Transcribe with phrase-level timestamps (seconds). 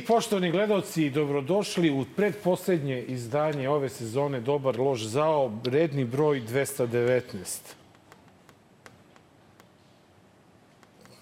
[0.00, 7.20] I poštovani gledalci, dobrodošli u predposlednje izdanje ove sezone Dobar lož zao, redni broj 219.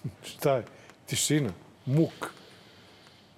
[0.23, 0.63] Šta je?
[1.05, 1.49] Tišina,
[1.85, 2.31] muk.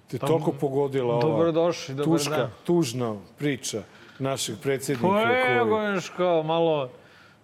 [0.08, 2.50] Te toliko pogodila ova Dobrodošli, dobar tuška, dan.
[2.64, 3.82] tužna priča
[4.18, 5.08] našeg predsjednika.
[5.08, 6.90] Pa evo, koji- kao malo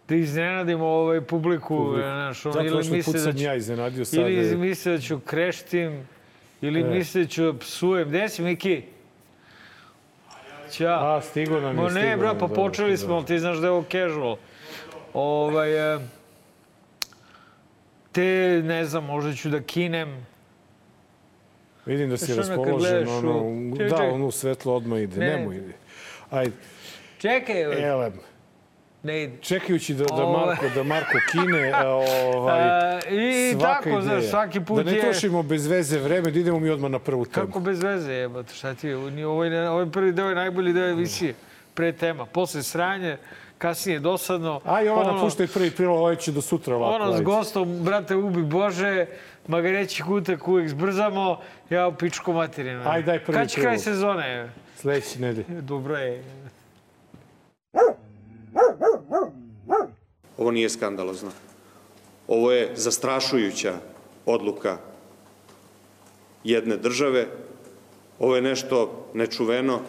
[0.09, 1.97] da iznenadimo ovaj publiku, Publiku.
[1.97, 4.29] znaš, ono, Zato ili što put da sam ću, ja iznenadio sada.
[4.29, 6.07] ili misle da ću kreštim,
[6.61, 6.85] ili E.
[6.85, 8.09] misle da ću da psujem.
[8.09, 8.83] Gde si, Miki?
[10.71, 11.17] Ćao.
[11.17, 13.67] A, stigo nam je, Ma ne, bra, pa dobro, počeli smo, ali ti znaš da
[13.67, 14.37] je ovo casual.
[15.15, 15.99] Ovaj, e,
[18.13, 20.27] te, ne znam, možda ću da kinem.
[21.87, 25.27] Vidim da si raspoložen, ono, da, ono svetlo odmah ide, Ne.
[25.37, 25.73] nemoj ide.
[26.31, 26.53] Ajde,
[27.19, 28.13] Čekaj, elem,
[29.03, 29.37] ne ide.
[29.41, 30.27] čekajući da, da.
[30.27, 31.89] Marko, da Marko kine, a,
[32.35, 34.03] ovaj, A, I svaka tako, ideja.
[34.03, 35.01] znaš, svaki put Da ne je...
[35.01, 37.47] trošimo bez veze vreme, da idemo mi odmah na prvu temu.
[37.47, 39.27] Kako bez veze jebate, šta ti je?
[39.27, 41.35] Ovaj, ovaj prvi deo je najbolji deo emisije.
[41.75, 42.27] Pre tema.
[42.27, 43.17] Posle sranje,
[43.59, 44.61] kasnije dosadno.
[44.65, 46.95] Aj, ova ono, napuštaj prvi prilog, ovaj će do sutra ovako.
[46.95, 49.07] Ono s gostom, brate, ubi Bože,
[49.47, 51.39] magareći kutak uvijek zbrzamo,
[51.71, 52.83] ja u pičku materinu.
[52.87, 54.49] Aj, daj prvi Kad će kraj sezone?
[54.77, 55.45] Sledeći nedelj.
[55.49, 56.23] Dobro je.
[60.39, 61.31] Ovo nije skandalozno.
[62.29, 63.75] Ovo je zastrašujuća
[64.27, 64.79] odluka
[66.45, 67.27] jedne države.
[68.19, 69.81] Ovo je nešto nečuveno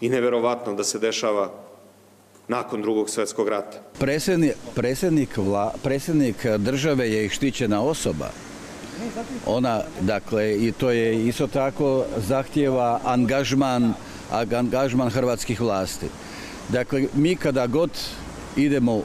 [0.00, 1.50] i neverovatno da se dešava
[2.48, 3.78] nakon drugog svetskog rata.
[3.98, 8.30] Predsjednik, predsjednik, vla, predsjednik države je štićena osoba.
[9.46, 13.94] Ona, dakle, i to je isto tako zahtjeva angažman,
[14.30, 16.06] angažman hrvatskih vlasti.
[16.68, 17.90] Dakle, mi kada god
[18.56, 19.02] idemo,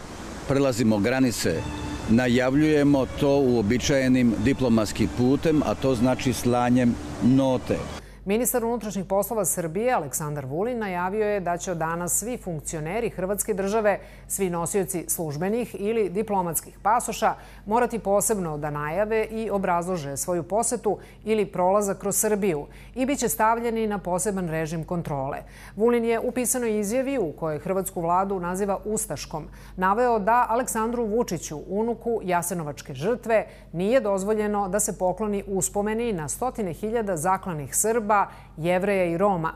[0.48, 1.62] prelazimo granice,
[2.10, 7.78] najavljujemo to uobičajenim diplomatskim putem, a to znači slanjem note.
[8.26, 13.54] Ministar unutrašnjih poslova Srbije Aleksandar Vulin najavio je da će od danas svi funkcioneri Hrvatske
[13.54, 17.34] države, svi nosioci službenih ili diplomatskih pasoša
[17.66, 23.30] morati posebno da najave i obrazlože svoju posetu ili prolazak kroz Srbiju i bit će
[23.30, 25.38] stavljeni na poseban režim kontrole.
[25.76, 31.60] Vulin je u pisanoj izjavi u kojoj Hrvatsku vladu naziva Ustaškom naveo da Aleksandru Vučiću,
[31.68, 38.13] unuku Jasenovačke žrtve, nije dozvoljeno da se pokloni uspomeni na stotine hiljada zaklanih Srba,
[38.58, 39.54] Jevreja i Roma.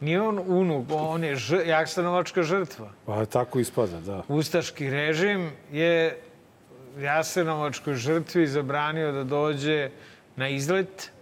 [0.00, 2.88] Nije on unuk, on je ž, Jaksanovačka žrtva.
[3.06, 4.22] Pa tako ispada, da.
[4.28, 6.18] Ustaški režim je
[6.98, 9.90] Jasenovačkoj žrtvi zabranio da dođe
[10.36, 11.12] na izlet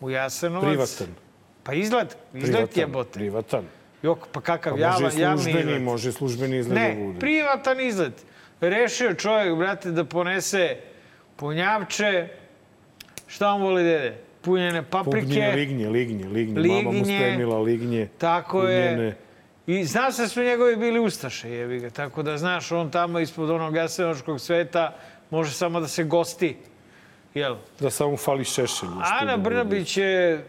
[0.00, 0.64] u Jasenovac.
[0.66, 1.14] Privatan.
[1.62, 2.80] Pa izlet, izlet Privatan.
[2.80, 3.10] jebote.
[3.12, 3.64] Privatan.
[4.02, 5.82] Jok, pa kakav Pa javni, može i javni službeni, izlet.
[5.82, 7.18] može i službeni izgled da Ne, bude.
[7.18, 8.24] privatan izlet.
[8.60, 10.76] Rešio čovjek, brate, da ponese
[11.36, 12.28] punjavče.
[13.26, 14.16] Šta on voli dede?
[14.44, 15.20] Punjene paprike.
[15.20, 16.68] Pubnje, lignje, lignje, lignje.
[16.68, 17.04] Mama mu Lignje.
[17.18, 18.08] spremila lignje.
[18.18, 18.88] Tako je.
[18.88, 19.16] punjene.
[19.66, 21.90] I zna se da su njegovi bili ustaše, jebi ga.
[21.90, 24.94] Tako da, znaš, on tamo ispod onog jasenovačkog sveta
[25.30, 26.56] može samo da se gosti.
[27.34, 27.56] Jel?
[27.80, 28.88] Da samo fali šešelj.
[29.20, 29.36] Ana.
[29.36, 30.44] Brnabić je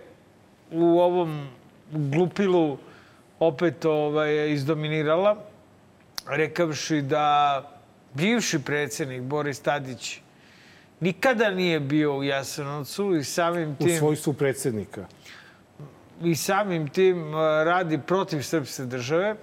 [0.72, 1.48] u ovom
[1.92, 2.78] glupilu
[3.40, 5.38] opet ovaj, izdominirala,
[6.30, 7.62] rekavši da
[8.14, 10.20] bivši predsjednik Boris Tadić
[11.06, 15.06] nikada nije bio u Jasenovcu i samim U tim svojstvu predsjednika.
[16.24, 17.36] i samim tim uh,
[17.66, 19.36] radi protiv srpske države.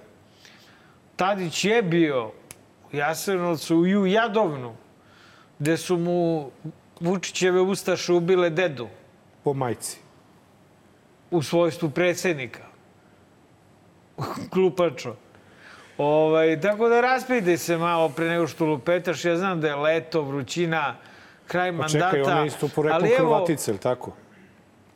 [1.15, 2.27] Tadić je bio
[2.93, 4.75] u Jasenovcu i u Jadovnu,
[5.59, 6.51] gde su mu
[6.99, 8.87] Vučićeve ustaše ubile dedu
[9.43, 9.97] Po majci.
[11.31, 12.63] u svojstvu predsjednika.
[14.51, 15.15] Glupačo.
[15.97, 19.25] Ovaj, tako da raspitaj se malo pre nego što lupetaš.
[19.25, 20.95] Ja znam da je leto, vrućina,
[21.47, 21.89] kraj mandata.
[22.11, 24.11] čekaj, ona je isto poreklom evo- Hrvatica, je li tako?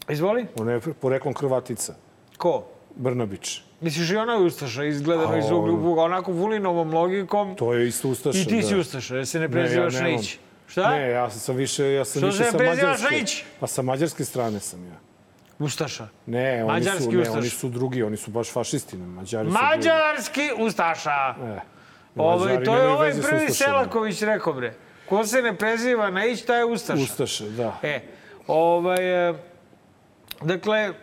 [0.09, 0.45] Izvoli?
[0.55, 1.93] Ona je poreklom Hrvatica.
[2.37, 2.63] Ko?
[2.95, 3.61] Brnabić.
[3.81, 7.55] Misliš i ona je Ustaša, izgledano A, iz ugla u ugla, onako Vulinovom logikom.
[7.55, 8.39] To je isto Ustaša.
[8.39, 8.79] I ti si da.
[8.79, 10.39] Ustaša, jer se ne Ne, prezivaš ja na ići.
[10.67, 10.89] Šta?
[10.89, 13.25] Ne, ja sam više, ja sam Što više ne sa mađarske.
[13.59, 14.95] Pa sa mađarske strane sam ja.
[15.59, 16.07] Ustaša.
[16.25, 17.35] Ne, oni Mađarski su, ne, ustaš.
[17.35, 18.97] oni su drugi, oni su baš fašisti.
[18.97, 19.65] ne, Mađari su drugi.
[19.65, 21.35] Mađarski Ustaša.
[21.43, 21.59] E,
[22.15, 23.49] Mađari to je ovaj prvi.
[23.49, 24.73] Selaković rekao, bre.
[25.09, 27.03] Ko se ne preziva na ić, taj je Ustaša.
[27.03, 27.79] Ustaše, da.
[27.83, 28.01] E,
[28.47, 29.33] ovaj, e,
[30.41, 30.93] dakle,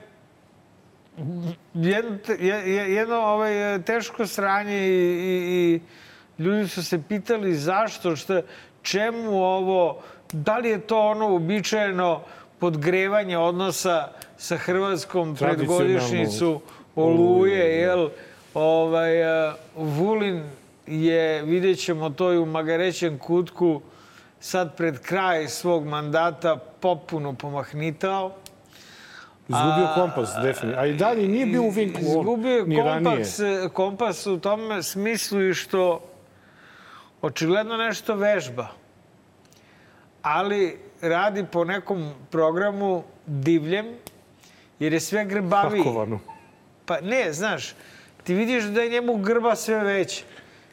[1.74, 2.18] jedno,
[2.88, 5.80] jedno ovaj, e, teško sranje i, i,
[6.38, 8.42] i ljudi su se pitali zašto, šta,
[8.82, 10.02] čemu ovo,
[10.32, 12.22] da li je to ono uobičajeno
[12.58, 16.60] podgrevanje odnosa sa Hrvatskom pred Tradicionalno godišnicu
[16.96, 18.08] Oluje, Oluje, jel?
[18.54, 20.42] Ovaj, e, Vulin
[20.86, 23.80] je, vidjet ćemo to i u Magarećem kutku,
[24.44, 28.32] sad pred kraj svog mandata popuno pomahnitao.
[29.48, 30.82] Izgubio kompas, definitivno.
[30.82, 33.04] A i dalje nije bio u vinku on, Izgubio ni ranije.
[33.04, 33.40] kompas,
[33.72, 36.00] kompas u tom smislu i što
[37.22, 38.66] očigledno nešto vežba.
[40.22, 43.86] Ali radi po nekom programu divljem,
[44.78, 45.82] jer je sve grbaviji.
[45.82, 46.20] Hakovano.
[46.86, 47.74] Pa ne, znaš,
[48.24, 50.24] ti vidiš da je njemu grba sve veća.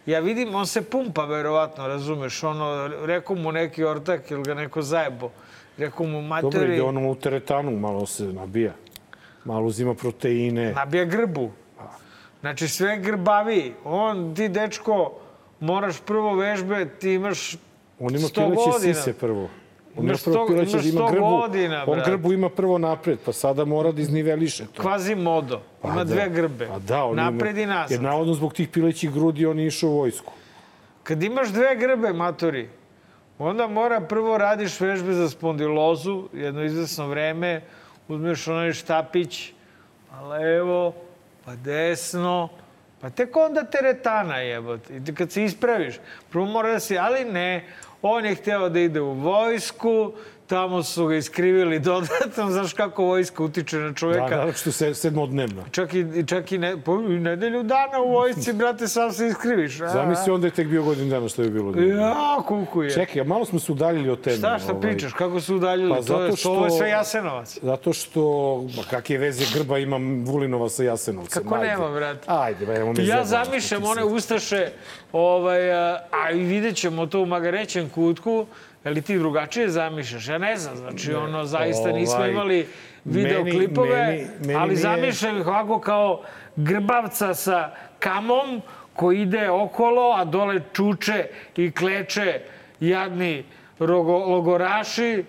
[0.06, 4.82] Ja vidim, on se pumpa, verovatno, razumeš, ono, rekao mu neki ortak ili ga neko
[4.82, 5.32] zajebo.
[5.78, 8.74] Rekao mu, Dobro, ide materi, ono u teretanu, malo se nabija.
[9.46, 10.74] Malo uzima proteine.
[10.74, 11.52] nabija grbu.
[12.42, 13.74] Znači, sve je grbaviji.
[13.84, 15.14] On, ti, dečko,
[15.60, 17.56] moraš prvo vežbe, ti imaš
[18.00, 18.94] On ima 100 pileće godina.
[18.94, 19.10] sise.
[19.10, 19.50] On ima prvo
[19.96, 21.26] sto- pileće, imaš ima grbu.
[21.28, 24.82] godina, on grbu ima prvo napred, pa sada mora da izniveliše to.
[24.82, 25.62] kvazi modo.
[25.84, 26.04] Ima Pa da.
[26.06, 26.68] dve grbe.
[26.68, 27.92] Pa da, on Napred ima, i nazad.
[27.92, 30.34] Jer navodno zbog tih pilećih grudi on je išao u vojsku.
[31.04, 32.70] Kad imaš dve grbe, matori,
[33.40, 37.62] onda mora prvo radiš vežbe za spondilozu, jedno izvesno vreme,
[38.08, 39.52] uzmeš onaj štapić,
[40.10, 40.94] pa levo,
[41.46, 42.50] pa desno,
[43.02, 44.98] pa tek onda teretana jebote.
[44.98, 46.00] I kad se ispraviš,
[46.30, 47.66] prvo mora da si, ali ne,
[48.02, 50.14] on je hteo da ide u vojsku,
[50.52, 54.22] tamo su ga iskrivili dodatno, znaš kako vojska utiče na Da, čoveka.
[54.22, 55.64] naravno što se sedmodnevna.
[55.72, 59.82] Čak i, čak i, ne, po, nedelju dana u vojsci, brate, sam se iskriviš.
[59.82, 61.74] A, Zamisli onda je tek bio godin dana što je bilo.
[61.78, 62.16] Ja,
[62.48, 62.92] kuku je.
[62.92, 64.38] Čekaj, a malo smo se udaljili od teme.
[64.38, 64.82] Šta, šta ovaj.
[64.82, 65.14] pričaš?
[65.14, 65.90] Kako su udaljili?
[65.90, 67.58] Pa to, zato što- to je sve Jasenovac.
[67.62, 68.22] Zato što,
[68.78, 71.44] ma kakve veze grba ima Vulinova sa Jasenovcem?
[71.44, 71.68] Kako Ajde.
[71.68, 72.26] nema, brate?
[72.28, 74.68] Ajde, ba, evo me Ja zamišljam one ustaše,
[75.14, 78.46] ovaj, a, a i vidjet ćemo to u magarećem kutku,
[78.84, 80.28] ali ti drugačije zamišljaš?
[80.28, 82.68] Ja ne znam, znači ono, zaista nismo ovaj, imali
[83.06, 86.24] videoklipove, meni- meni ali nije- zamišljam ih ovako kao
[86.56, 87.70] grbavca sa
[88.00, 88.62] kamom
[88.94, 91.26] koji ide okolo, a dole čuče
[91.58, 92.42] i kleče
[92.80, 93.44] jadni
[93.80, 95.24] rogo, logoraši,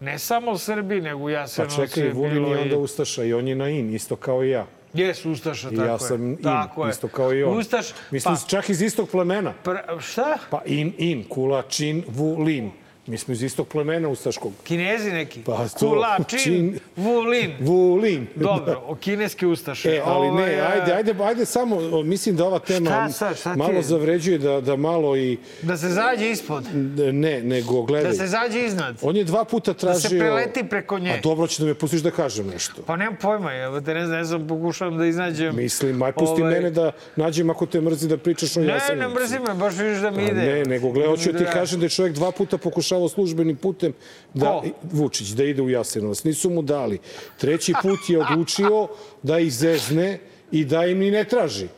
[0.00, 3.32] ne samo u Srbiji, nego u Pa Jasenovcu čekaj, je Vulin je onda Ustaša i
[3.32, 4.66] on je na in, isto kao i ja.
[4.94, 5.98] Jes, Ustaša, I tako ja je.
[5.98, 6.90] sam in, tako je.
[6.90, 7.58] isto kao i on.
[7.58, 9.52] Ustaš, Mislim, pa, čak iz istog plemena.
[9.54, 10.38] pra, šta?
[10.50, 12.70] Pa in, in, kula, čin, vulin.
[13.08, 14.52] Mi smo iz istog plemena ustaškog.
[14.64, 15.40] Kinezi neki?
[15.42, 16.78] Pa to, Kula, čin, čin.
[16.96, 17.52] vulin.
[17.60, 18.26] Vulin.
[18.36, 19.90] Dobro, o kineski ustaše.
[19.90, 23.36] E, ali Ovaj, ne, a, ajde, ajde, ajde samo, mislim da ova tema Šta sad,
[23.36, 23.82] šta malo je?
[23.82, 26.64] zavređuje da, da malo i, Da se zađe ispod,
[27.12, 28.10] ne, nego gledaj.
[28.10, 28.96] da se zađe iznad.
[29.02, 30.00] On je dva puta Da tražio...
[30.00, 31.10] se preleti preko nje.
[31.10, 32.82] A dobro će da me pustiš da kažem nešto.
[32.82, 35.56] Pa nemam pojma, evo te ne znam, ne znam, pokušavam da iznađem.
[35.56, 39.08] Mislim, aj pusti Ovaj, mene da nađem ako te mrzi da pričaš o Ne, Jasenovcu.
[39.08, 40.34] ne mrzi me, baš vidiš da mi ide.
[40.34, 41.50] Ne, nego gledaj, hoću ti Da.
[41.50, 42.58] kažem da je čovjek dva puta
[42.98, 43.92] pokušavao službenim putem
[44.34, 44.62] da, Ko?
[44.84, 46.24] Vučić, da ide u Jasenovac.
[46.24, 46.98] Nisu mu dali.
[47.38, 48.88] Treći put je odlučio
[49.22, 50.18] da ih zezne
[50.52, 51.68] i da im ni ne traži.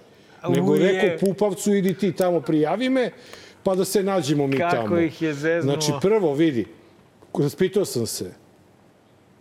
[0.44, 0.92] Nego Uje.
[0.92, 3.10] rekao Pupavcu, idi ti tamo, prijavi me,
[3.62, 4.98] pa da se nađemo mi Kako tamo.
[4.98, 5.74] ih je zeznuo.
[5.74, 6.64] Znači, prvo, vidi,
[7.34, 8.30] raspitao sam se,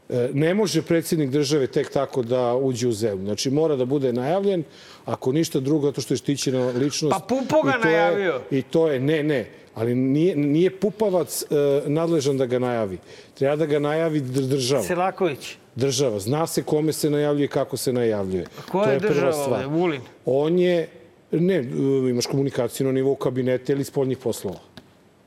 [0.10, 3.26] E, ne može predsjednik države tek tako da uđe u zemlju.
[3.26, 4.64] Znači, mora da bude najavljen,
[5.06, 7.12] ako ništa drugo, zato što je štićena ličnost.
[7.12, 8.42] Pa Pupo ga je- najavio.
[8.52, 11.46] I to je, ne, ne, ali nije, nije Pupavac e,
[11.86, 12.98] nadležan da ga najavi.
[13.34, 14.84] Treba da ga najavi dr- država.
[14.84, 15.56] Selaković.
[15.76, 16.20] Država.
[16.20, 18.46] Zna se kome se najavljuje i kako se najavljuje.
[18.72, 19.66] Ko to je je država ovde?
[19.66, 20.02] Vulin.
[20.26, 20.88] On je,
[21.32, 21.62] ne, e,
[22.10, 24.60] imaš komunikaciju na nivou kabineta ili spoljnih poslova.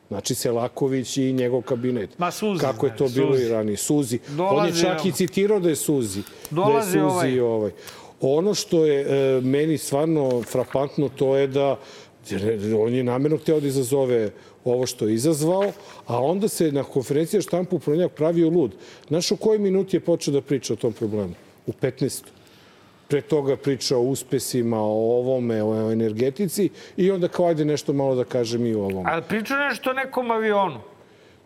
[0.09, 2.19] Znači Selaković i njegov kabinet.
[2.19, 3.45] Ma, Suzi, Kako je to znači, bilo Suzi.
[3.45, 3.77] i ranije.
[3.77, 4.19] Suzi.
[4.29, 5.09] On je Dolazi čak nam.
[5.09, 6.21] i citirao da je Suzi.
[6.51, 7.41] Dolazi da je Suzi ovaj.
[7.41, 7.71] ovaj.
[8.21, 11.79] Ono što je e, meni stvarno frapantno, to je da
[12.31, 14.31] jer on je namjerno hteo da izazove
[14.65, 15.73] ovo što je izazvao,
[16.07, 18.73] a onda se na konferenciji štampu Pronjak pravio lud.
[19.09, 21.35] Znaš u kojoj minuti je počeo da priča o tom problemu?
[21.67, 22.23] U 15.
[23.09, 28.15] Pre toga priča o uspesima, o ovome, o energetici i onda kao ajde nešto malo
[28.15, 29.11] da kažem i o ovome.
[29.11, 30.81] Ali priča nešto o nekom avionu.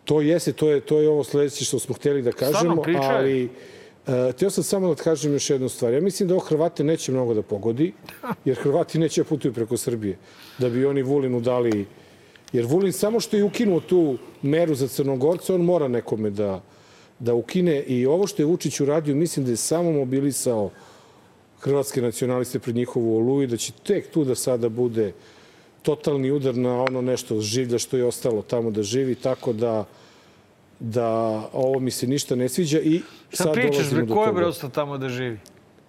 [0.05, 3.47] To jeste, to je, to je ovo sledeće što smo hteli da kažemo, priča je.
[4.31, 5.93] Htio sam samo da kažem još jednu stvar.
[5.93, 7.93] Ja mislim da ovo Hrvate neće mnogo da pogodi,
[8.45, 10.17] jer Hrvati neće da putuju preko Srbije,
[10.57, 11.85] da bi oni Vulinu dali...
[12.53, 16.61] Jer Vulin samo što je ukinuo tu meru za Crnogorce, on mora nekome da,
[17.19, 17.83] da ukine.
[17.83, 20.69] I ovo što je Vučić uradio, mislim da je samo mobilisao
[21.59, 25.11] hrvatske nacionaliste pred njihovu oluju, da će tek tu da sada bude
[25.81, 29.85] totalni udar na ono nešto življa što je ostalo tamo da živi, tako da
[30.79, 31.07] da
[31.53, 34.37] ovo mi se ništa ne sviđa i Šta sad pričaš, dolazimo do ko je toga.
[34.37, 35.39] bre ostao tamo da živi?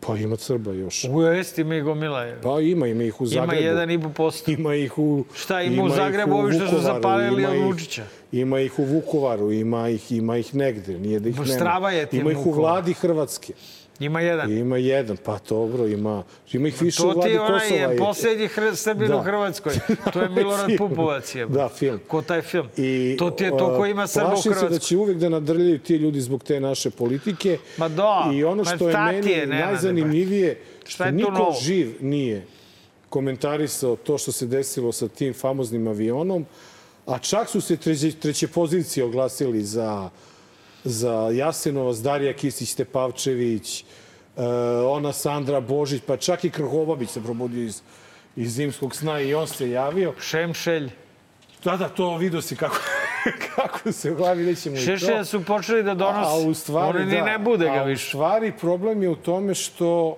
[0.01, 1.05] Pa ima Srba još.
[1.05, 2.41] U Esti mi gomila je.
[2.43, 3.63] Pa ima, ima ih u Ima Zagrebu.
[3.63, 4.51] jedan i po posto.
[4.51, 5.25] Ima ih u...
[5.35, 8.05] Šta, ima u ih Zagrebu ovi što su zapalili ima od Vučića?
[8.33, 11.47] Ima ih u Vukovaru, ima ih, ima ih negde, nije da ih nema.
[11.49, 13.53] Strava je ti Ima ih u vladi Hrvatske.
[14.01, 14.53] Ima jedan.
[14.53, 17.81] Ima jedan, pa dobro, ima, ima ih više u To ti vladi je onaj Kosova.
[17.83, 19.23] je i- poslednji hr- Srbin u Da.
[19.23, 19.73] Hrvatskoj.
[20.13, 20.71] To je Milorad.
[20.79, 21.35] Pupovac.
[21.35, 21.47] Je.
[21.47, 22.01] Da, film.
[22.07, 22.69] Ko taj film?
[22.77, 24.71] I, to ti je to ko ima Srba u Plašim se Hrvatskoj.
[24.71, 27.59] da će uvek da nadrljaju ti ljudi zbog te naše politike.
[27.77, 31.57] Ma da, I ono što je ti meni je, najzanimljivije, što to niko novo?
[31.63, 32.47] živ nije
[33.09, 36.47] komentarisao to što se desilo sa tim famoznim avionom,
[37.07, 40.11] a čak su se treće, treće pozicije oglasili za,
[40.85, 43.85] za Jasenovac, Darija Kisić-Tepavčević,
[44.37, 44.45] uh,
[44.87, 47.83] ona Sandra Božić, pa čak i Krhobabić se probudio iz,
[48.37, 50.15] iz zimskog sna i on se javio.
[50.21, 50.91] Šemšelj.
[51.65, 52.77] Da, da, to vidio si kako,
[53.55, 54.85] kako se u glavi nećemo i to.
[54.85, 56.31] Šešelja su počeli da donose.
[56.31, 58.07] A u stvari, Oni da, ne bude ga a više.
[58.07, 60.17] U stvari, problem je u tome što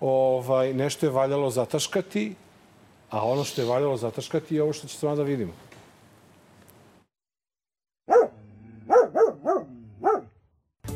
[0.00, 2.34] ovaj, nešto je valjalo zataškati,
[3.10, 5.52] a ono što je valjalo zataškati je ovo što će sada da vidimo.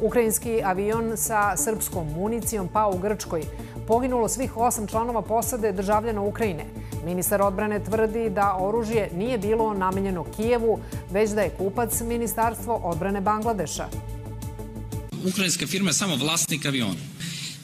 [0.01, 3.43] Ukrajinski avion sa srpskom municijom pao u Grčkoj.
[3.87, 6.65] Poginulo svih osam članova posade državljana Ukrajine.
[7.05, 10.79] Ministar odbrane tvrdi da oružje nije bilo namenjeno Kijevu,
[11.11, 13.89] već da je kupac Ministarstvo odbrane Bangladeša.
[15.29, 17.01] Ukrajinska firma je samo vlasnik aviona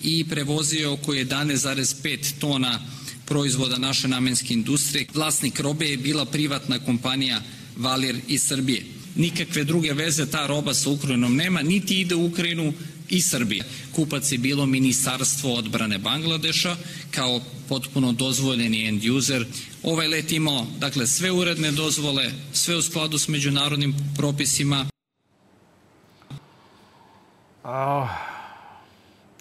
[0.02, 2.78] i prevozio oko 11,5 tona
[3.26, 5.06] proizvoda naše namenske industrije.
[5.14, 7.40] Vlasnik robe je bila privatna kompanija
[7.76, 8.93] Valir iz Srbije.
[9.16, 12.72] Nikakve druge veze ta roba sa Ukrajinom nema, niti ide u Ukrajinu
[13.08, 13.64] i Srbije.
[13.92, 16.76] Kupac je bilo Ministarstvo odbrane Bangladeša
[17.10, 19.46] kao potpuno dozvoljeni end user.
[19.82, 24.86] Ovaj let imao dakle, sve uredne dozvole, sve u skladu s međunarodnim propisima,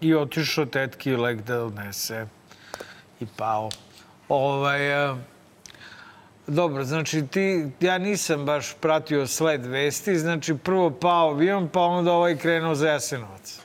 [0.02, 2.26] I otišao tetki lek da odnese.
[3.20, 3.70] I pao.
[4.30, 4.80] Ovaj,
[6.48, 12.12] dobro, znači ti, ja nisam baš pratio sled vesti, znači prvo pao avion, pa onda
[12.12, 13.60] ovaj krenuo za Jasenovac.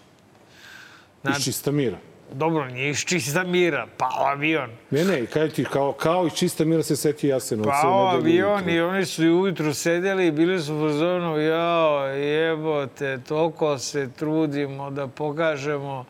[1.31, 1.97] Iz čista mira.
[2.33, 4.71] Dobro, nije iz čista mira, pao avion.
[4.91, 7.83] Ne, ne, kaj ti, kao, kao iz čista mira se setio Jasenovac.
[7.83, 13.79] Pao avion i oni su i ujutru sedeli i bili su fazonu, jao, jebote, toliko
[13.79, 16.05] se trudimo da pokažemo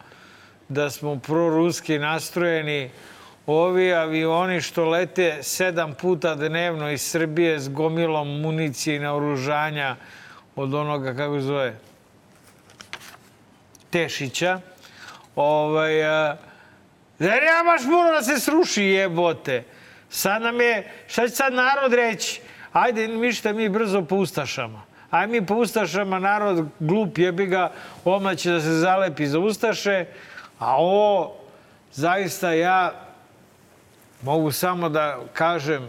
[0.68, 2.90] da smo proruski nastrojeni.
[3.48, 9.96] Ovi avioni što lete sedam puta dnevno iz Srbije s gomilom municije i naoružanja
[10.56, 11.78] od onoga, kako zove,
[13.90, 14.60] Tešića.
[15.36, 16.36] Ovaj, a,
[17.18, 19.64] da nema baš puno da se sruši jebote.
[20.10, 22.40] Sad nam je, šta će sad narod reći?
[22.72, 24.82] Ajde, mi šta mi brzo po Ustašama.
[25.10, 27.72] Aj mi po Ustašama, narod glup jebi ga,
[28.04, 30.04] odmah će da se zalepi za Ustaše,
[30.58, 31.36] a ovo,
[31.92, 33.07] zaista ja
[34.22, 35.88] mogu samo da kažem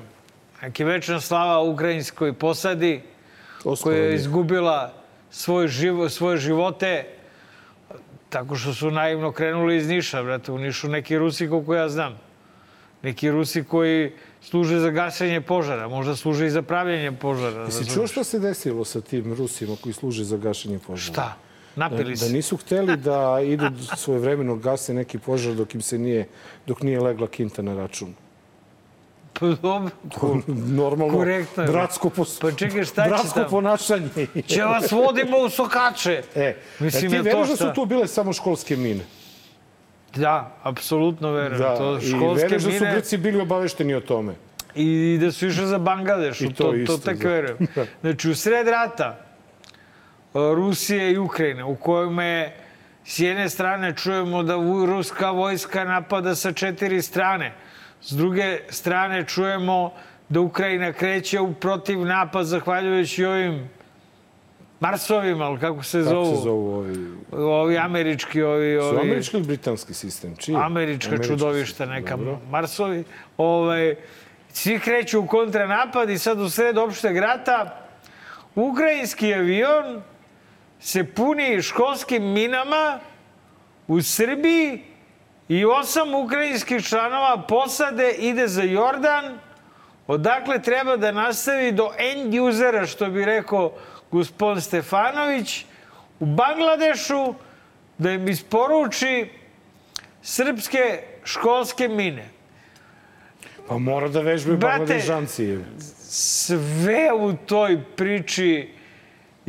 [0.61, 3.01] neki večna slava ukrajinskoj posadi
[3.83, 4.93] koja je izgubila
[5.31, 7.05] svoj živo, svoje živote
[8.29, 12.19] tako što su naivno krenuli iz Niša, brate, u Nišu neki Rusi koliko ja znam.
[13.03, 17.63] Neki Rusi koji služe za gašenje požara, možda služe i za pravljenje požara.
[17.63, 21.13] Jesi čuo šta se desilo sa tim Rusima koji služe za gašenje požara?
[21.13, 21.35] Šta?
[21.79, 22.25] Napili Da, se.
[22.25, 26.27] da nisu hteli da idu svoje vremeno gase neki požar dok im se nije,
[26.67, 28.13] dok nije legla kinta na račun.
[29.39, 29.91] Pa dobro.
[30.47, 32.39] Normalno, Korektno bratsko, pos...
[32.39, 34.09] Pa čekaj, šta bratsko ponašanje.
[34.47, 36.23] Će vas vodimo u sokače.
[36.35, 39.05] E, Mislim, e ti je to veruješ da su tu bile samo školske mine?
[40.15, 41.61] Da, apsolutno verujem.
[41.61, 44.35] Da, to i školske veruješ da su mine Grci bili obavešteni o tome?
[44.75, 46.41] i da su išli za Bangladeš.
[46.41, 47.29] I to to, to isto, tek da.
[47.29, 47.57] verujem.
[48.01, 49.28] Znači, u sred rata e,
[50.33, 52.55] Rusije i Ukrajine, u kojem je
[53.05, 54.55] s jedne strane čujemo da
[54.87, 57.53] ruska vojska napada sa četiri strane,
[58.01, 59.93] s druge strane čujemo
[60.29, 63.69] da Ukrajina kreće u protiv napad zahvaljujući ovim
[64.79, 66.35] Marsovima, ali kako se Kako zovu?
[66.35, 67.07] se zovu ovi?
[67.31, 68.77] Ovi američki, ovi...
[68.81, 68.99] Su ovi...
[68.99, 70.35] američki ili britanski sistem?
[70.35, 70.55] Čiji?
[70.55, 72.39] američka Američki čudovišta, sistem, neka dobro.
[72.49, 73.03] Marsovi.
[73.37, 73.95] Ovaj,
[74.53, 77.85] svi kreću u kontranapad i sad u sred opšteg rata
[78.55, 80.01] ukrajinski avion
[80.79, 82.99] se puni školskim minama
[83.87, 84.81] u Srbiji
[85.47, 89.39] i osam ukrajinskih članova posade ide za Jordan,
[90.07, 93.71] odakle treba da nastavi do end usera, što bi rekao
[94.11, 95.65] gospodin Stefanović,
[96.19, 97.33] u Bangladešu,
[97.97, 99.29] da im isporuči
[100.21, 102.29] srpske školske mine.
[103.67, 105.57] Pa mora da vežbaju Brate, Bangladežanci.
[105.99, 108.78] Sve u toj priči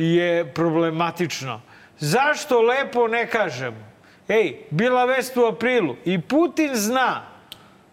[0.03, 1.61] je problematično.
[1.99, 3.77] Zašto lepo ne kažemo?
[4.27, 7.21] Ej, bila vest u aprilu i Putin zna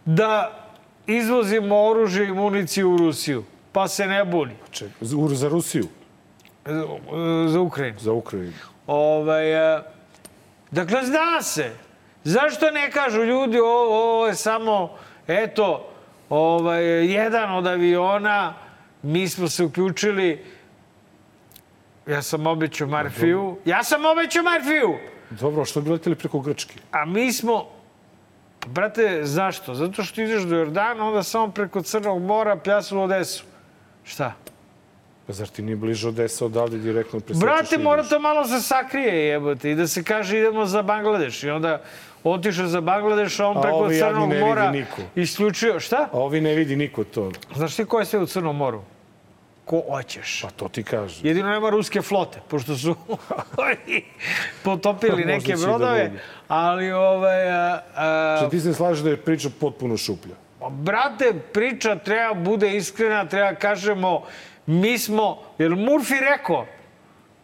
[0.05, 0.59] da
[1.07, 4.55] izvozimo oružje i municiju u Rusiju, pa se ne buni.
[4.71, 5.85] Ček, za- za Rusiju,
[7.47, 7.99] Za Ukrajinu.
[7.99, 8.53] za Ukrajinu.
[8.87, 9.83] Ovaj, e,
[10.71, 11.71] dakle, zna se.
[12.25, 13.73] Zašto ne kažu ljudi ovo,
[14.07, 14.97] ovo je samo,
[15.27, 15.88] eto,
[16.31, 18.55] ovaj, jedan od aviona,
[19.03, 20.45] mi smo se uključili,
[22.09, 24.95] ja sam obećao Marfiju, ja sam obećao Marfiju,
[25.31, 26.75] Dobro, što bi leteli preko Grčke?
[26.91, 27.65] a mi smo,
[28.67, 29.75] brate, zašto?
[29.75, 33.45] Zato što ideš do Jordana, onda samo preko Crnog mora, pljasu u Odesu.
[34.05, 34.33] Šta?
[35.27, 37.41] Pa zar ti nije bliže Odesa odavde direktno presečeš?
[37.41, 41.50] Brate, mora to malo se sakrije jebote i da se kaže idemo za Bangladeš i
[41.50, 41.83] onda
[42.25, 45.03] otišao za Bangladeš, a on A preko Crnog ne vidi mora niko.
[45.15, 45.81] isključio.
[45.81, 46.09] Šta?
[46.12, 47.33] A ovi ne vidi niko to.
[47.55, 48.83] Znaš ti ko je sve u Crnom moru?
[49.68, 50.40] Ko hoćeš.
[50.42, 51.20] Pa to ti kaže.
[51.22, 52.94] Jedino nema ruske flote, pošto su
[54.64, 56.20] potopili neke da brodove, bude.
[56.48, 60.34] ali ovaj, a, a, Znači, ti se slažeš da je priča potpuno šuplja.
[60.70, 64.22] Brate, priča treba bude iskrena, treba kažemo,
[64.66, 66.66] mi smo, jer Murphy rekao,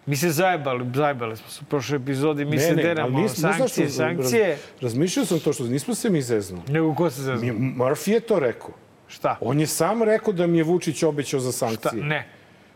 [0.06, 3.56] mi se zajebali, zajebali smo se u prošloj epizodi, mi se deramo, ali nismo- znaš
[3.56, 4.48] sankcije, što, sankcije.
[4.48, 6.62] Raz, razmišljao sam to što nismo se mi zeznuli.
[6.68, 7.52] Nego ko se zazna?
[7.52, 8.70] Mi- Murphy je to rekao.
[9.14, 9.36] Šta?
[9.40, 11.58] On je sam rekao da mi je Vučić obećao za Šta?
[11.58, 12.04] sankcije.
[12.04, 12.26] Ne.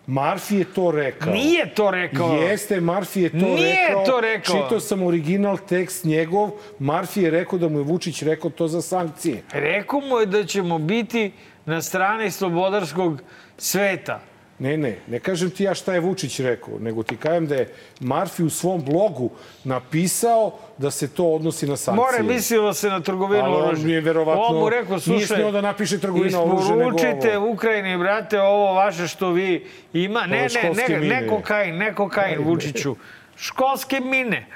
[0.07, 1.33] Murphy je to rekao.
[1.33, 2.33] Nije to rekao.
[2.33, 4.05] Jeste, Murphy je to Nije rekao.
[4.07, 4.55] to rekao.
[4.57, 6.51] Čitao sam original tekst njegov.
[6.81, 9.43] Murphy je rekao da mu je Vučić rekao to za sankcije.
[9.53, 11.33] Rekao mu je da ćemo biti
[11.67, 13.21] na strani slobodarskog
[13.59, 14.21] sveta.
[14.59, 17.75] Ne, ne, ne kažem ti ja šta je Vučić rekao, nego ti kažem da je
[18.01, 19.31] Marfi u svom blogu
[19.65, 22.07] napisao da se to odnosi na sankcije.
[22.07, 23.95] More mislilo se na trgovinu Ali on oružja.
[23.95, 27.51] je verovatno On mu rekao, nije slušaj, da napiše trgovina oružja, nego isporučite ovo.
[27.51, 30.27] Ukrajini, brate, ovo vaše što vi ima.
[30.27, 31.21] Ne, ne, ne, mine.
[31.21, 32.97] ne kokain, ne kokain, Vučiću.
[33.37, 34.47] Školske mine.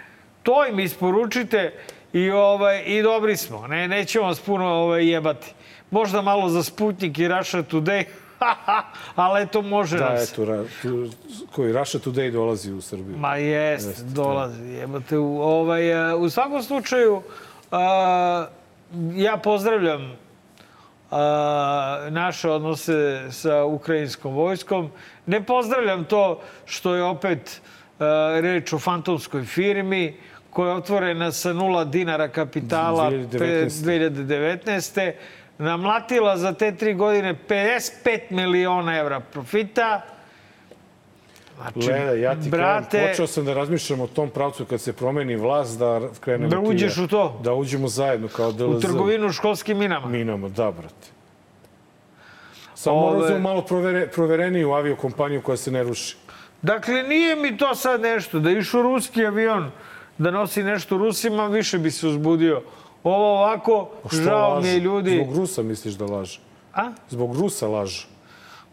[0.42, 1.72] To im isporučite
[2.12, 3.66] i, ovaj, i dobri smo.
[3.66, 5.54] Ne, nećemo vas puno ovaj, jebati.
[5.90, 8.04] Možda malo za Sputnik i Russia Today,
[9.14, 10.32] ali eto može Da, nam se.
[10.32, 10.64] eto,
[11.52, 13.16] koji Russia Today dolazi u Srbiju.
[13.18, 14.62] Ma jest, dolazi.
[14.62, 17.22] Jebate, u, ovaj, e, u svakom slučaju,
[17.70, 18.46] a,
[19.14, 20.12] ja pozdravljam
[21.10, 24.90] a, naše odnose sa ukrajinskom vojskom.
[25.26, 27.60] Ne pozdravljam to što je opet
[27.98, 30.16] a, reč o fantomskoj firmi
[30.50, 33.68] koja je otvorena sa nula dinara kapitala 2019.
[33.68, 35.12] 2019.
[35.58, 37.92] Namlatila za te tri godine 55
[38.30, 40.00] miliona evra profita.
[41.56, 44.92] Znači, Leda, ja ti brate, kažem, počeo sam da razmišljam o tom pravcu kad se
[44.92, 47.04] promeni vlast, da krenemo Da uđeš ja.
[47.04, 47.40] u to?
[47.42, 48.62] Da uđemo zajedno kao DLZ.
[48.68, 50.06] u trgovinu školskim minama.
[50.06, 51.08] Minama, da, brate.
[52.74, 56.16] Samo Ove- da malo provere, provereniju aviokompaniju koja se ne ruši.
[56.62, 58.38] Dakle, nije mi to sad nešto.
[58.40, 59.70] Da išu ruski avion
[60.18, 62.62] da nosi nešto Rusima, više bi se uzbudio.
[63.04, 65.22] Ovo ovako, žao mi je ljudi.
[65.24, 66.40] Zbog Rusa misliš da laže?
[66.74, 66.90] A?
[67.08, 68.06] Zbog Rusa laže.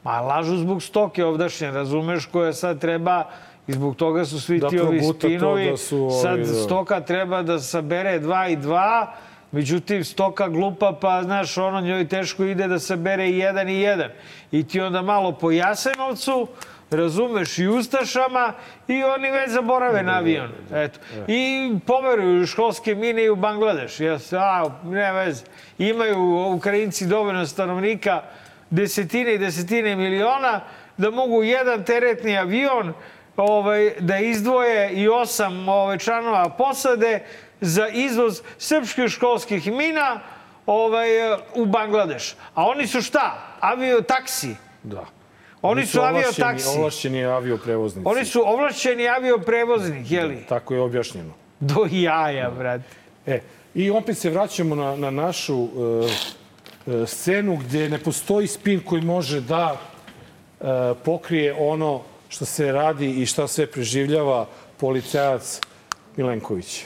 [0.03, 3.23] Ma lažu zbog stoke ovdašnje, razumeš, koja sad treba
[3.67, 5.69] i zbog toga su svi Da ti ovi spinovi.
[5.71, 6.45] da su ovi, sad da.
[6.45, 9.13] stoka treba da sabere dva i dva,
[9.51, 14.09] međutim stoka glupa, pa znaš, ono njoj teško ide da sabere i jedan i jedan.
[14.51, 16.47] I ti onda malo po Jasenovcu,
[16.91, 18.53] razumeš, i Ustašama
[18.87, 20.51] i oni već zaborave na avion.
[20.73, 20.99] Eto.
[21.27, 23.99] I pomeruju školske mine i u Bangladeš.
[23.99, 25.43] Jes, a, ne veze.
[25.77, 28.21] Imaju Ukrajinci dovoljno stanovnika,
[28.69, 30.61] desetine i desetine miliona,
[30.97, 32.93] da mogu jedan teretni avion
[33.37, 37.23] ovaj, da izdvoje i osam ovaj, članova posade
[37.61, 40.19] za izvoz srpskih školskih mina
[40.65, 41.09] ovaj,
[41.55, 42.35] u Bangladeš.
[42.53, 43.55] A oni su šta?
[43.59, 44.55] Avio taksi.
[44.83, 45.18] Da.
[45.61, 46.77] Oni su ovlašćeni- aviotaksi.
[46.77, 48.09] Ovlašćeni avioprevoznici.
[48.09, 50.45] Oni su ovlašćeni avioprevoznik, jeli?
[50.49, 51.33] Tako je objašnjeno.
[51.59, 52.83] Do jaja, brate.
[53.25, 53.39] E,
[53.75, 55.67] i opet se vraćamo na, na našu
[56.87, 60.63] e, scenu gde ne postoji spin koji može da e,
[61.05, 65.59] pokrije ono što se radi i šta sve preživljava policajac
[66.15, 66.83] Milenković.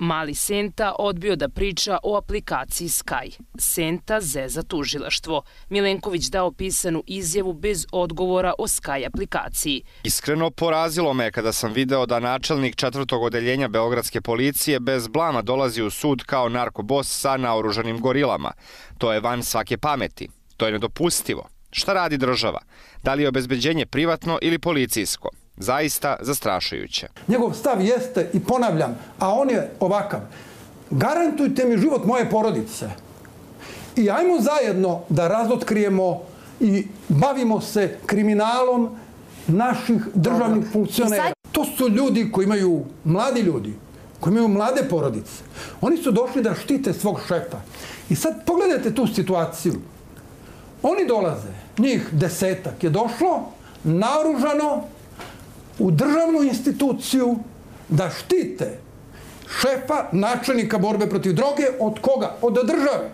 [0.00, 3.38] Mali Senta odbio da priča o aplikaciji Sky.
[3.58, 5.42] Senta zeza tužilaštvo.
[5.68, 9.82] Milenković dao pisanu izjavu bez odgovora o Sky aplikaciji.
[10.04, 15.82] Iskreno porazilo me kada sam video da načelnik četvrtog odeljenja Beogradske policije bez blama dolazi
[15.82, 18.52] u sud kao narkobos sa naoružanim gorilama.
[18.98, 20.28] To je van svake pameti.
[20.56, 21.48] To je nedopustivo.
[21.70, 22.60] Šta radi država?
[23.02, 25.30] Da li je obezbeđenje privatno ili policijsko?
[25.58, 27.08] Zaista zastrašujuće.
[27.28, 30.20] Njegov stav jeste, i ponavljam, a on je ovakav.
[30.90, 32.88] Garantujte mi život moje porodice.
[33.96, 36.22] I ajmo zajedno da razotkrijemo
[36.60, 38.96] i bavimo se kriminalom
[39.46, 41.32] naših državnih funkcionera.
[41.52, 43.74] To su ljudi koji imaju, mladi ljudi,
[44.20, 45.42] koji imaju mlade porodice.
[45.80, 47.60] Oni su došli da štite svog šefa.
[48.08, 49.74] I sad pogledajte tu situaciju.
[50.82, 53.50] Oni dolaze, njih desetak je došlo,
[53.84, 54.84] naoružano,
[55.78, 57.36] u državnu instituciju
[57.88, 58.78] da štite
[59.60, 62.36] šefa načelnika borbe protiv droge od koga?
[62.42, 63.10] Od države.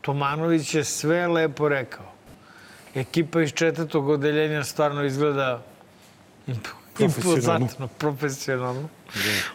[0.00, 2.06] Tomanović je sve lepo rekao.
[2.94, 5.62] Ekipa iz četvrtog odeljenja stvarno izgleda
[6.98, 8.88] impozantno, profesionalno.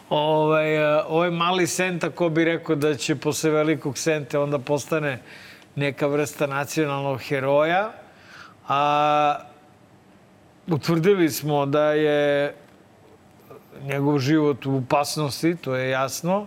[0.08, 5.22] Ovaj, e, ovaj mali Senta, ko bi rekao da će posle velikog Sente onda postane
[5.74, 7.92] neka vrsta nacionalnog heroja.
[8.68, 9.38] A
[10.70, 12.54] utvrdili smo da je
[13.82, 16.46] njegov život u opasnosti, to je jasno.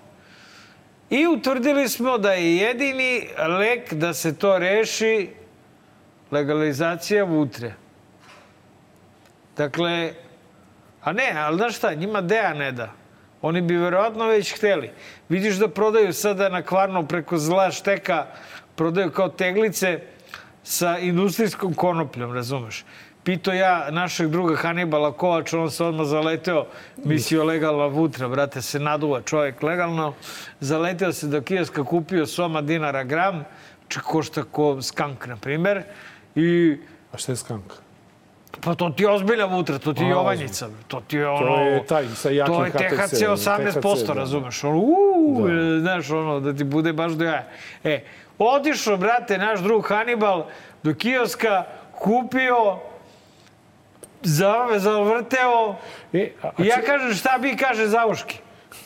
[1.09, 3.27] I utvrdili smo da je jedini
[3.59, 5.29] lek da se to reši
[6.31, 7.73] legalizacija vutre.
[9.57, 10.13] Dakle,
[11.01, 12.91] a ne, ali znaš šta, njima Deja ne da.
[13.41, 14.91] Oni bi verovatno već hteli.
[15.29, 18.25] Vidiš da prodaju sada na kvarno preko zla šteka,
[18.75, 19.99] prodaju kao teglice
[20.63, 22.85] sa industrijskom konopljom, razumeš?
[23.23, 26.65] Pito ja našeg druga Hanibala Kovača, on se odmah zaleteo,
[27.03, 30.13] mislio legalna vutra, brate, se naduva čovjek legalno.
[30.59, 33.43] Zaleteo se do kioska, kupio soma dinara gram,
[33.87, 35.83] če košta ko skank, na primer.
[36.35, 36.77] I
[37.11, 37.73] A šta je skank?
[38.61, 40.69] Pa to ti je ozbiljna vutra, to ti je Jovanjica.
[40.87, 41.55] To ti je ono...
[41.55, 44.13] je taj sa jakim To je THC 18%, THC, da.
[44.13, 44.63] razumeš?
[44.63, 45.47] Ono, uuu,
[45.79, 47.47] znaš, ono, da ti bude baš do jaja.
[47.83, 48.03] E,
[48.39, 50.45] otišao, brate, naš drug Hannibal
[50.83, 51.63] do kioska,
[51.99, 52.79] kupio,
[54.23, 55.75] za, zavrteo,
[56.13, 58.37] E, a, a ja kažem šta bi kaže Zavuški.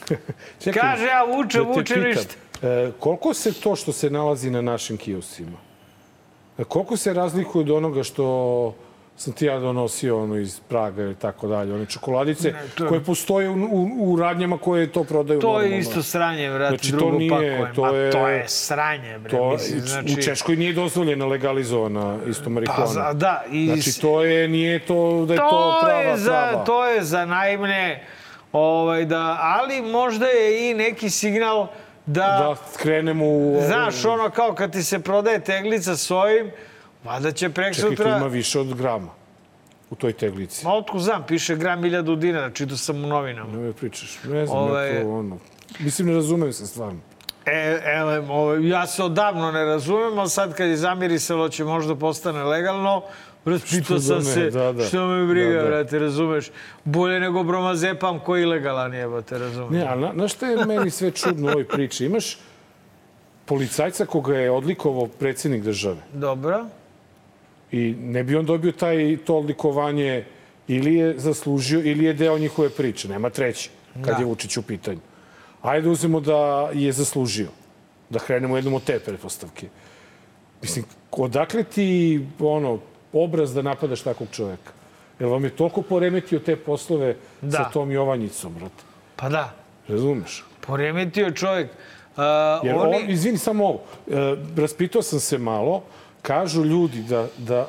[0.64, 1.60] čekaj, Kaže, ja vuče,
[1.96, 2.36] da ništa.
[2.64, 5.58] E, koliko se to što se nalazi na našim kiosima,
[6.58, 8.76] e, koliko se razlikuje od onoga što
[9.16, 12.90] sam ti ja donosio ono iz Praga ili tako dalje, one čokoladice Ne, to je-
[12.90, 15.68] koje postoje u, u, u radnjama koje to prodaju To normalno.
[15.68, 17.74] je isto sranje, brate, Znači, to drugo nije, pakovanje.
[17.76, 20.14] to Ma, je- to je sranje, bre, To, mislim, znači...
[20.14, 22.82] U Češkoj nije dozvoljena legalizovana isto marihuana.
[22.82, 24.96] Pa, za- da, i- Znači, to je, nije to
[25.28, 26.64] da je to, to prava, je za, prava.
[26.66, 28.04] To je za naivne,
[28.54, 31.68] ovaj, da, ali možda je i neki signal
[32.06, 33.62] da, Da krenemo u...
[33.62, 36.52] znaš, ono kao kad ti se prodaje teglica s ovim,
[37.04, 38.18] valjda će prek Čekaj, sutra...
[38.18, 39.12] ima više od grama
[39.90, 40.66] u toj teglici.
[40.66, 43.58] Ma otko znam, piše gram 1000 dinara, čito sam u novinama.
[43.58, 45.38] Ne pričaš, ne znam, Ovaj- ja to ono...
[45.80, 47.00] Mislim, ne razumem se stvarno.
[47.46, 51.96] E, ele, ovaj, ja se odavno ne razumem, ali sad kad je zamirisalo će možda
[51.96, 53.02] postane legalno,
[53.46, 54.84] raspitao Što da sam ne, se, da, da.
[54.84, 55.68] što me briga, Da, da.
[55.68, 56.52] brate, razumeš?
[56.84, 59.72] Bolje nego bromazepam koji je ilegalan jebote, razumeš?
[59.72, 62.06] Ne, ali na, na šta je meni sve čudno u ovoj priči?
[62.06, 62.38] Imaš
[63.46, 66.66] policajca koga je odlikovao predsjednik države Dobro.
[67.74, 70.26] I ne bi on dobio taj, to odlikovanje
[70.68, 73.08] ili je zaslužio ili je deo njihove priče.
[73.08, 74.20] Nema treći, kad Da.
[74.20, 75.00] je Vučić u pitanju.
[75.62, 76.38] Ajde uzmemo da
[76.74, 77.48] je zaslužio.
[78.10, 79.68] Da krenemo jednom od te pretpostavke.
[80.62, 81.90] Mislim, odakle ti
[82.40, 82.80] ono,
[83.14, 84.72] obraz da napadaš takvog čoveka?
[85.20, 87.52] Jel vam je toliko poremetio te poslove Da.
[87.54, 88.84] sa tom Jovanjicom, brate?
[89.16, 89.54] Pa da,
[89.88, 90.44] Razumeš?
[90.62, 91.70] poremetio čovjek.
[91.70, 92.24] Uh,
[92.64, 92.96] Jer oni...
[92.96, 94.14] on, izvini samo ovo, e,
[94.58, 95.84] raspitao sam se malo,
[96.24, 97.68] kažu ljudi da, da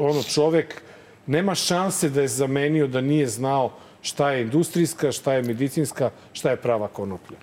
[0.00, 0.82] ono čovek
[1.26, 6.50] nema šanse da je zamenio da nije znao šta je industrijska, šta je medicinska, šta
[6.50, 7.36] je prava konoplja.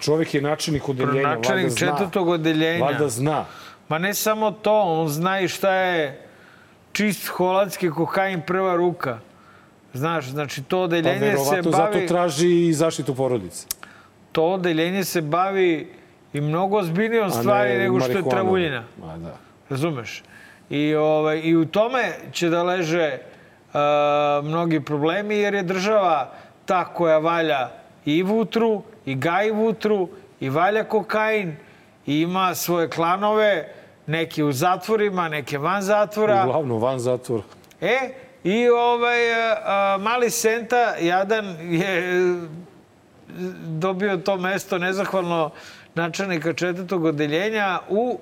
[0.00, 1.78] Čovek je načelnik odeljenja, valjda Načelnik zna.
[1.78, 2.84] četvrtog odeljenja.
[2.84, 3.44] Valjda zna.
[3.88, 6.26] Ma ne samo to, on zna i šta je
[6.92, 9.18] čist holandski kokain prva ruka.
[9.94, 11.92] Znaš, znači to Pa odeljenje se verovatno bavi...
[11.94, 13.66] zato traži i zaštitu porodice.
[14.32, 15.92] To odeljenje se bavi
[16.32, 18.84] i mnogo ozbiljnijom stvari nego što je travuljina.
[19.00, 19.51] Ma da.
[19.70, 20.22] Razumeš?
[20.70, 23.80] I, ovaj, I u tome će da leže uh,
[24.44, 26.32] mnogi problemi, jer je država
[26.66, 27.70] ta koja valja
[28.04, 30.08] i vutru, i gaji vutru,
[30.40, 31.56] i valja kokain,
[32.06, 33.68] i ima svoje klanove,
[34.06, 36.42] neki u zatvorima, neke van zatvora.
[36.44, 37.42] Uglavnom, van zatvora.
[37.80, 42.34] E, i ovaj, a, a, mali Senta, jadan, je e,
[43.66, 45.50] dobio to mesto nezahvalno
[45.94, 48.18] načelnika četvrtog odeljenja u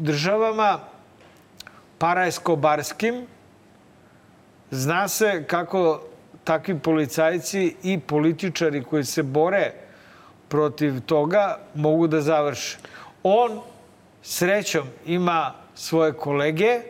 [0.00, 0.78] državama
[1.98, 3.26] paraeskobarskim.
[4.70, 6.02] Zna se kako
[6.44, 9.72] takvi policajci i političari koji se bore
[10.48, 12.78] protiv toga mogu da završe.
[13.22, 13.60] On
[14.22, 16.80] srećom ima svoje kolege,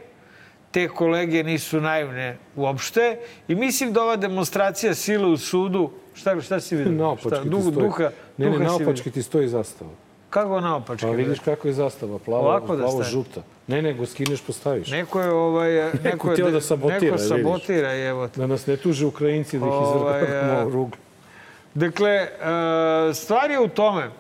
[0.71, 3.19] te kolege nisu naivne uopšte
[3.49, 6.93] i mislim da ova demonstracija sile u sudu, šta, šta si vidio?
[6.93, 7.73] Naopački šta, ti stoji.
[7.73, 9.91] duha, ne, ne, duha naopački ti stoji zastava.
[10.31, 11.07] Kako naopački?
[11.07, 13.43] Pa vidiš kako je zastava, plavo, Ovako da plavo žuta.
[13.67, 14.91] Ne, nego skineš, postaviš.
[14.91, 15.71] Neko je ovaj...
[16.05, 17.29] Neko, je htio de- da sabotira, Neko vidiš.
[17.29, 18.41] sabotira, evo te.
[18.41, 20.97] Da nas ne tuže Ukrajinci da ih Ovaj, izvrgamo e, ruglu.
[21.75, 22.29] Dakle,
[23.15, 24.11] stvar je u tome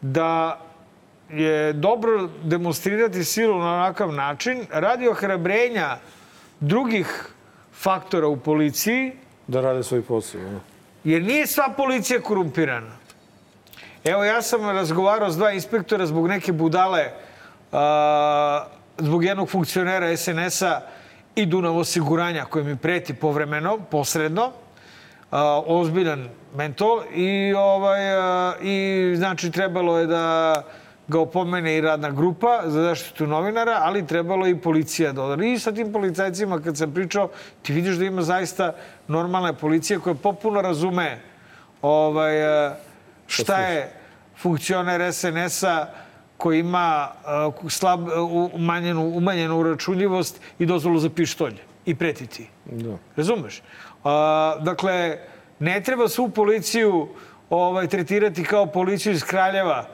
[0.00, 0.60] da
[1.30, 5.96] je dobro demonstrirati silu na onakav način radi ohrabrenja
[6.60, 7.24] drugih
[7.72, 9.12] faktora u policiji,
[9.46, 10.40] Da rade svoj posao.
[11.04, 12.99] Jer nije sva policija korumpirana.
[14.04, 17.04] Evo, ja sam razgovarao s dva inspektora zbog neke budale,
[17.72, 18.64] a,
[18.98, 20.80] zbog jednog funkcionera SNS-a
[21.34, 24.50] i Dunav osiguranja koji mi preti povremeno, posredno,
[25.30, 30.54] a, ozbiljan mentol i, ovaj, a, i znači trebalo je da
[31.08, 35.44] ga opomene i radna grupa za zaštitu novinara, ali trebalo i policija da odara.
[35.44, 37.28] I sa tim policajcima kad sam pričao,
[37.62, 38.72] ti vidiš da ima zaista
[39.08, 41.20] normalna policija koja potpuno razume
[41.82, 42.40] ovaj,
[43.30, 43.92] šta je
[44.42, 45.86] funkcioner SNS-a
[46.36, 47.08] koji ima
[47.58, 51.54] uh, slab, uh, umanjenu, umanjenu uračunljivost i dozvolu za pištolj
[51.86, 52.48] i pretiti.
[52.64, 52.96] Da.
[53.16, 53.58] Razumeš?
[53.58, 54.10] Uh,
[54.64, 55.18] dakle,
[55.58, 57.08] ne treba svu policiju
[57.50, 59.86] ovaj, tretirati kao policiju iz Kraljeva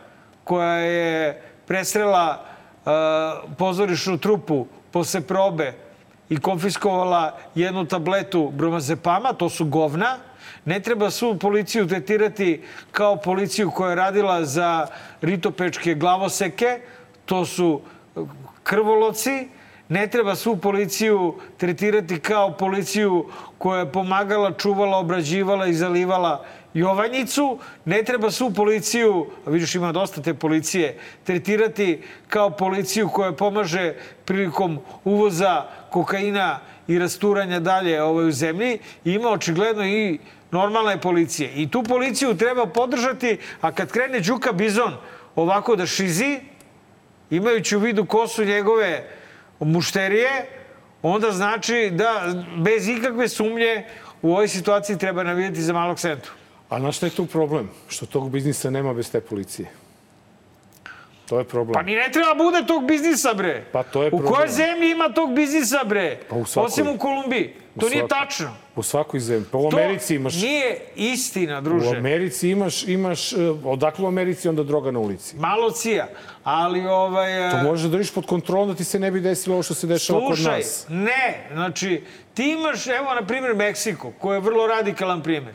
[0.44, 2.44] koja je presrela
[2.84, 2.92] uh,
[3.58, 5.72] pozorišnu trupu posle probe
[6.28, 10.18] i konfiskovala jednu tabletu bromazepama, to su govna,
[10.66, 14.86] Ne treba svu policiju tretirati kao policiju koja je radila za
[15.20, 16.80] ritopečke glavoseke,
[17.24, 17.80] to su
[18.62, 19.48] krvoloci.
[19.88, 23.26] Ne treba svu policiju tretirati kao policiju
[23.58, 27.58] koja je pomagala, čuvala, obrađivala i zalivala Jovanjicu.
[27.84, 33.94] Ne treba svu policiju, a vidiš ima dosta te policije, tretirati kao policiju koja pomaže
[34.24, 38.78] prilikom uvoza kokaina i rasturanja dalje ovaj, u zemlji.
[39.04, 40.18] Ima očigledno i
[40.50, 41.52] normalne policije.
[41.54, 44.96] I tu policiju treba podržati, a kad krene Đuka Bizon
[45.34, 46.40] ovako da šizi,
[47.30, 49.04] imajući u vidu ko su njegove
[49.60, 50.46] mušterije,
[51.02, 53.84] onda znači da bez ikakve sumnje
[54.22, 56.32] u ovoj situaciji treba navijeti za malog sentu.
[56.68, 57.70] A na šta je tu problem?
[57.88, 59.70] Što tog biznisa nema bez te policije.
[61.26, 61.74] To je problem.
[61.74, 63.64] Pa ni ne treba bude tog biznisa, bre.
[63.72, 64.32] Pa to je U problem.
[64.34, 66.18] kojoj zemlji ima tog biznisa, bre?
[66.28, 66.66] Pa u svakoj.
[66.66, 67.54] Osim u Kolumbiji.
[67.74, 68.18] U To nije svakoj.
[68.18, 68.54] tačno.
[68.76, 69.44] U svakoj zemlji.
[69.52, 70.34] Pa u To Americi imaš...
[70.34, 71.96] nije istina, U druže.
[71.96, 75.36] Americi imaš, imaš, e, odakle u Americi onda droga na ulici?
[75.36, 76.06] Malo cija.
[76.44, 77.50] Ali ovaj...
[77.50, 79.74] To e, možeš da držiš pod kontrolom da ti se ne bi desilo ovo što
[79.74, 80.86] se dešava kod Slušaj, nas.
[80.88, 82.02] ne, znači,
[82.34, 85.54] ti imaš, evo, na primjer, Meksiko, koji je vrlo radikalan primjer.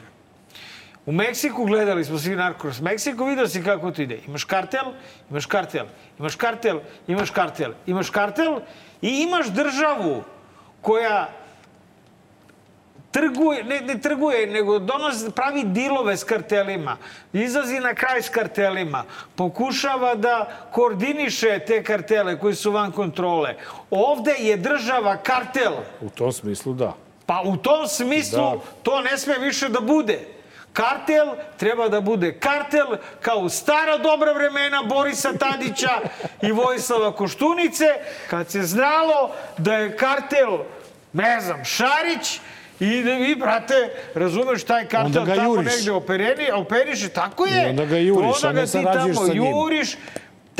[1.12, 2.80] U Meksiku gledali smo svi narkos.
[2.82, 4.19] Meksiko vidio si kako to ide.
[4.28, 4.86] Imaš kartel,
[5.30, 5.86] imaš kartel,
[6.19, 8.60] imaš kartel, imaš kartel, imaš kartel
[9.02, 10.24] i imaš državu
[10.82, 11.30] koja
[13.12, 16.97] trguje, ne, ne trguje, nego donosi, pravi dilove s kartelima,
[17.34, 19.04] izlazi na kraj s kartelima,
[19.36, 23.56] pokušava da koordiniše te kartele koji su van kontrole.
[23.89, 25.74] Ovde je država kartel.
[26.02, 26.93] U tom smislu da.
[27.26, 28.56] Pa u tom smislu Da.
[28.84, 30.40] to ne sme više da bude.
[30.73, 32.88] Kartel treba da bude kartel
[33.21, 35.99] kao u stara dobra vremena Borisa Tadića
[36.41, 37.86] i Vojislava Koštunice,
[38.29, 40.57] kad se znalo da je kartel,
[41.13, 42.39] ne znam, Šarić,
[42.79, 45.75] i da vi, brate, razumeš taj kartel tamo juriš.
[45.75, 47.65] negde opereni, operiše, tako je.
[47.65, 49.95] I onda ga juriš, onda ga ti tamo juriš,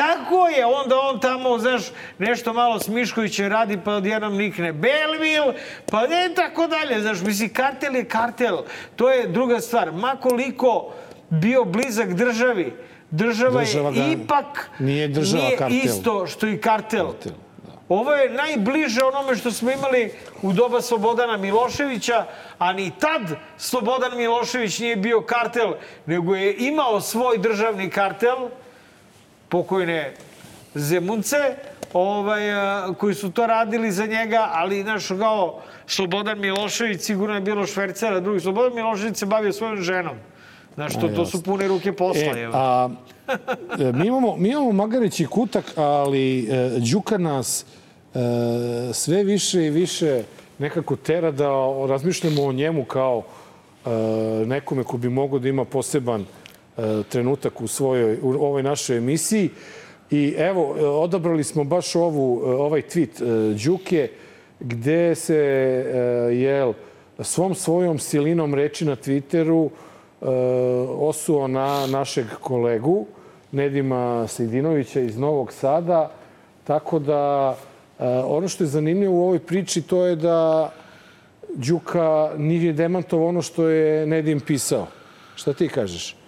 [0.02, 1.82] Tako je, onda on tamo, znaš,
[2.18, 5.44] nešto malo s Miškovićem radi, pa odjednom nikne Belvil,
[5.86, 7.02] pa ne tako dalje.
[7.02, 8.58] Znaš, misli, kartel je kartel.
[8.96, 9.92] To je druga stvar.
[9.92, 10.94] Ma koliko
[11.30, 12.74] bio blizak državi,
[13.12, 15.78] država, Država je ga- ipak nije država nije kartel.
[15.78, 17.06] isto što i kartel.
[17.06, 17.74] Kartel, da.
[17.90, 20.12] Ovo je najbliže onome što smo imali
[20.42, 22.26] u doba Slobodana Miloševića,
[22.58, 23.22] a ni tad
[23.58, 25.74] Slobodan Milošević nije bio kartel,
[26.06, 28.38] nego je imao svoj državni kartel,
[29.52, 30.14] pokojne
[30.76, 31.38] Zemunce,
[31.94, 37.42] ovaj, a, koji su to radili za njega, ali znaš, kao Slobodan Milošević, sigurno je
[37.42, 38.40] bilo švercera drugi.
[38.40, 40.16] Slobodan Milošević se bavio svojom ženom.
[40.76, 42.38] Znaš, to, to su pune ruke posla.
[42.38, 42.54] E, evo.
[42.56, 42.90] a,
[43.80, 48.20] e, mi imamo, mi imamo Magareći kutak, ali e, Đuka nas e,
[48.94, 50.24] sve više i više
[50.58, 51.50] nekako tera da
[51.90, 53.24] razmišljamo o njemu kao
[53.86, 53.90] e,
[54.46, 56.41] nekome ko bi mogao da ima poseban e,
[57.10, 59.50] trenutak u svojoj u ovoj našoj emisiji.
[60.12, 63.08] I evo, e, odabrali smo baš ovu, e, ovaj e,
[63.66, 64.10] Đuke,
[64.60, 65.98] gde se e,
[66.36, 66.74] jel,
[67.20, 70.26] svom svojom silinom reči na Twitteru e,
[71.00, 73.06] osuo na našeg kolegu
[73.52, 76.12] Nedima Sejdinovića iz Novog Sada.
[76.64, 77.56] Tako da
[78.00, 80.72] e, ono što je zanimljivo u ovoj priči to je da
[81.54, 84.88] Đuka nije demantovao ono što je Nedim pisao.
[85.36, 86.21] Šta ti kažeš?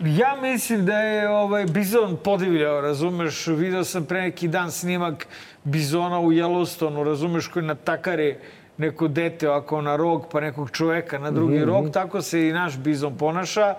[0.00, 3.46] Ja mislim da je ovaj bizon podivljao, razumeš?
[3.46, 5.26] Video sam pre neki dan snimak
[5.64, 8.36] bizona u Yellowstoneu, razumeš, koji natakari
[8.78, 11.90] neko dete ovako na rog, pa nekog čoveka na drugi rog.
[11.92, 13.74] Tako se i naš bizon ponaša.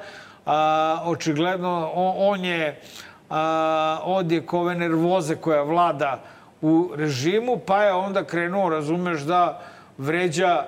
[0.46, 2.82] A, očigledno, on, on je
[3.30, 6.24] a, odjek ove nervoze koja vlada
[6.62, 9.62] u režimu, pa je onda krenuo, razumeš, da
[9.98, 10.66] vređa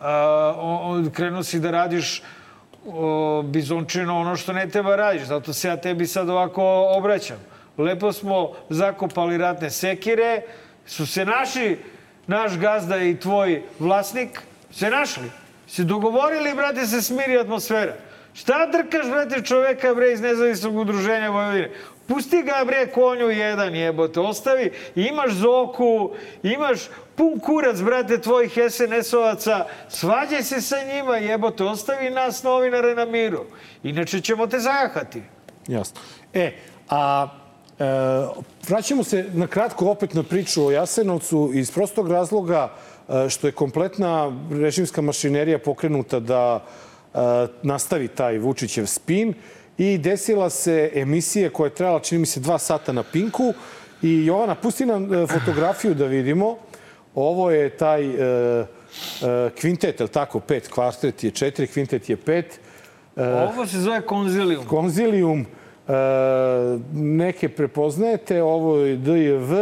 [0.00, 2.22] a, o, krenuo si da radiš
[2.86, 5.22] o, bizončino ono što ne treba radiš.
[5.22, 6.62] Zato se ja tebi sad ovako
[6.96, 7.36] obraćam.
[7.78, 10.42] Lepo smo zakopali ratne sekire,
[10.86, 11.78] su se naši,
[12.26, 14.40] naš gazda i tvoj vlasnik,
[14.70, 15.30] se našli.
[15.66, 17.94] Se dogovorili, brate, se smiri atmosfera.
[18.34, 21.70] Šta drkaš, brate, čoveka, bre, iz nezavisnog udruženja Vojvodine?
[22.06, 24.72] Pusti ga, bre, konju jedan, jebote, ostavi.
[24.94, 26.10] Imaš Zoku,
[26.42, 26.80] imaš
[27.14, 29.64] pun kurac, brate, tvojih SNS-ovaca.
[29.88, 33.44] Svađaj se sa njima, jebote, ostavi nas novinare na miru.
[33.82, 35.22] Inače ćemo te zahati.
[35.68, 36.00] Jasno.
[36.34, 36.52] E,
[36.88, 37.28] a
[37.78, 37.84] e,
[38.68, 42.72] vraćamo se na kratko opet na priču o Jasenovcu iz prostog razloga
[43.08, 46.60] e, što je kompletna režimska mašinerija pokrenuta da
[47.14, 47.18] e,
[47.62, 49.34] nastavi taj Vučićev spin
[49.82, 53.54] i desila se emisija koja je trajala, čini mi se, dva sata na Pinku
[54.02, 56.56] i Jovana, pusti nam e, fotografiju da vidimo.
[57.14, 58.66] Ovo je taj e, e,
[59.60, 60.40] kvintet, je li tako?
[60.40, 62.60] Pet, kvartet je četiri, kvintet je pet.
[63.16, 64.66] Ovo se zove konzilium.
[64.66, 65.92] Konzilium, e,
[66.92, 69.52] neke prepoznajete, ovo je DJV,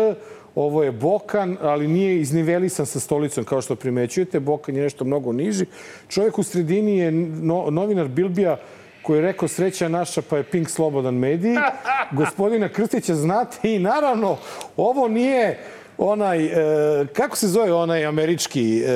[0.54, 4.40] ovo je Bokan, ali nije iznivelisan sa stolicom, kao što primećujete.
[4.40, 5.66] Bokan je nešto mnogo niži.
[6.08, 8.56] Čovjek u sredini je no, novinar Bilbija,
[9.10, 11.56] koji je rekao sreća naša pa je Pink Slobodan mediji.
[12.20, 14.36] Gospodina Krstića znate i naravno
[14.76, 15.58] ovo nije
[15.98, 18.92] onaj, e, kako se zove onaj američki e,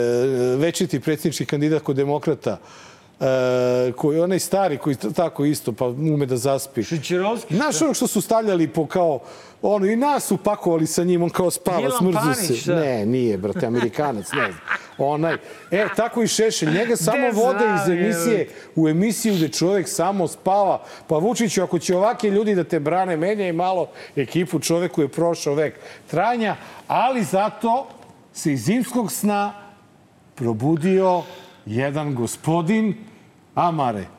[0.57, 2.59] večiti predsjednički kandidat kod demokrata,
[3.21, 6.83] e, koji onaj stari koji tako isto pa ume da zaspi.
[6.83, 7.57] Šećerovski?
[7.57, 9.21] Znaš ono što su stavljali po kao
[9.67, 12.73] ono i nas su pakovali sa njim, on kao spava, Milan smrzu Panić, se.
[12.73, 12.81] da.
[12.81, 14.61] Ne, nije, brate, Amerikanac, ne znam.
[14.99, 15.37] Onaj.
[15.71, 16.71] E, tako i Šešelj.
[16.71, 20.83] Njega samo Gde vode iz emisije u emisiju gde čovek samo spava.
[21.07, 25.09] Pa Vučiću, ako će ovake ljudi da te brane, menja i malo ekipu čoveku je
[25.09, 25.75] prošao vek
[26.11, 27.87] trajanja, ali zato
[28.33, 29.53] se iz zimskog sna
[30.35, 31.23] probudio
[31.67, 32.95] jedan gospodin
[33.55, 34.14] Amare.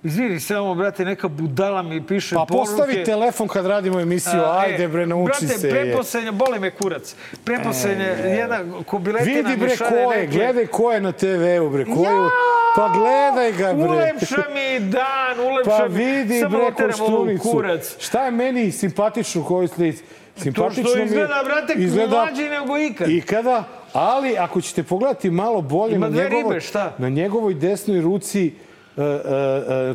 [0.00, 2.66] Izvini, samo, brate, neka budala mi piše Pa poruke.
[2.66, 5.66] postavi telefon kad radimo emisiju, A, ajde e, bre, nauči brate, se.
[5.66, 5.70] je.
[5.72, 7.14] preposlenje, boli me kurac.
[7.44, 11.90] Preposlenje, jedna kobiletina Vidi bre ko je, neke- gledaj ko je na TV-u bre, ko
[12.00, 12.14] je...
[12.14, 12.28] Ja!
[12.76, 13.84] Pa gledaj ga bre.
[13.86, 15.94] Ulepša mi dan, ulepša Pa mi.
[15.96, 17.42] vidi Samo bre ovu koštunicu.
[17.44, 17.96] kurac.
[17.98, 20.02] Šta je meni simpatično u kojoj slici?
[20.02, 21.74] To Simpatično što mi je- izgleda, brate,
[22.08, 23.08] mlađi nego ikad.
[23.10, 26.94] Ikada, ali ako ćete pogledati malo bolje Ima na njegovoj, ribe, šta?
[26.98, 28.67] na njegovoj desnoj ruci, e, e, e,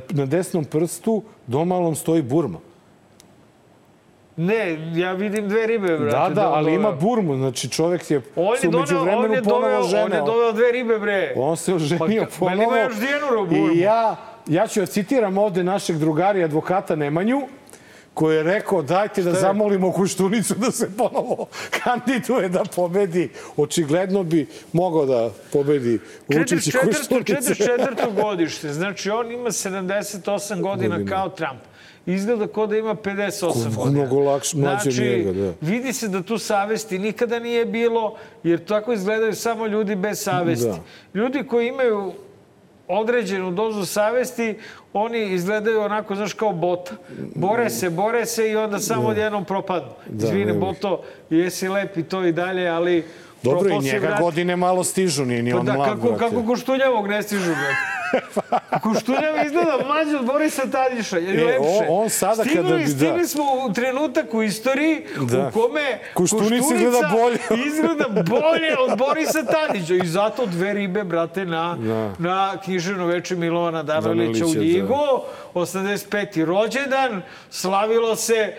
[0.09, 2.57] na desnom prstu, domalom stoji burma.
[4.37, 6.33] Ne, ja vidim dve ribe, Da, brate.
[6.33, 6.75] da, ali doveo.
[6.75, 10.51] ima burmu, znači čovek je On doneo, on, vremenu je doveo, ponovo on je doveo
[10.51, 11.33] dve ribe, bre.
[11.35, 12.63] On se oženio Pa, ponovo.
[12.63, 12.95] ima još
[13.45, 13.71] burmu.
[13.71, 14.15] I ja,
[14.47, 17.41] ja ću da citiram ovde našeg drugara i advokata Nemanju,
[18.13, 21.47] koji je rekao dajte da zamolimo Kuštunicu da se ponovo
[21.83, 23.29] kandiduje da pobedi.
[23.57, 26.87] Očigledno bi mogao da pobedi Vučić i 44.
[26.87, 27.53] Kuštunice.
[27.53, 28.21] 44.
[28.21, 31.59] godište, znači on ima 78 godina kao Trump.
[32.05, 34.01] Izgleda kao da ima 58 Ko- godina.
[34.01, 35.53] mnogo lakše, mlađe znači, njega, da.
[35.61, 40.65] vidi se da tu savesti nikada nije bilo, jer tako izgledaju samo ljudi bez savesti.
[40.67, 40.79] Da.
[41.13, 42.13] Ljudi koji imaju
[42.87, 44.59] određenu dozu savesti,
[44.93, 46.91] oni izgledaju onako, znaš, kao bota.
[47.35, 49.89] Bore se, bore se i onda samo odjednom propadnu.
[50.07, 50.53] Da, Izvini.
[50.53, 53.05] Boto, jesi lep i to i dalje, ali...
[53.43, 54.21] Dobro, i njega brate.
[54.21, 56.19] godine malo stižu, nije ni Pa on da, mlad, kako, brate.
[56.19, 57.75] kako Koštunjavog ne stižu, brate.
[58.83, 61.61] Koštunjav izgleda mlađi od Borisa Tadiša, je E, lepše.
[61.89, 62.89] on- on sada stigli, kada bi- da.
[62.89, 65.47] Stigli smo u trenutak u istoriji Da.
[65.47, 67.37] u kome Koštunica izgleda bolje.
[67.67, 69.93] izgleda bolje od Borisa Tadića.
[69.95, 72.11] I zato dve ribe, brate, na, Da.
[72.19, 74.61] na književno veče Milovana Danilića u Danilića, da.
[74.61, 74.97] Ljigu.
[75.53, 76.05] 85.
[76.41, 78.53] rođendan, slavilo se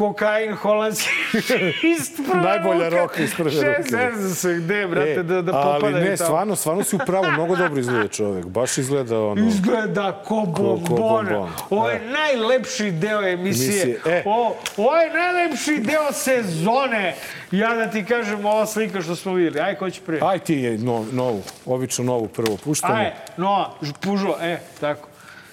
[0.00, 1.08] kokain holandski
[2.26, 2.96] prve Najbolja ruke.
[2.96, 3.96] roka iz prve Še, ruke.
[3.96, 6.26] Ne znam se gde, brate, E, da, da ali popadaju ne, tamo.
[6.26, 8.46] stvarno, stvarno si u pravu, mnogo dobro izgleda čovek.
[8.46, 9.46] Baš izgleda ono...
[9.46, 11.28] Izgleda ko bombon.
[11.70, 13.82] Ovo je najlepši deo emisije.
[13.82, 14.22] Emisije, e.
[14.26, 17.14] O, ovo je najlepši deo sezone.
[17.50, 19.60] Ja da ti kažem, ova slika što smo vidjeli.
[19.60, 20.20] Aj, ko će prije?
[20.24, 22.94] Aj ti je no, novu, obično novu prvo puštamo.
[22.94, 23.70] Aj, no,
[24.00, 25.09] pužo, e, tako.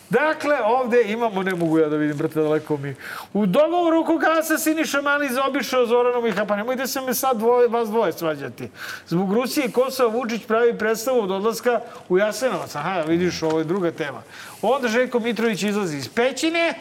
[0.09, 2.95] Dakle, ovde imamo, ne mogu ja da vidim, brate, daleko mi.
[3.33, 7.67] U dogovoru koga se Siniša Mali zaobišao Zoranom i Pa nemojte se me sad dvoje,
[7.67, 8.69] vas dvoje svađati.
[9.07, 11.79] Zbog Rusije i Kosova Vučić pravi predstavu od odlaska
[12.09, 12.75] u Jasenovac.
[12.75, 14.21] Aha, vidiš, ovo je druga tema.
[14.61, 16.73] Onda Željko Mitrović izlazi iz pećine,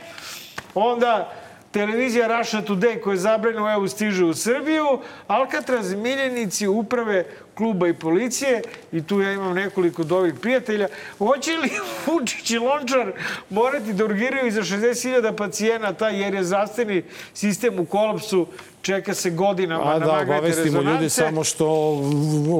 [0.74, 1.32] onda
[1.70, 7.24] televizija Russia Today koja je zabranjena u EU stiže u Srbiju, Alcatraz miljenici uprave
[7.56, 10.88] kluba i policije i tu ja imam nekoliko dovih prijatelja.
[11.18, 11.70] Hoće li
[12.06, 13.12] Vučić i Lončar
[13.50, 17.02] morati da urgiraju za 60.000 pacijenata jer je zdravstveni
[17.34, 18.46] sistem u kolapsu
[18.82, 20.92] čeka se godinama A na da, magnetne obavestimo rezonance.
[20.92, 21.66] ljudi samo što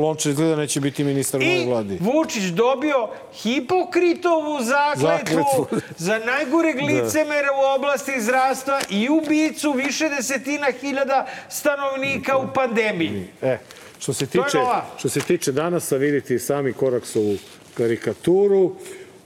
[0.02, 1.98] Lončar izgleda neće biti ministar u novoj I vladi.
[2.00, 5.80] Vučić dobio Hipokritovu zakletvu, Zakletvu.
[5.96, 13.28] za najgoreg licemera u oblasti zdravstva i ubicu više desetina hiljada stanovnika u pandemiji.
[13.42, 13.58] E,
[13.98, 14.58] što se tiče,
[14.98, 17.36] što se tiče danas, a vidite i sami Koraksovu
[17.74, 18.72] karikaturu,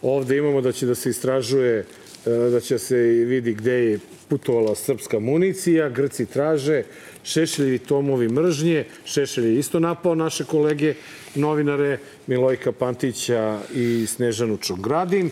[0.02, 1.84] ovde imamo da će da se istražuje,
[2.26, 2.96] e, da će se
[3.26, 3.98] vidi gde je
[4.28, 6.82] putovala srpska municija, Grci traže,
[7.24, 10.94] Šešeljevi tomovi mržnje, Šešelj je isto napao naše kolege
[11.34, 15.30] novinare Milojka Pantića i Snežanu Čongradin.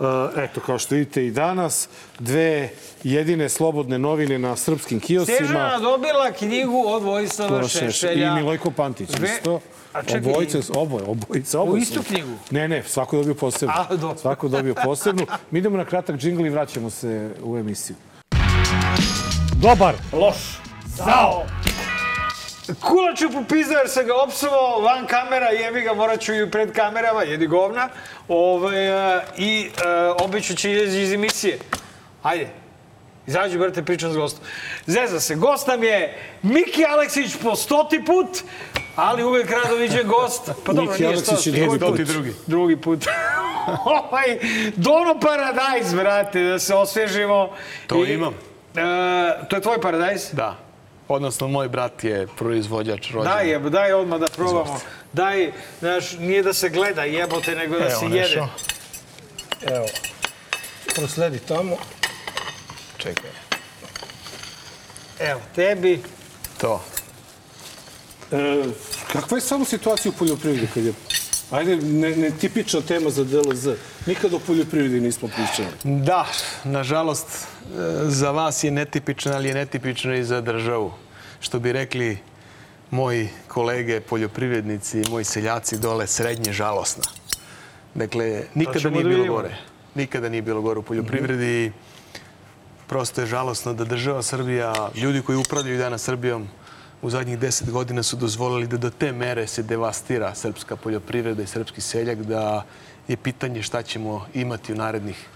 [0.00, 1.88] E, Eto, kao što vidite i danas,
[2.18, 2.68] dve
[3.04, 5.38] jedine slobodne novine na srpskim kioscima.
[5.38, 7.68] Snežana dobila knjigu od Vojislava.
[7.68, 8.26] Šešelja.
[8.26, 9.60] I Milojko Pantić Ve- isto.
[9.92, 11.74] A čekaj, Obojice, oboje, obojice, oboje.
[11.74, 12.30] U istu knjigu?
[12.50, 13.74] Ne, ne, svako je dobio posebno.
[13.78, 14.18] A, dobro.
[14.18, 15.26] Svako je dobio posebnu.
[15.50, 17.96] Mi idemo na kratak džingl i vraćamo se u emisiju.
[19.56, 19.94] Dobar.
[20.12, 20.36] Loš.
[20.96, 21.44] Zao.
[22.80, 26.72] Kulač je popizao jer sam ga opsovao van kamera, jebi ga, morat ću i pred
[26.72, 27.88] kamerama, jedi govna.
[28.28, 31.58] Ove, e, I e, obično će izaći iz emisije.
[32.22, 32.48] Ajde,
[33.26, 34.44] izađu, brate, pričam s gostom.
[34.86, 38.28] Zeza se, gost nam je Miki Aleksić po stoti put,
[38.96, 40.50] ali uvek rado viđen gost.
[40.64, 42.00] Pa dobro, Miki nije Aleksić je drugi put.
[42.00, 42.34] Drugi.
[42.46, 43.06] Drugi put.
[43.84, 44.38] ovaj,
[44.76, 47.50] Dono Paradajz, brate, da se osvežimo.
[47.86, 48.34] To I, imam.
[48.76, 50.28] E, to je tvoj paradajz?
[50.32, 50.69] Da.
[51.10, 53.34] Odnosno, moj brat je proizvođač rođena.
[53.34, 54.80] Daj, jebo, daj odmah da probamo.
[55.12, 58.20] Daj, znaš, nije da se gleda jebote, nego da se Evo, jede.
[58.20, 58.48] nešto.
[59.62, 59.86] Evo,
[60.94, 61.76] prosledi tamo.
[62.96, 63.30] Čekaj.
[65.18, 66.02] Evo, tebi.
[66.60, 66.82] To.
[68.32, 68.64] E,
[69.12, 70.92] kakva je samo situacija u poljoprivredi kad je...
[71.50, 73.68] Ajde, ne, ne tipična tema za DLZ.
[74.06, 75.68] Nikad o poljoprivredi nismo pričali.
[76.04, 76.26] Da,
[76.64, 77.46] nažalost, e,
[78.04, 80.92] za vas je netipično, ali je netipično i za državu.
[81.40, 82.18] Što bi rekli
[82.90, 87.04] moji kolege poljoprivrednici, moji seljaci dole, srednje žalosna.
[87.94, 89.56] Dakle, nikada nije da bilo gore.
[89.94, 91.72] Nikada nije bilo gore u poljoprivredi.
[92.86, 96.48] Prosto je žalosno da država Srbija, ljudi koji upravljaju danas Srbijom,
[97.02, 101.46] u zadnjih deset godina su dozvolili da do te mere se devastira srpska poljoprivreda i
[101.46, 102.64] srpski seljak, da
[103.08, 105.26] je pitanje šta ćemo imati u narednih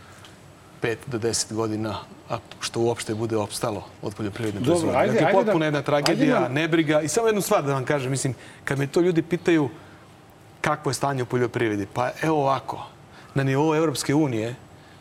[0.83, 1.99] 5 do 10 godina,
[2.31, 4.99] a što uopšte bude opstalo od poljoprivredne Dobro, proizvodnje.
[4.99, 7.01] ajde- dakle, ajde da- potpuno jedna tragedija, da- nebriga.
[7.01, 8.35] I samo jednu stvar da vam kažem, mislim,
[8.65, 9.69] kad me to ljudi pitaju
[10.61, 12.87] kakvo je stanje u poljoprivredi, pa evo ovako,
[13.35, 14.55] na nivou Evropske unije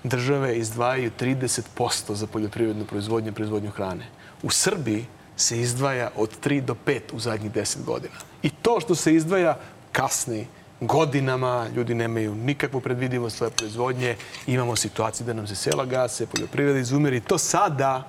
[0.04, 1.64] države izdvajaju 30%
[2.10, 4.06] za poljoprivrednu proizvodnju i proizvodnju hrane.
[4.44, 5.06] U Srbiji
[5.38, 8.16] se izdvaja od 3 do 5 u zadnjih 10 godina.
[8.44, 9.58] I to što se izdvaja
[9.92, 10.48] kasni
[10.80, 14.16] godinama, ljudi nemaju nikakvu predvidivost svoje proizvodnje,
[14.48, 17.20] imamo situaciju da nam se sela gase, poljoprivreda izumiri.
[17.20, 18.08] To sada,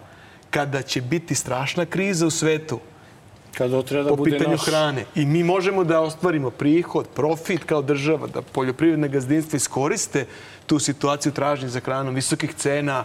[0.50, 2.80] kada će biti strašna kriza u svetu,
[3.54, 4.66] Kada treba da po bude pitanju naš...
[4.66, 5.04] hrane.
[5.14, 10.26] I mi možemo da ostvarimo prihod, profit kao država, da poljoprivredne gazdinstva iskoriste
[10.66, 13.04] tu situaciju tražnje za hranom visokih cena.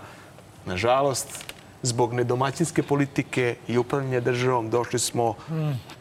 [0.66, 1.49] Nažalost,
[1.82, 5.34] zbog nedomaćinske politike i upravljanja državom došli smo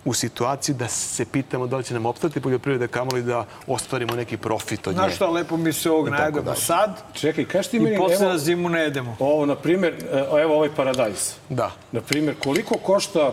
[0.04, 4.36] u situaciju da se pitamo da li će nam opstati poljoprivreda kamoli da ostvarimo neki
[4.36, 4.98] profit od nje.
[4.98, 8.28] Znaš šta, lepo mi se ovog najedemo sad Čekaj, kaži ti i meni, posle evo,
[8.32, 9.16] na zimu ne jedemo.
[9.18, 11.32] ovo, na primjer, e, evo ovaj paradajz.
[11.48, 11.70] Da.
[11.92, 13.32] Na primjer, koliko košta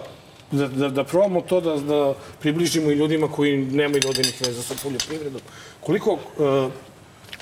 [0.51, 4.73] da, da, da probamo to da, da približimo i ljudima koji nemaju dodirnih veza sa
[4.83, 5.41] poljoprivredom.
[5.81, 6.19] Koliko uh,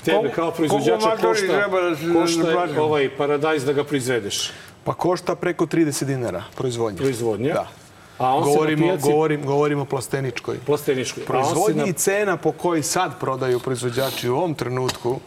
[0.04, 4.50] tebe Koliko- kao proizvođača košta, treba da košta ovaj paradajz da ga proizvedeš?
[4.84, 6.98] Pa košta preko 30 dinara proizvodnja.
[6.98, 7.54] Proizvodnja?
[7.54, 7.68] Da.
[8.18, 10.58] A on se Govorimo, na pijaci govorim, govorimo o plasteničkoj.
[10.58, 11.20] plasteničkoj.
[11.20, 15.20] Se Proizvodnja na- i cena po kojoj sad prodaju proizvođači u ovom trenutku,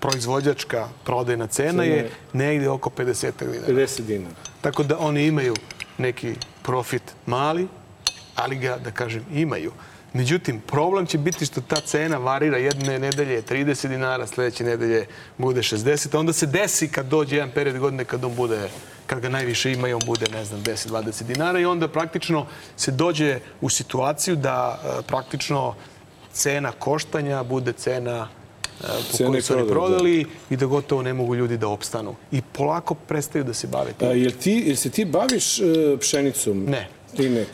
[0.00, 3.66] proizvođačka prodajna cena je negde oko 50 dinara.
[3.68, 4.34] 50 dinara.
[4.60, 5.54] Tako da oni imaju
[5.98, 7.68] neki profit mali,
[8.36, 9.72] ali ga, da kažem, imaju.
[10.12, 15.06] Međutim, problem će biti što ta cena varira jedne nedelje je 30 dinara, sledeće nedelje
[15.38, 18.68] bude 60, a onda se desi kad dođe jedan period godine kad on bude
[19.10, 22.46] kad ga najviše ima i on bude, ne znam, 10-20 dinara i onda praktično
[22.76, 25.74] se dođe u situaciju da e, praktično
[26.32, 28.28] cena koštanja bude cena
[28.80, 29.72] e, po kojoj su oni da.
[29.72, 32.14] prodali i da gotovo ne mogu ljudi da opstanu.
[32.32, 34.08] I polako prestaju da se bave tim.
[34.08, 35.64] A, jel, ti, jel se ti baviš e,
[36.00, 36.64] pšenicom?
[36.64, 36.88] Ne.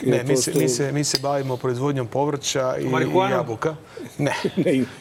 [0.03, 0.25] Ne.
[0.25, 3.77] Mi se, mi, se, mi se bavimo proizvodnjom povrća i, i jabuka.
[4.19, 4.35] Ne.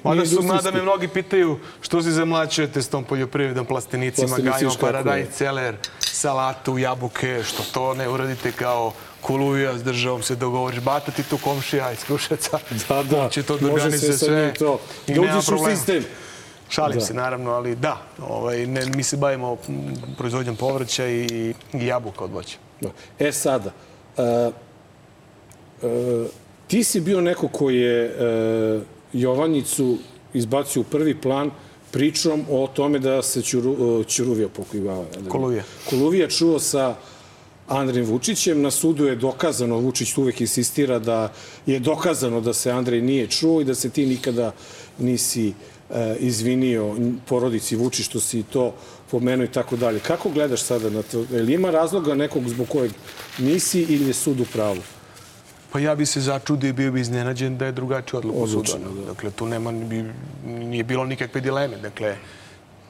[0.03, 4.76] Mada, su, mada me mnogi pitaju što se zamlačujete s tom poljoprivredom, plastenicima, Plastenici gajom,
[4.82, 5.28] paradaj, je.
[5.32, 11.24] celer, salatu, jabuke, što to ne uradite kao Koluvija s državom se dogovoriš, bata ti
[11.24, 12.60] tu komšija iz Krušeca.
[12.89, 14.53] Da, da, On će to da može se sve.
[14.53, 14.80] to.
[15.08, 16.06] i Da uđeš u sistem.
[16.70, 17.06] Šalim Da.
[17.06, 19.58] se naravno, ali da, ovaj, ne, mi se bavimo
[20.18, 21.26] proizvodnjom povrća i,
[21.74, 22.58] i jabuka od voća.
[22.82, 22.89] Da.
[23.20, 23.72] E sada,
[24.18, 24.53] uh,
[25.82, 26.28] uh,
[26.68, 28.82] ti si bio neko koji je uh,
[29.13, 29.97] Jovanjicu
[30.34, 31.51] izbacio u prvi plan
[31.91, 35.05] pričom o tome da se Ćuru, uh, Ćuruvija pokivava.
[35.30, 35.63] Koluvija.
[35.89, 36.95] Koluvija čuo sa
[37.68, 38.61] Andrejem Vučićem.
[38.61, 41.34] Na sudu je dokazano, Vučić uvek insistira da
[41.66, 44.51] je dokazano da se Andrej nije čuo i da se ti nikada
[44.99, 45.47] nisi
[45.89, 46.95] e, izvinio
[47.28, 48.74] porodici Vučić što si to
[49.12, 49.99] pomenuo i tako dalje.
[49.99, 51.26] Kako gledaš sada na to?
[51.32, 52.91] Je li ima razloga nekog zbog kojeg
[53.38, 54.82] nisi ili je sud u pravu?
[55.72, 58.72] Pa ja bi se začudio i bio bi iznenađen da je drugačija odluka suda.
[58.80, 59.06] da.
[59.06, 60.14] Dakle, tu nema, ni-
[60.45, 61.78] nije bilo nikakve dileme.
[61.78, 62.16] Dakle,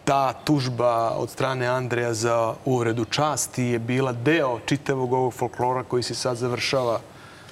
[0.03, 6.03] ta tužba od strane Andreja za uvredu časti je bila deo čitavog ovog folklora koji
[6.03, 6.99] se sad završava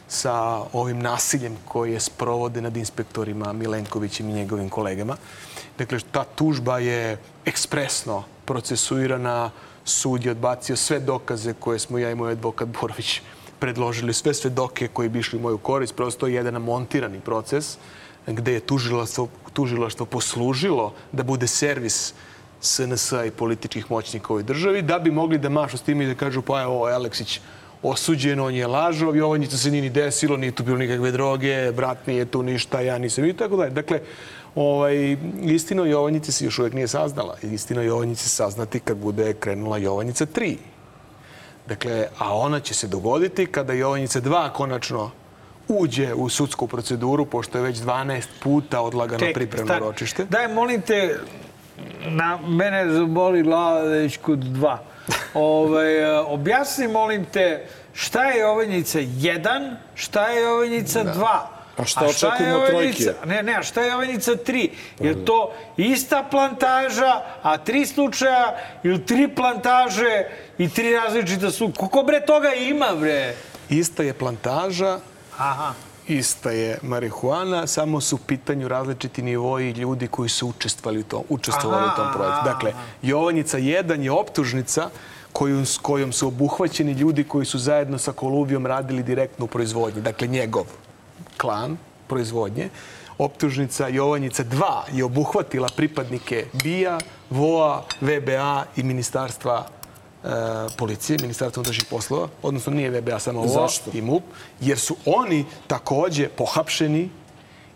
[0.08, 0.34] sa
[0.74, 5.18] ovim nasiljem koje sprovode nad inspektorima Milenkovićem i njegovim kolegama.
[5.78, 9.52] Dakle, ta tužba je ekspresno procesuirana,
[9.86, 13.22] sud je odbacio sve dokaze koje smo ja i moj advokat Borović
[13.60, 15.96] predložili, sve svedoke koji bi išli u moju korist.
[15.96, 17.78] Prosto je jedan montirani proces
[18.28, 22.14] gde je tužilaštvo, tužilaštvo poslužilo da bude servis
[22.62, 26.08] SNS-a i političkih moćnika u ovoj državi, da bi mogli da mašu s tim i
[26.08, 27.40] da kažu pa evo, Aleksić
[27.84, 32.08] osuđen, on je lažov, Jovanjica se nije ni desilo, nije tu bilo nikakve droge, brat
[32.08, 33.72] nije tu ništa, ja nisam i tako dalje.
[33.72, 34.00] Dakle,
[34.56, 37.38] ovaj, istina o Jovanjici se još uvek nije saznala.
[37.42, 40.56] Istina o Jovanjici se saznati kad bude krenula Jovanjica 3.
[41.68, 45.12] Dakle, a ona će se dogoditi kada Jovanjica 2 konačno
[45.68, 50.26] uđe u sudsku proceduru, pošto je već 12 puta odlagano pripremno ročište.
[50.26, 51.20] Daj, molim te,
[52.06, 54.84] na mene boli glava već kod dva.
[55.34, 61.53] Ove, e, objasni, molim te, šta je Jovanjica 1, šta je Jovanjica 2?
[61.78, 63.26] A šta je očekujemo od Jovanjica- trojke?
[63.26, 64.70] Ne, ne, a šta je Jovanjica 3?
[65.00, 67.12] Je to ista plantaža,
[67.44, 70.26] a tri slučaja ili tri plantaže
[70.58, 71.72] i tri različita su...
[71.78, 73.36] Koliko bre toga ima, bre?
[73.70, 75.00] Ista je plantaža,
[75.38, 75.74] Aha.
[76.08, 81.24] ista je marihuana, samo su u pitanju različiti nivoji ljudi koji su učestvovali u tom,
[81.30, 82.44] učestvovali u tom Aha, projektu.
[82.46, 84.90] Dakle, Jovanjica 1 je optužnica
[85.32, 90.02] koju, s kojom su obuhvaćeni ljudi koji su zajedno sa Koluvijom radili direktno u proizvodnji.
[90.02, 90.66] Dakle, njegov
[91.44, 91.78] klan
[92.08, 92.70] proizvodnje.
[93.18, 96.98] Optužnica Jovanjica 2 je obuhvatila pripadnike BIA,
[97.30, 100.28] VOA, VBA i Ministarstva e,
[100.78, 103.92] policije, Ministarstva unutrašnjih poslova, odnosno nije VBA, samo VOA Zašto?
[103.94, 104.24] i MUP,
[104.60, 107.10] jer su oni takođe pohapšeni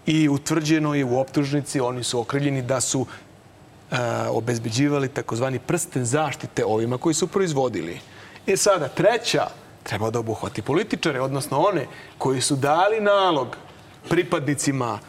[0.05, 3.97] i utvrđeno je u optužnici, oni su okrivljeni da su e,
[4.30, 7.99] obezbeđivali takozvani prsten zaštite ovima koji su proizvodili.
[8.47, 9.47] E sada, treća
[9.88, 11.86] treba da obuhvati političare, odnosno one
[12.18, 13.58] koji su dali nalog
[14.10, 15.00] pripadnicima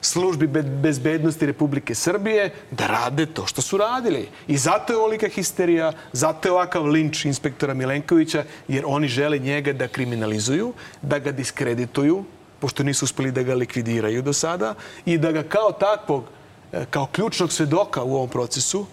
[0.00, 4.28] službi be- bezbednosti Republike Srbije da rade to što su radili.
[4.48, 9.72] I zato je ovolika histerija, zato je ovakav linč inspektora Milenkovića, jer oni žele njega
[9.72, 10.72] da kriminalizuju,
[11.02, 12.24] da ga diskredituju,
[12.60, 14.74] pošto nisu uspeli da ga likvidiraju do sada,
[15.04, 16.24] i da ga kao takvog,
[16.72, 18.86] e, kao ključnog svedoka u ovom procesu,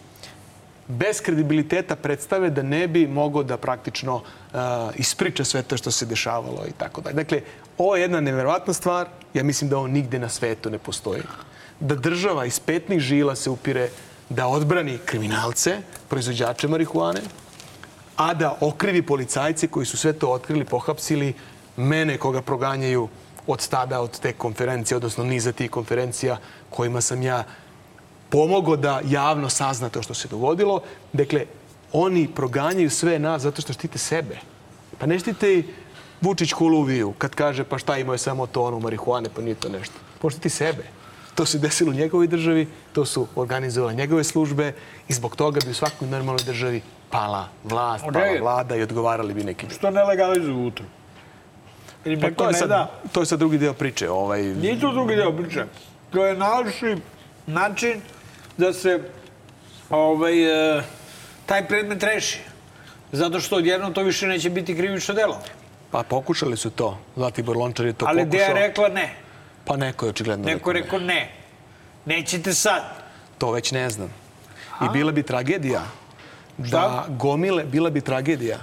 [0.87, 4.59] bez kredibiliteta predstave da ne bi mogao da praktično uh,
[4.95, 7.15] ispriča sve to što se dešavalo i tako dalje.
[7.15, 7.41] Dakle,
[7.77, 9.07] ovo je jedna neverovatna stvar.
[9.33, 11.21] Ja mislim da ovo nigde na svetu ne postoji.
[11.79, 13.89] Da država iz petnih žila se upire
[14.29, 15.77] da odbrani kriminalce,
[16.09, 17.21] proizvođače marihuane,
[18.15, 21.33] a da okrivi policajce koji su sve to otkrili, pohapsili,
[21.77, 23.07] mene koga proganjaju
[23.47, 26.37] od tada, od te konferencije, odnosno niza tih konferencija
[26.69, 27.43] kojima sam ja
[28.29, 30.81] pomogao da javno sazna to što se dogodilo.
[31.13, 31.45] Dakle,
[31.93, 34.37] oni proganjaju sve nas zato što štite sebe.
[34.97, 35.63] Pa ne štite i
[36.21, 39.95] Vučić Koluviju kad kaže pa šta imao je samo tonu marihuane, pa nije to nešto.
[40.21, 40.83] Poštiti sebe.
[41.35, 44.73] To se desilo u njegovoj državi, to su organizovale njegove službe
[45.07, 49.43] i zbog toga bi u svakoj normalnoj državi pala vlast, pala vlada i odgovarali bi
[49.43, 49.69] neki.
[49.69, 50.85] Što ne legalizuju utru?
[52.03, 52.91] Pa neko to je, ne sad, da?
[53.11, 54.09] to je sad drugi deo priče.
[54.09, 55.65] Ovaj, Nije to drugi deo priče.
[56.11, 56.95] To je najlepši
[57.47, 58.01] način
[58.57, 58.99] da se
[59.89, 60.83] ovaj, e,
[61.45, 62.39] taj predmet reši.
[63.11, 65.39] Zato što odjednom to više neće biti krivično delo.
[65.91, 66.97] pa pokušali su to.
[67.15, 68.53] Zlatibor Lončar je to Ali pokušao.
[68.53, 69.13] Deja rekla ne.
[69.65, 70.81] Pa neko je očigledno Neko je ne.
[70.81, 71.31] rekao ne.
[72.05, 72.83] Nećete sad.
[73.37, 74.13] To već ne znam.
[74.85, 75.81] I bila bi tragedija
[76.57, 78.57] da gomile, bila bi tragedija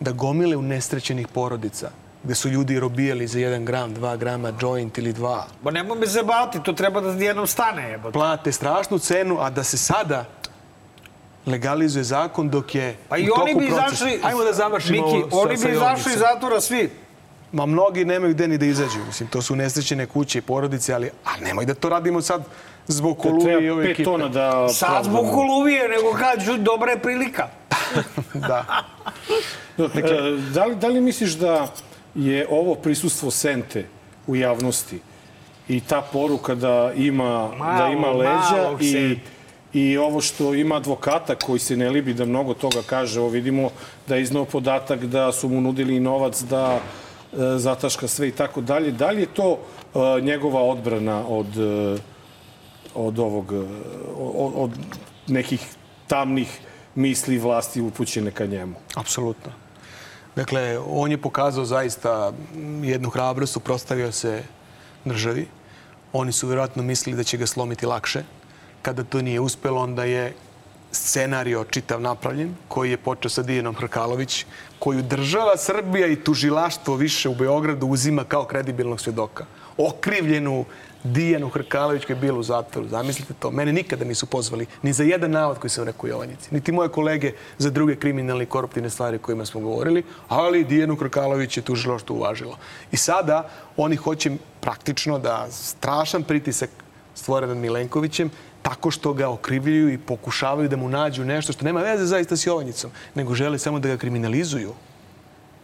[0.00, 1.90] da gomile unesrećenih porodica
[2.22, 6.06] gde su ljudi robijali za 1 gram, 2 grama joint ili 2, Bo nemoj me
[6.06, 7.90] zabavati, to treba da jednom stane.
[7.90, 8.12] Jebote.
[8.12, 10.24] plate strašnu cenu, a da se sada
[11.46, 13.86] legalizuje zakon dok je Pa u i toku oni bi proces.
[13.92, 14.20] izašli...
[14.22, 16.90] Ajmo da završimo Miki, ovo sa- oni bi izašli iz zatvora svi.
[17.52, 18.98] Ma mnogi nemaju gde ni da izađu.
[19.06, 22.42] Mislim, to su nesrećene kuće i porodice, ali a nemoj da to radimo sad
[22.86, 24.04] zbog Koluvije i ove Treba ekipe.
[24.04, 24.68] tona da...
[24.68, 27.48] Sad zbog Koluvije, nego kažu dobra je prilika.
[28.48, 28.64] Da.
[29.78, 29.88] E,
[30.50, 31.66] Da li, da li misliš da
[32.18, 33.86] je ovo prisustvo Sente
[34.26, 34.98] u javnosti
[35.68, 39.30] i ta poruka da ima, da Malo, ima leđa i, Sente.
[39.72, 43.20] i ovo što ima advokata koji se ne libi da mnogo toga kaže.
[43.20, 43.70] Ovo vidimo
[44.08, 48.32] da je iznao podatak da su mu nudili i novac da e, zataška sve i
[48.32, 48.90] tako dalje.
[48.92, 51.98] Da li je to e, njegova odbrana od, e,
[52.94, 53.66] od ovog, e,
[54.18, 54.70] od, od
[55.26, 55.66] nekih
[56.06, 56.58] tamnih
[56.94, 58.74] misli vlasti upućene ka njemu?
[58.94, 59.67] Apsolutno.
[60.38, 62.32] Dakle, on je pokazao zaista
[62.82, 64.42] jednu hrabrost, uprostavio se
[65.04, 65.46] državi.
[66.12, 68.22] Oni su vjerojatno mislili da će ga slomiti lakše.
[68.82, 70.34] Kada to nije uspelo, onda je
[70.92, 74.46] scenario čitav napravljen, koji je počeo sa Dijanom Hrkalović,
[74.78, 79.46] koju država Srbija i tužilaštvo više u Beogradu uzima kao kredibilnog svjedoka.
[79.76, 80.64] Okrivljenu
[81.04, 82.88] Dijanu Hrkalović koja je bila u zatvoru.
[82.88, 83.50] Zamislite to.
[83.50, 86.48] Mene nikada nisu pozvali ni za jedan navod koji sam rekao u Jovanjici.
[86.50, 90.96] Niti moje kolege za druge kriminalne i koruptivne stvari o kojima smo govorili, ali Dijanu
[90.96, 92.56] Hrkalović je tužilaštvo uvažilo.
[92.92, 94.30] I sada oni hoće
[94.60, 96.70] praktično da strašan pritisak
[97.14, 98.30] stvore nad Milenkovićem
[98.62, 102.46] tako što ga okrivljuju i pokušavaju da mu nađu nešto što nema veze zaista s
[102.46, 104.74] Jovanjicom, nego žele samo da ga kriminalizuju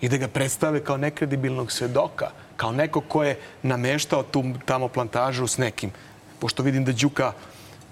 [0.01, 5.47] i da ga predstave kao nekredibilnog svedoka, kao neko ko je nameštao tu tamo plantažu
[5.47, 5.91] s nekim.
[6.39, 7.33] Pošto vidim da Đuka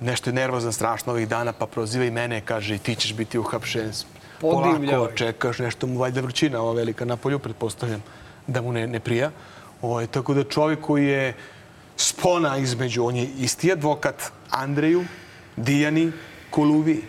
[0.00, 3.38] nešto je nervozan strašno ovih dana, pa proziva i mene, kaže i ti ćeš biti
[3.38, 3.92] uhapšen.
[4.40, 8.02] Polako čekaš, nešto mu valjda vrućina ova velika na polju, pretpostavljam
[8.46, 9.30] da mu ne, ne prija.
[9.82, 11.34] O, tako da čovjek koji je
[11.96, 15.04] spona između, on je isti advokat Andreju,
[15.56, 16.12] Dijani,
[16.50, 17.02] Koluvi.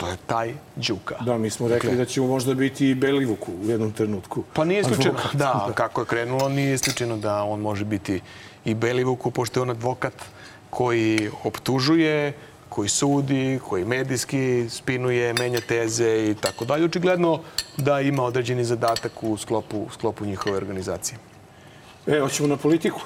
[0.00, 1.14] To je taj Đuka.
[1.20, 4.44] Da, mi smo rekli da će možda biti i Belivuku u jednom trenutku.
[4.52, 5.18] Pa nije isključeno.
[5.32, 8.20] Da, kako je krenulo, nije isključeno da on može biti
[8.64, 10.14] i Belivuku, pošto je on advokat
[10.70, 12.32] koji optužuje,
[12.68, 16.84] koji sudi, koji medijski spinuje, menja teze i tako dalje.
[16.84, 17.40] Očigledno
[17.76, 21.18] da ima određeni zadatak u sklopu, u sklopu njihove organizacije.
[22.06, 23.00] E, hoćemo na politiku.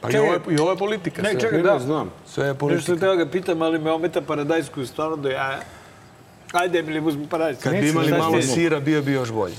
[0.00, 1.22] Pa i ovo je, i ovo je politika.
[1.22, 1.72] Ne, čekaj, Ne, da.
[1.72, 2.10] ne znam.
[2.26, 2.96] Sve je Nešto politika.
[2.96, 5.60] treba ga pitam, ali me ometa paradajsku stvarno da ja...
[6.52, 7.62] Ajde, Emili, uzmi paradajsku.
[7.62, 9.54] Kad bi imali malo sira, bio bi još bolji.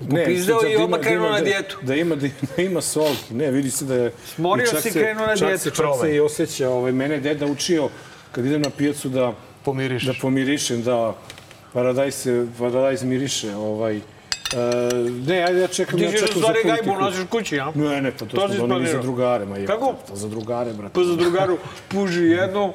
[0.00, 1.78] Popizdeo sad i da odmah ima- krenuo da ima- na da- dijetu.
[1.82, 3.34] Da ima, da, da ima solki.
[3.34, 4.12] Ne, vidi se da je...
[4.26, 5.62] Smorio čak si, se- krenuo na čak dijetu.
[5.62, 6.68] Se, čak se i osjeća.
[6.70, 7.88] Ovaj, mene je deda učio
[8.32, 9.32] kad idem na pijacu da...
[9.64, 10.02] Pomiriš.
[10.02, 11.14] Da pomirišem, da
[11.72, 13.54] paradajz se, paradajz miriše.
[13.54, 14.00] Ovaj.
[14.50, 14.56] E,
[15.26, 16.86] ne, ajde ja čekam, Ti ja ćeš čekam za stvari politiku.
[16.86, 17.72] gajbu nosiš kući, a?
[17.74, 19.66] Ne, ne, pa to, To smo si doneli za drugare, ma je.
[19.66, 19.94] Kako?
[20.08, 20.94] To za drugare, brate.
[20.94, 22.72] Pa za drugaru puži jednu,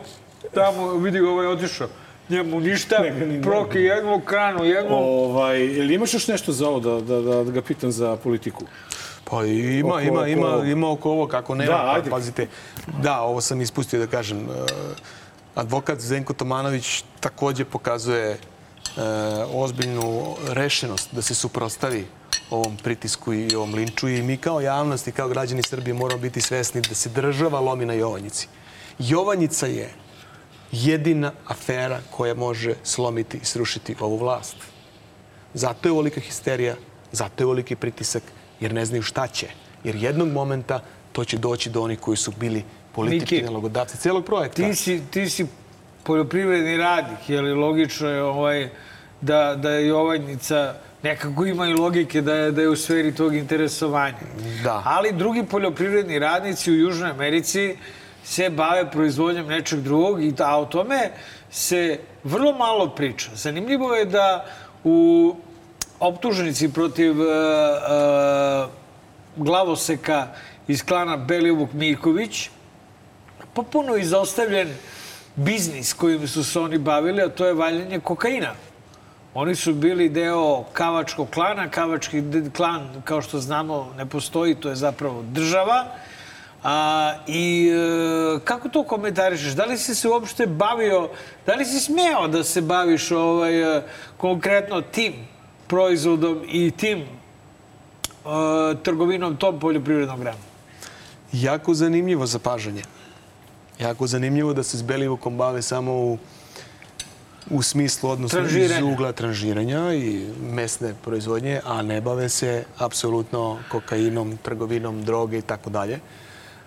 [0.53, 1.87] tamo vidi ovaj otišao.
[2.29, 4.95] Njemu ništa, ga ni proki jednu kranu, jednu.
[4.95, 8.63] Ovaj, jel imaš još nešto za ovo da, da, da, da ga pitam za politiku?
[9.23, 11.71] Pa ima, Oko- ima, ima, oko- ima oko ovo kako nema.
[11.71, 12.09] Da, pa, ajde.
[12.09, 12.47] pazite,
[12.99, 14.37] da, ovo sam ispustio da kažem.
[14.39, 14.43] E,
[15.55, 18.37] advokat Zenko Tomanović takođe pokazuje
[19.53, 22.05] ozbiljnu rešenost da se suprostavi
[22.49, 26.41] ovom pritisku i ovom linču i mi kao javnost i kao građani Srbije moramo biti
[26.41, 28.47] svesni da se država lomi na Jovanjici.
[28.99, 29.93] Jovanjica je
[30.71, 34.55] jedina afera koja može slomiti i srušiti ovu vlast.
[35.53, 36.75] Zato je ovolika histerija,
[37.11, 38.23] zato je ovoliki pritisak,
[38.59, 39.47] jer ne znaju šta će.
[39.83, 40.79] Jer jednog momenta
[41.11, 44.63] to će doći do onih koji su bili politički Miki, celog projekta.
[44.63, 45.45] Ti si, ti si
[46.03, 48.69] poljoprivredni radnik, je li logično je ovaj,
[49.21, 50.73] da, da je Jovanjica
[51.03, 54.17] nekako ima i logike da je, da je u sferi tog interesovanja.
[54.63, 54.81] Da.
[54.85, 57.77] Ali drugi poljoprivredni radnici u Južnoj Americi
[58.23, 61.09] se bave proizvodnjom nečeg drugog i da o tome
[61.51, 63.29] se vrlo malo priča.
[63.35, 64.45] Zanimljivo je da
[64.83, 65.35] u
[65.99, 68.69] optužnici protiv uh, uh,
[69.35, 70.27] glavoseka
[70.67, 72.49] iz klana Belivuk Mirković
[73.53, 74.69] potpuno izostavljen
[75.35, 78.53] biznis kojim su se oni bavili, a to je valjanje kokaina.
[79.33, 81.69] Oni su bili deo kavačkog klana.
[81.69, 82.23] Kavački
[82.55, 85.85] klan, kao što znamo, ne postoji, to je zapravo država.
[86.63, 89.53] A, I e, kako to komentarišeš?
[89.53, 91.09] Da li si se uopšte bavio,
[91.45, 93.83] da li si smeo da se baviš ovaj, e,
[94.17, 95.13] konkretno tim
[95.67, 97.05] proizvodom i tim e,
[98.83, 100.37] trgovinom tom poljoprivrednog grana?
[101.33, 102.83] Jako zanimljivo zapažanje.
[103.79, 106.17] Jako zanimljivo da se s Belivukom bave samo u,
[107.49, 114.37] u smislu, odnosno iz ugla tranžiranja i mesne proizvodnje, a ne bave se apsolutno kokainom,
[114.37, 115.99] trgovinom, droge i tako dalje.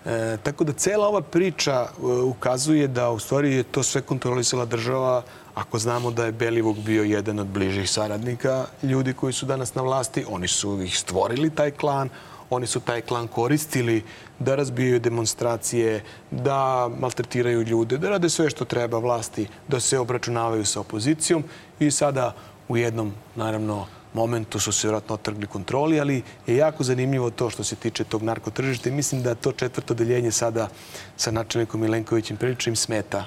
[0.05, 4.65] E, tako da cela ova priča e, ukazuje da u stvari je to sve kontrolisala
[4.65, 5.23] država
[5.55, 9.81] ako znamo da je Belivuk bio jedan od bližih saradnika ljudi koji su danas na
[9.81, 10.25] vlasti.
[10.29, 12.09] Oni su ih stvorili, taj klan,
[12.49, 14.03] oni su taj klan koristili
[14.39, 20.65] da razbijaju demonstracije, da maltretiraju ljude, da rade sve što treba vlasti, da se obračunavaju
[20.65, 21.43] sa opozicijom
[21.79, 22.33] i sada
[22.67, 27.63] u jednom, naravno, momentu su se vjerojatno otrgli kontroli, ali je jako zanimljivo to što
[27.63, 30.69] se tiče tog narkotržišta i mislim da to četvrto deljenje sada
[31.17, 33.25] sa načelnikom Milenkovićem prilično smeta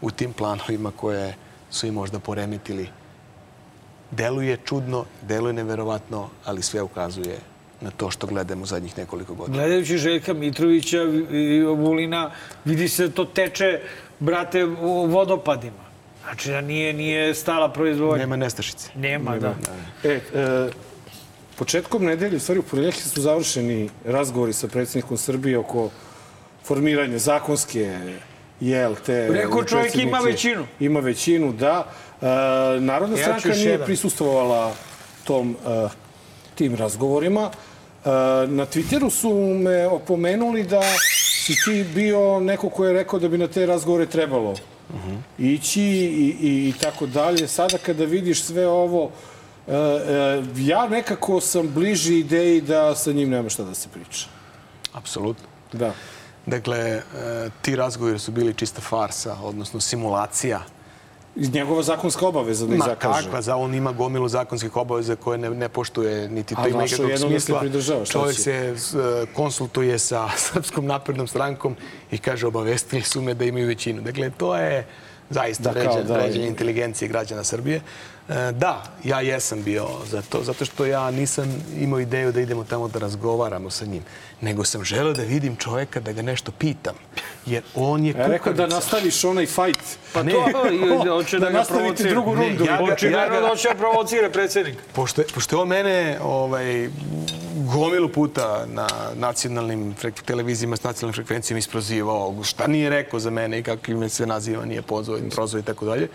[0.00, 1.34] u tim planovima koje
[1.70, 2.88] su im možda poremetili.
[4.10, 7.49] Deluje čudno, deluje neverovatno, ali sve ukazuje
[7.80, 9.58] na to što gledamo zadnjih nekoliko godina.
[9.58, 12.30] Gledajući Željka Mitrovića i Vulina,
[12.64, 13.80] vidi se da to teče,
[14.18, 15.90] brate, u vodopadima.
[16.24, 18.18] Znači da nije, nije stala proizvodnja.
[18.18, 18.90] Nema nestašice.
[18.94, 19.54] Nema, da.
[20.04, 20.20] E, e,
[21.56, 25.90] početkom nedelje, u stvari u ponedjeljak su završeni razgovori sa predsjednikom Srbije oko
[26.64, 27.98] formiranja zakonske
[28.60, 29.28] jel, te...
[29.28, 30.66] Rekao čovjek ima većinu.
[30.80, 31.86] Ima većinu, da.
[32.20, 32.26] E,
[32.80, 33.86] Narodna Ja stranka nije jedan.
[33.86, 34.72] prisustovala
[35.24, 35.88] tom, e,
[36.54, 37.50] tim razgovorima.
[38.04, 38.08] E,
[38.46, 40.82] na Twitteru su me opomenuli da
[41.44, 44.54] si ti bio neko ko je rekao da bi na te razgovore trebalo
[45.38, 47.48] ići i, i, i tako dalje.
[47.48, 49.10] Sada kada vidiš sve ovo,
[49.68, 54.26] e, e, ja nekako sam bliži ideji da sa njim nema šta da se priča.
[54.92, 55.44] Apsolutno.
[55.72, 55.92] Da.
[56.46, 57.02] Dakle,
[57.62, 60.60] ti razgovori su bili čista farsa, odnosno simulacija.
[61.36, 63.22] Iz njegova zakonska obaveza da ih Ma zakaže.
[63.22, 66.84] kakva, za on ima gomilu zakonskih obaveza koje ne, ne poštuje, niti to A ima
[66.84, 67.62] ikakvog se smisla.
[68.10, 68.74] Čovjek se e,
[69.34, 71.76] konsultuje sa Srpskom naprednom strankom
[72.10, 74.02] i kaže obavestili su me da imaju većinu.
[74.02, 74.86] Dakle, to je
[75.30, 75.80] zaista Da, da,
[76.14, 77.76] vređanje, da, inteligencije građana Srbije.
[77.76, 77.80] E,
[78.52, 81.44] Da, ja jesam bio za to, zato što ja nisam
[81.76, 84.02] imao ideju da idemo tamo da razgovaramo sa njim,
[84.40, 86.94] nego sam želeo da vidim čoveka, da ga nešto pitam.
[87.46, 88.74] Jer on je Ja rekao da kukavica.
[88.76, 89.80] nastaviš onaj fight.
[90.12, 90.32] Pa Ne.
[90.32, 92.10] to, i hoće da, Da ga nastavite provocira.
[92.10, 92.64] drugu Ne, rundu.
[92.64, 94.76] Ja ga, Ja ga- Očigledno ja ga- da hoće da provocira predsjednik.
[94.92, 96.88] Pošto, je- pošto je on mene ovaj,
[97.66, 103.62] gomilu puta na nacionalnim televizijama s nacionalnim frekvencijama isprozivao, šta nije rekao za mene i
[103.62, 106.08] kako me sve naziva, nije pozvao, prozvao i tako dalje.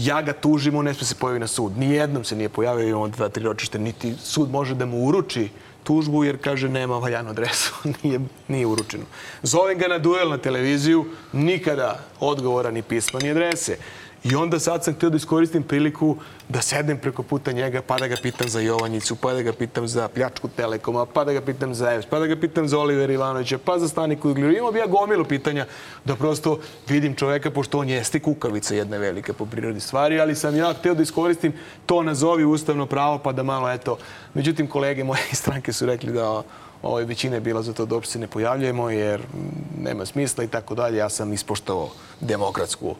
[0.00, 1.78] Ja ga tužim, on ne sme se pojavi na sud.
[1.78, 5.48] Nijednom se nije pojavio, imamo dva, tri ročište, niti sud može da mu uruči
[5.84, 9.04] tužbu jer kaže nema valjanu adresu, nije, nije uručeno.
[9.42, 13.76] Zovem ga na duel na televiziju, nikada odgovora ni pisma ni adrese.
[14.24, 16.16] I onda sad sam htio da iskoristim priliku
[16.48, 19.88] da sedem preko puta njega, pa da ga pitam za Jovanjicu, pa da ga pitam
[19.88, 23.12] za pljačku Telekoma, pa da ga pitam za EPS, pa da ga pitam za Olivera
[23.12, 24.52] Ivanovića, pa za Staniku Ugljeru.
[24.52, 25.66] Imao bi ja gomilu pitanja
[26.04, 26.58] da prosto
[26.88, 30.94] vidim čoveka, pošto on jeste kukavica jedna velika po prirodi stvari, ali sam ja htio
[30.94, 31.52] da iskoristim
[31.86, 33.98] to nazovi ustavno pravo, pa da malo, eto...
[34.34, 36.42] Međutim, kolege moje iz stranke su rekli da
[36.82, 40.48] ovaj, većina je bila za to da uopšte ne pojavljujemo, jer mm, nema smisla i
[40.48, 40.96] tako dalje.
[40.96, 41.88] Ja sam ispoštovao
[42.20, 42.94] demokratsku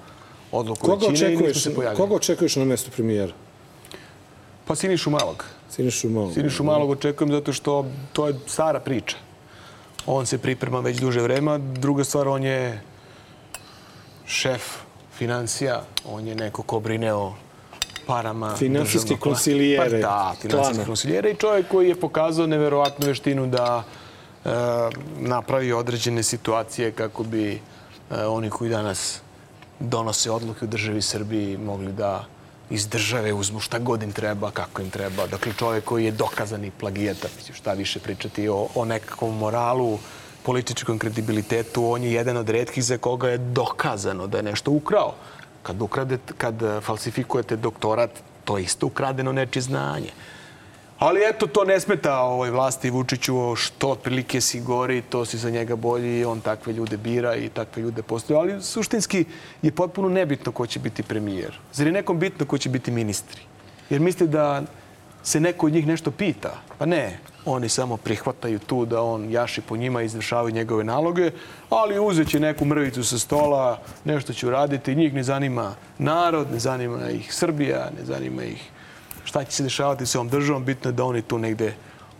[0.52, 1.96] odluku Koga većine i nismo se pojavili.
[1.96, 3.32] koga očekuješ na mestu premijera?
[4.64, 5.44] Pa Sinišu Malog.
[5.70, 6.32] Sinišu Malog.
[6.34, 9.16] Sinišu Malog očekujem zato što to je stara priča.
[10.06, 11.58] On se priprema već duže vrema.
[11.58, 12.80] Druga stvar, on je
[14.26, 14.62] šef
[15.14, 15.82] financija.
[16.06, 17.32] On je neko ko brine o
[18.06, 20.86] parama kla- konsilijere Pa da, finansijske klana.
[20.86, 23.82] konsilijere i čovjek koji je pokazao neverovatnu veštinu da
[24.44, 24.48] e,
[25.18, 27.58] napravi određene situacije kako bi e,
[28.16, 29.20] oni koji danas
[29.80, 32.24] donose odluke u državi Srbiji mogli da
[32.70, 35.26] iz države uzmu šta god im treba, kako im treba.
[35.26, 39.98] Dakle, čovjek koji je dokazani plagijata, šta više pričati o, o nekakvom moralu,
[40.42, 45.14] političkom kredibilitetu, on je jedan od redkih za koga je dokazano da je nešto ukrao.
[45.62, 48.10] Kad, ukrade, kad falsifikujete doktorat,
[48.44, 50.10] to je isto ukradeno nečije znanje.
[51.00, 55.50] Ali eto, to ne smeta ovoj vlasti Vučiću, što otprilike si gori, to si za
[55.50, 58.38] njega bolji on takve ljude bira i takve ljude postoje.
[58.38, 59.24] Ali suštinski
[59.62, 61.58] je potpuno nebitno ko će biti premijer.
[61.72, 63.40] Zar je nekom bitno ko će biti ministri?
[63.90, 64.62] Jer misli da
[65.22, 66.60] se neko od njih nešto pita.
[66.78, 71.30] Pa ne, oni samo prihvataju tu da on jaši po njima i izvršavaju njegove naloge,
[71.70, 76.58] ali uzet će neku mrvicu sa stola, nešto će uraditi, njih ne zanima narod, ne
[76.58, 78.70] zanima ih Srbija, ne zanima ih
[79.24, 81.74] šta će se dešavati sa ovom državom, bitno je da oni tu negde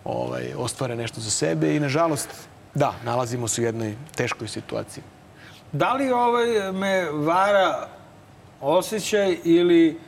[0.05, 2.29] ovaj, ostvare nešto za sebe i nažalost,
[2.75, 5.05] da, nalazimo se u jednoj teškoj situaciji.
[5.73, 7.89] Da li ovaj me vara
[8.61, 9.99] osjećaj ili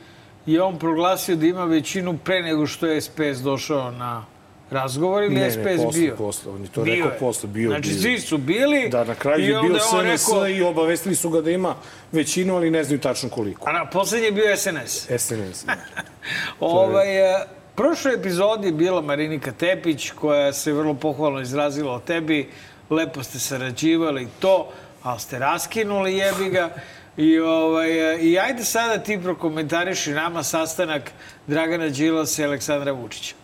[0.45, 4.25] je on proglasio da ima većinu pre nego što je SPS došao na
[4.73, 6.15] razgovor ili Ne, je ne, SPS posle, bio?
[6.15, 6.51] posle.
[6.51, 7.17] On je to Bio rekao je.
[7.19, 7.99] posle, bio, Znači, bio.
[7.99, 9.93] svi su bili Da, na kraju je bio SNS
[10.27, 11.75] rekao- i obavestili su ga da ima
[12.11, 13.69] većinu, ali ne znaju tačno koliko.
[13.69, 15.07] A na poslednji je bio SNS.
[15.09, 15.65] SNS.
[15.65, 15.73] da.
[16.59, 17.45] Ovaj, e,
[17.75, 22.49] prošloj epizodi je bila Marinika Tepić koja se vrlo pohvalno izrazila o tebi.
[22.89, 24.69] lepo ste sarađivali to,
[25.03, 26.69] ali ste raskinuli jebi ga.
[27.17, 27.89] I, ovaj,
[28.21, 31.11] I ajde sada ti prokomentariši nama sastanak
[31.47, 33.35] Dragana Đilasa i Aleksandra Vučića.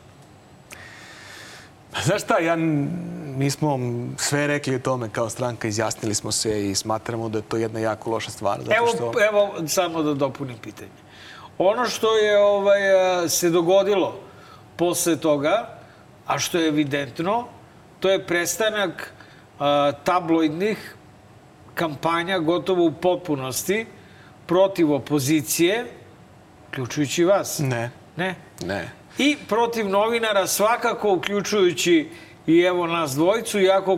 [2.04, 2.56] Znaš šta, ja,
[3.36, 3.80] mi smo
[4.18, 7.80] sve rekli o tome kao stranka, izjasnili smo se i smatramo da je to jedna
[7.80, 8.60] jako loša stvar.
[8.60, 9.14] Zato evo, što...
[9.30, 10.92] evo, samo da dopunim pitanje.
[11.58, 12.80] Ono što je ovaj,
[13.30, 14.20] se dogodilo
[14.76, 15.80] posle toga,
[16.28, 17.48] a što je evidentno,
[18.00, 19.14] to je prestanak
[19.60, 20.96] a, tabloidnih
[21.76, 23.86] kampanja gotovo u potpunosti
[24.46, 25.86] protiv opozicije,
[26.68, 27.60] uključujući vas.
[27.60, 27.92] Ne.
[28.18, 28.36] Ne?
[28.66, 28.99] Ne.
[29.20, 32.10] I protiv novinara svakako, uključujući
[32.48, 33.98] i evo nas dvojicu, iako,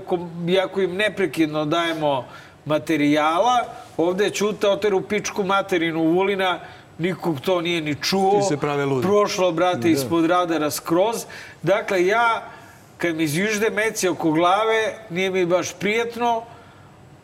[0.49, 2.25] iako im neprekidno dajemo
[2.65, 3.65] materijala,
[3.97, 6.59] ovde je Ćuta oteru pičku materinu Vulina,
[6.97, 8.39] nikog to nije ni čuo.
[8.39, 9.07] Ti se prave ludi.
[9.07, 9.89] Prošlo, brate, da.
[9.89, 11.25] ispod radara skroz.
[11.61, 12.43] Dakle, ja,
[12.97, 16.43] kad mi izvižde meci oko glave, nije mi baš prijetno,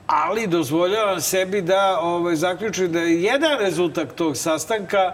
[0.08, 5.14] ali dozvoljavam sebi da ovaj, zaključim da je jedan rezultat tog sastanka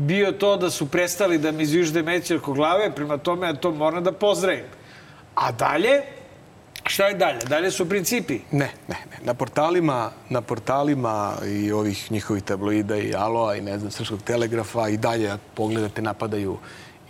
[0.00, 3.70] bio to da su prestali da mi izvižde meci oko glave, prema tome ja to
[3.70, 4.64] moram da pozdravim.
[5.34, 6.02] A dalje,
[6.86, 7.38] šta je dalje?
[7.38, 8.40] Dalje su principi.
[8.50, 9.24] Ne, ne, ne.
[9.24, 14.88] Na portalima, na portalima i ovih njihovih tabloida i Aloa i ne znam, Srpskog telegrafa
[14.88, 16.58] i dalje pogledate napadaju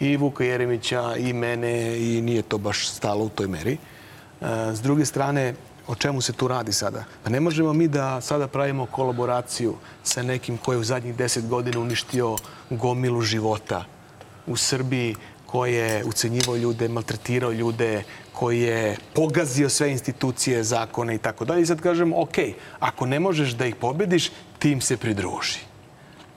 [0.01, 3.73] i Vuka Jeremića i mene i nije to baš stalo u toj meri.
[4.41, 5.55] E, s druge strane,
[5.91, 7.05] o čemu se tu radi sada?
[7.25, 11.49] Pa ne možemo mi da sada pravimo kolaboraciju sa nekim ko je u zadnjih deset
[11.49, 12.37] godina uništio
[12.71, 13.85] gomilu života
[14.47, 15.17] u Srbiji,
[15.47, 21.63] koji je ucenjivao ljude, maltretirao ljude, koji je pogazio sve institucije, zakone i tako dalje.
[21.63, 22.39] I sad kažem, ok,
[22.81, 25.59] ako ne možeš da ih pobediš, tim se pridruži.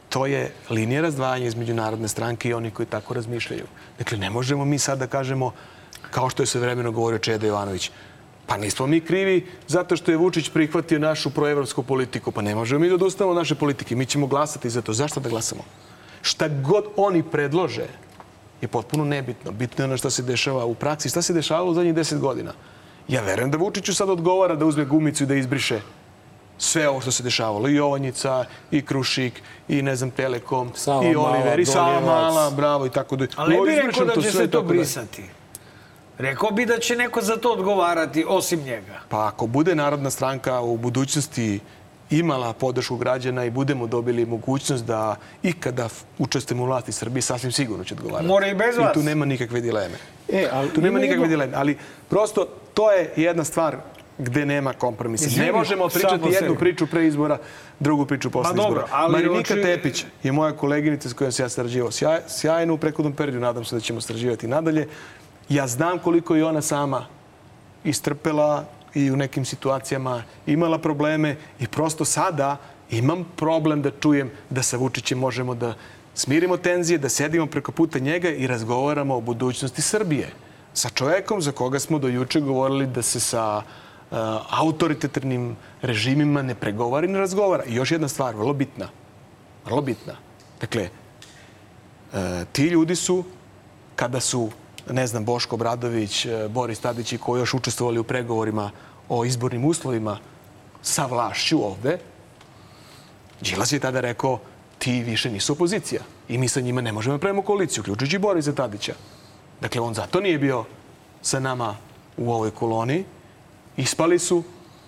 [0.09, 3.65] To je linija razdvajanja između Narodne stranke i oni koji tako razmišljaju.
[3.97, 5.51] Dakle, ne možemo mi sad da kažemo,
[6.11, 7.91] kao što je sve vremeno govorio Čeda Jovanović,
[8.45, 12.31] Pa nismo mi krivi zato što je Vučić prihvatio našu proevropsku politiku.
[12.31, 13.95] Pa ne možemo mi da odustavimo od naše politike.
[13.95, 14.93] Mi ćemo glasati za to.
[14.93, 15.63] Zašto da glasamo?
[16.21, 17.87] Šta god oni predlože
[18.61, 19.51] je potpuno nebitno.
[19.51, 21.09] Bitno je ono što se dešava u praksi.
[21.09, 22.53] Šta se dešavalo u zadnjih deset godina?
[23.07, 25.81] Ja verujem da Vučiću sad odgovara da uzme gumicu i da izbriše
[26.57, 27.69] sve ovo što se dešavalo.
[27.69, 32.05] I Jovanjica, i Krušik, i ne znam, Telekom, Sava i Oliver, Mala, i Sava Donjevac.
[32.05, 33.27] Mala, bravo, i tako da...
[33.35, 35.23] Ali ne Ovo, bi rekao da će se to da- brisati.
[36.17, 38.99] Rekao bi da će neko za to odgovarati, osim njega.
[39.09, 41.59] Pa ako bude Narodna stranka u budućnosti
[42.11, 47.83] imala podršku građana i budemo dobili mogućnost da ikada učestvujemo u vlasti Srbije, sasvim sigurno
[47.83, 48.27] će odgovarati.
[48.27, 48.91] Mora i bez vas.
[48.91, 49.95] I tu nema nikakve dileme.
[50.29, 51.53] E, ali Tu nema nikakve dileme.
[51.55, 51.77] Ali
[52.09, 53.77] prosto to je jedna stvar
[54.17, 55.25] gde nema kompromisa.
[55.25, 57.37] Izvini, Ne možemo pričati jednu priču pre izbora,
[57.79, 58.87] drugu priču posle Ma dobro, izbora.
[58.93, 62.77] ali Marinika oči- Tepić je moja koleginica s kojom se ja sarađivao sjaj, sjajno u
[62.77, 63.39] prekodnom periodu.
[63.39, 64.87] Nadam se da ćemo sarađivati nadalje.
[65.49, 67.05] Ja znam koliko je ona sama
[67.83, 72.57] istrpela i u nekim situacijama imala probleme i prosto sada
[72.91, 75.73] imam problem da čujem da sa Vučićem možemo da
[76.15, 80.29] smirimo tenzije, da sedimo preko puta njega i razgovaramo o budućnosti Srbije.
[80.73, 84.17] Sa čovekom za koga smo do juče govorili da se sa uh,
[84.49, 87.63] autoritativnim režimima ne pregovara i ne razgovara.
[87.63, 88.89] I još jedna stvar, vrlo bitna.
[89.65, 90.13] Vrlo bitna.
[90.61, 90.89] Dakle,
[92.13, 92.19] uh,
[92.51, 93.23] ti ljudi su,
[93.95, 94.49] kada su
[94.89, 98.71] ne znam, Boško Bradović, e, Boris Tadić i koji još učestvovali u pregovorima
[99.09, 100.19] o izbornim uslovima
[100.81, 101.97] sa vlašću ovde,
[103.41, 104.39] Đilas je tada rekao
[104.77, 108.53] ti više nisu opozicija i mi sa njima ne možemo da pravimo koaliciju, uključujući Borisa
[108.53, 108.93] Tadića.
[109.61, 110.65] Dakle, on zato nije bio
[111.21, 111.75] sa nama
[112.17, 113.03] u ovoj koloni.
[113.77, 114.43] Ispali su,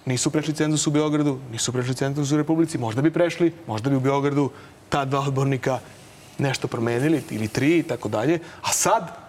[0.06, 2.78] nisu prešli cenzus u Beogradu, nisu prešli cenzus u Republici.
[2.78, 4.50] Možda bi prešli, možda bi u Beogradu
[4.90, 5.80] ta dva odbornika
[6.38, 8.40] nešto promenili, ili tri i tako dalje.
[8.62, 9.25] A sad,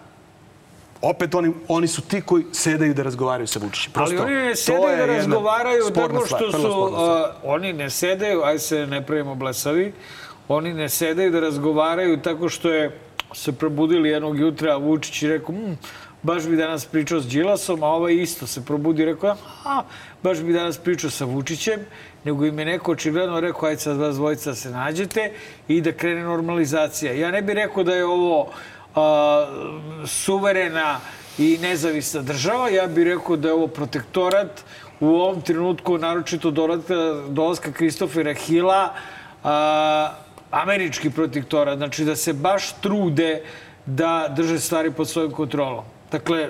[1.01, 3.91] opet oni, oni su ti koji sedaju da razgovaraju sa Vučićem.
[3.95, 6.93] Ali oni ne sedaju da razgovaraju tako stvar, što vrlo su...
[6.93, 7.09] stvar.
[7.09, 9.93] a, oni ne sedaju, aj se ne pravimo blesavi,
[10.47, 12.99] oni ne sedaju da razgovaraju tako što je
[13.33, 15.77] se probudili jednog jutra, a Vučić i rekao, mm,
[16.23, 19.35] baš bi danas pričao s Đilasom, a ovaj isto se probudi i rekao,
[19.65, 19.83] a,
[20.23, 21.79] baš bi danas pričao sa Vučićem,
[22.23, 25.31] nego im je neko očigledno rekao, ajde sad vas dvojica da se nađete
[25.67, 27.13] i da krene normalizacija.
[27.13, 28.49] Ja ne bih rekao da je ovo
[30.05, 30.99] suverena
[31.37, 34.63] i nezavisna država, ja bih rekao da je ovo protektorat
[34.99, 36.51] u ovom trenutku, naročito
[37.29, 38.93] dolaska, Kristofera Hila,
[39.43, 40.13] a,
[40.51, 41.77] američki protektorat.
[41.77, 43.41] Znači da se baš trude
[43.85, 45.85] da drže stvari pod svojom kontrolom.
[46.11, 46.49] Dakle,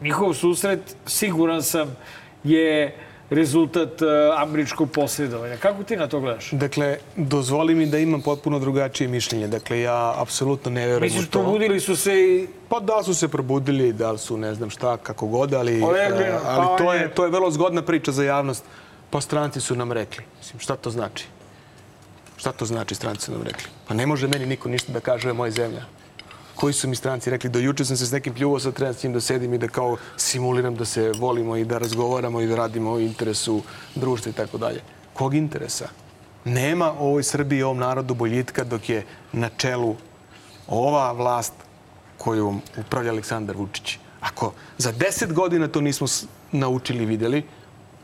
[0.00, 1.96] njihov susret, siguran sam,
[2.44, 2.96] je
[3.30, 4.08] rezultat uh,
[4.42, 5.56] američkog posredovanja.
[5.56, 6.50] Kako ti na to gledaš?
[6.52, 9.48] Dakle, dozvoli mi da imam potpuno drugačije mišljenje.
[9.48, 11.42] Dakle, ja apsolutno ne verujem Misliš, u to.
[11.42, 12.48] probudili su se i...
[12.68, 16.50] Pa da su se probudili, da su ne znam šta, kako god, ali, Olegli, pa
[16.50, 18.64] ali to, on je, to je vrlo zgodna priča za javnost.
[19.10, 20.24] Pa stranci su nam rekli.
[20.38, 21.24] Mislim, šta to znači?
[22.36, 23.64] Šta to znači stranci su nam rekli?
[23.88, 25.84] Pa ne može meni niko ništa da kaže, je moja zemlja.
[26.56, 27.50] Koji su mi stranci rekli?
[27.50, 29.68] Do juče sam se s nekim pljuvao, sad trebam s njim da sedim i da
[29.68, 33.62] kao simuliram da se volimo i da razgovaramo i da radimo u interesu
[33.94, 34.80] društva i tako dalje.
[35.12, 35.88] Kog interesa?
[36.44, 39.96] Nema ovoj Srbiji i ovom narodu boljitka dok je na čelu
[40.68, 41.52] ova vlast
[42.18, 43.98] kojom upravlja Aleksandar Vučić.
[44.20, 46.06] Ako za deset godina to nismo
[46.52, 47.42] naučili i videli,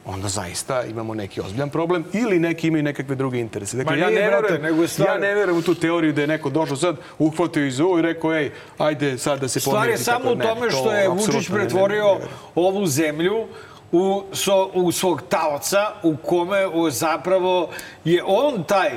[0.04, 3.76] onda zaista imamo neki ozbiljan problem ili neki imaju nekakve druge interese.
[3.76, 6.20] Dakle, ja, ne brate, verujem, nego je stvar- ja ne verujem u tu teoriju da
[6.20, 9.74] je neko došao sad, uhvatio iz uvo i rekao, ej, ajde sad da se Stvar
[9.74, 10.04] je pomirite.
[10.04, 12.20] samo u tome to što je apsolutno Vučić ne, ne, ne, pretvorio ne
[12.54, 13.46] ovu zemlju
[13.92, 17.68] u, so, u svog taoca, u kome o, zapravo
[18.04, 18.90] je on taj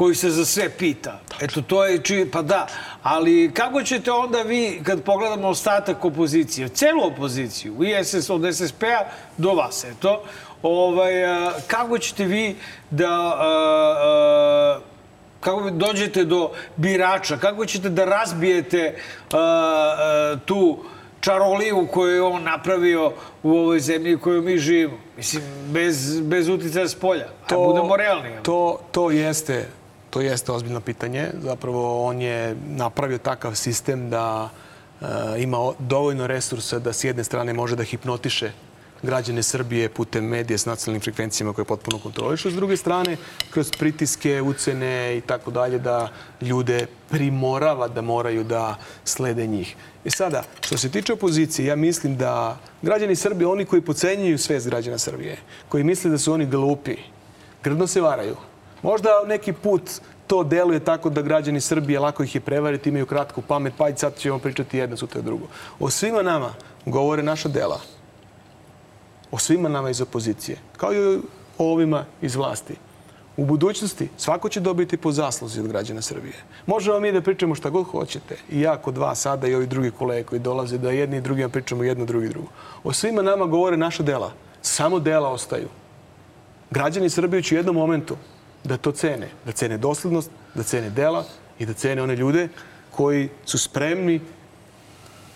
[0.00, 1.20] koji se za sve pita.
[1.40, 2.28] Eto, to je či...
[2.32, 2.66] Pa da,
[3.02, 9.04] ali kako ćete onda vi, kad pogledamo ostatak opozicije, celu opoziciju, i SS, od SSP-a
[9.36, 10.22] do vas, eto,
[10.62, 11.12] ovaj,
[11.66, 12.56] kako ćete vi
[12.90, 13.10] da...
[13.10, 13.50] A,
[14.00, 14.80] a,
[15.40, 18.96] kako dođete do birača, kako ćete da razbijete
[19.32, 20.78] a, a, tu
[21.20, 24.96] čaroliju koju je on napravio u ovoj zemlji u kojoj mi živimo.
[25.16, 27.28] Mislim, bez, bez uticaja s polja.
[27.48, 28.30] To, budemo realni.
[28.42, 29.79] To, to jeste
[30.10, 31.28] to jeste ozbiljno pitanje.
[31.42, 34.50] Zapravo on je napravio takav sistem da
[35.00, 35.06] e,
[35.42, 38.52] ima dovoljno resursa da s jedne strane može da hipnotiše
[39.02, 42.50] građane Srbije putem medija s nacionalnim frekvencijama koje potpuno kontrolišu.
[42.50, 43.16] S druge strane,
[43.50, 46.08] kroz pritiske, ucene i tako dalje, da
[46.40, 49.76] ljude primorava da moraju da slede njih.
[50.04, 54.68] I sada, što se tiče opozicije, ja mislim da građani Srbije, oni koji pocenjuju svest
[54.68, 55.36] građana Srbije,
[55.68, 56.96] koji misle da su oni glupi,
[57.62, 58.36] grdno se varaju.
[58.82, 59.82] Možda neki put
[60.26, 63.98] to deluje tako da građani Srbije lako ih je prevariti, imaju kratku pamet, pa ajde
[63.98, 65.46] sad ćemo pričati jedno, sutra drugo.
[65.80, 66.54] O svima nama
[66.86, 67.80] govore naša dela.
[69.30, 70.58] O svima nama iz opozicije.
[70.76, 71.20] Kao i o
[71.58, 72.74] ovima iz vlasti.
[73.36, 76.34] U budućnosti svako će dobiti po zasluzi od građana Srbije.
[76.66, 78.36] Možemo mi da pričamo šta god hoćete.
[78.50, 81.48] I ja kod vas sada i ovi drugi kolege koji dolaze da jedni i drugima
[81.48, 82.48] pričamo jedno, drugi drugo.
[82.84, 84.32] O svima nama govore naša dela.
[84.62, 85.68] Samo dela ostaju
[86.70, 88.16] građani Srbije će u jednom momentu
[88.64, 89.28] da to cene.
[89.46, 91.24] Da cene doslednost, da cene dela
[91.58, 92.48] i da cene one ljude
[92.90, 94.20] koji su spremni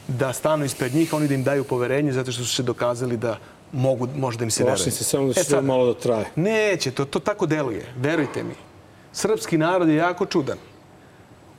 [0.08, 3.38] da stanu ispred njih, oni da im daju poverenje zato što su se dokazali da
[3.72, 4.76] mogu, možda im se veruje.
[4.76, 6.24] Plašim se samo da će E to sad, malo da traje.
[6.36, 7.92] Neće, to, to tako deluje.
[7.96, 8.54] Verujte mi.
[9.12, 10.58] Srpski narod je jako čudan.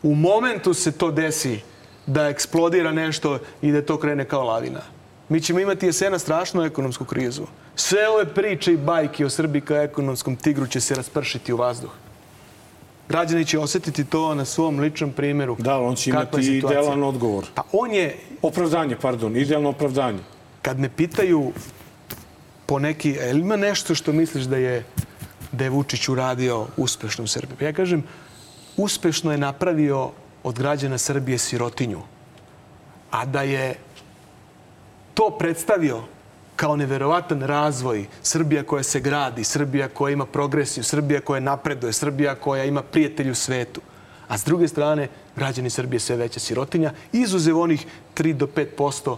[0.04, 1.60] U momentu se to desi
[2.06, 4.82] da eksplodira nešto i da to krene kao lavina.
[5.30, 7.44] Mi ćemo imati jesena strašnu ekonomsku krizu.
[7.76, 11.92] Sve ove priče i bajke o Srbiji kao ekonomskom tigru će se raspršiti u vazduh.
[13.10, 15.56] Građani će osetiti to na svom ličnom primjeru.
[15.60, 17.46] Da, on će je imati idealan odgovor.
[17.56, 20.20] Pa on je, Opravdanje, pardon, idealno opravdanje.
[20.62, 21.52] kad me pitaju
[22.66, 24.84] po neki, je li ima nešto što misliš da je,
[25.52, 27.58] da je Vučić uradio uspešno u Srbiji?
[27.60, 28.04] Pa ja kažem,
[28.78, 30.10] uspešno je napravio
[30.44, 32.02] od građana Srbije sirotinju.
[33.12, 33.76] A da je
[35.14, 36.02] to predstavio
[36.56, 42.36] kao neverovatan razvoj, Srbija koja se gradi, Srbija koja ima progresiju, Srbija koja napreduje, Srbija
[42.36, 43.82] koja ima prijatelju u svetu.
[44.28, 47.86] A s druge strane, građani Srbije sve veća sirotinja, izuzev onih
[48.16, 49.18] 3 do 5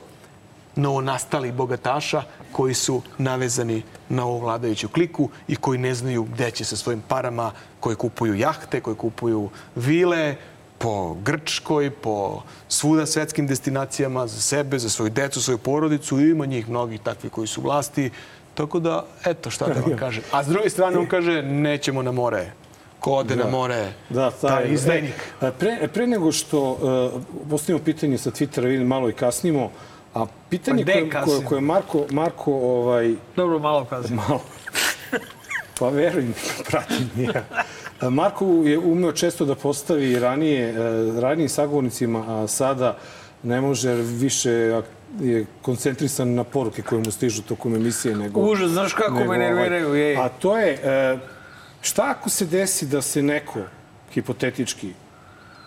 [0.76, 6.66] novonastalih bogataša koji su navezani na ovu vladajuću kliku i koji ne znaju gde će
[6.66, 10.36] sa svojim parama, koji kupuju jahte, koji kupuju vile,
[10.78, 16.20] po Grčkoj, po svuda svetskim destinacijama za sebe, za svoju decu, svoju porodicu.
[16.20, 18.10] I ima njih mnogih takvih koji su vlasti.
[18.54, 20.24] Tako da, eto šta da vam kažem.
[20.32, 22.52] A s druge strane, on kaže, nećemo na more.
[23.00, 25.14] Ko ode na more, Da, taj izdajnik.
[25.42, 29.72] E, pre, pre nego što uh, postavimo pitanje sa Twittera, vidim malo i kasnimo,
[30.14, 31.50] a pitanje Pa koje, koje, kasnimo?
[31.50, 34.14] koje Marko, Marko ovaj, Dobro, malo kazi.
[34.14, 34.42] malo,
[35.80, 36.34] pa verujem,
[36.70, 37.44] pratim ja.
[38.02, 40.76] Marko je umeo često da postavi ranije, e,
[41.22, 42.98] ranije sagovornicima, a sada
[43.44, 44.82] ne može više
[45.20, 48.42] je koncentrisan na poruke koje mu stižu tokom emisije nego...
[48.42, 49.40] Užas, znaš kako me nego ovaj.
[49.40, 50.18] nerviraju, jej.
[50.18, 51.18] A to je, e,
[51.82, 53.60] šta ako se desi da se neko,
[54.14, 54.94] hipotetički,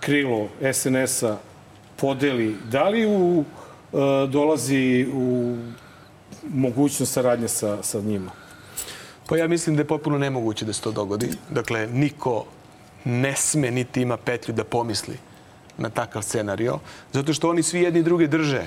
[0.00, 1.36] krilo SNS-a
[1.96, 3.44] podeli, da li u,
[3.92, 5.56] e, dolazi u
[6.48, 8.39] mogućnost saradnje sa, sa njima?
[9.30, 11.28] Pa ja mislim da je potpuno nemoguće da se to dogodi.
[11.50, 12.44] Dakle, niko
[13.04, 15.16] ne sme niti ima petlju da pomisli
[15.78, 16.78] na takav scenario,
[17.12, 18.66] zato što oni svi jedni druge drže e,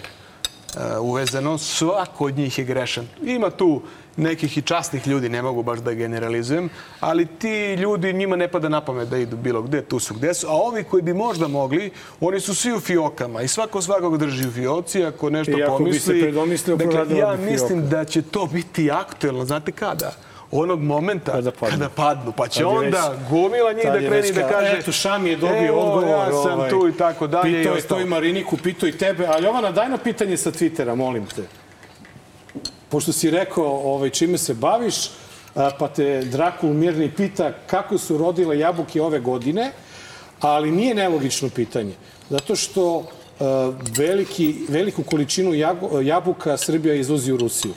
[1.00, 3.08] uvezano, svako od njih je grešan.
[3.24, 3.82] Ima tu
[4.18, 8.70] nekih i časnih ljudi, ne mogu baš da generalizujem, ali ti ljudi njima ne pada
[8.70, 11.48] na pamet da idu bilo gde, tu su gde su, a ovi koji bi možda
[11.48, 15.64] mogli, oni su svi u fiokama i svako svakog drži u fioci, ako nešto I
[15.64, 16.78] ako bi se pomisli.
[16.78, 17.96] dakle, ja mislim fioka.
[17.96, 20.14] da će to biti aktuelno, znate kada?
[20.54, 21.70] Onog momenta Kada padnu.
[21.72, 25.36] kada padnu pa će onda već- gomila njih da kreni da kaže Eto, Šam je
[25.38, 26.10] dobio "Evo, odgovor.
[26.10, 27.54] ja sam ovaj, tu i tako dalje.
[27.54, 29.28] Pitao je to i Mariniku, pitao i tebe.
[29.28, 31.44] A Jovana, daj na pitanje sa Twittera, molim te.
[32.90, 34.96] Pošto si rekao ovaj, čime se baviš,
[35.54, 39.72] pa te Drakul Mirni pita kako su rodile jabuke ove godine,
[40.40, 41.94] ali nije nelogično pitanje.
[42.30, 43.06] Zato što
[43.90, 45.52] veliki, veliku količinu
[46.04, 47.74] jabuka Srbija izvozi u Rusiju.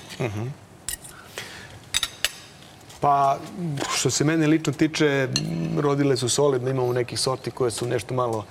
[3.01, 3.39] Pa,
[3.95, 5.29] što se mene lično tiče,
[5.79, 6.71] rodile su solidno.
[6.71, 8.45] Imamo nekih sorti koje su nešto malo,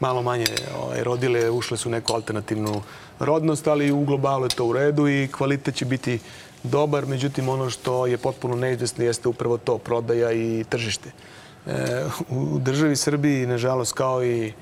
[0.00, 0.46] malo manje
[0.82, 2.82] ovaj, rodile, ušle su u neku alternativnu
[3.18, 6.18] rodnost, ali u globalu je to u redu i kvalitet će biti
[6.62, 7.06] dobar.
[7.06, 11.10] Međutim, ono što je potpuno neizvesno jeste upravo to, prodaja i tržište.
[11.66, 14.52] E, u državi Srbiji, nažalost, kao i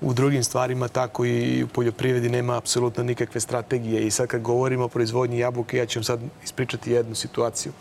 [0.00, 4.06] u drugim stvarima, tako i u poljoprivredi nema apsolutno nikakve strategije.
[4.06, 7.72] I sad kad govorimo o proizvodnji jabuke, ja ću vam sad ispričati jednu situaciju.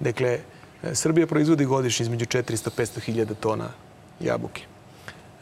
[0.00, 0.38] Dakle,
[0.82, 3.68] e, Srbija proizvodi godišnje između 400-500 hiljada tona
[4.20, 4.62] jabuke.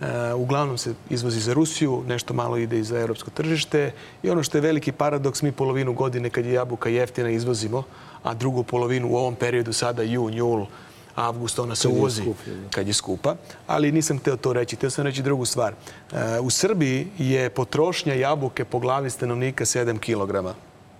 [0.00, 3.92] E, uglavnom se izvozi za Rusiju, nešto malo ide i za europsko tržište.
[4.22, 7.82] I ono što je veliki paradoks, mi polovinu godine kad je jabuka jeftina izvozimo,
[8.22, 10.66] a drugu polovinu u ovom periodu sada jun, jul,
[11.14, 12.70] avgust, ona se uvozi da.
[12.70, 13.34] kad je skupa.
[13.66, 15.72] Ali nisam hteo to reći, hteo sam reći drugu stvar.
[15.72, 20.56] E, u Srbiji je potrošnja jabuke po glavi stanovnika 7 kg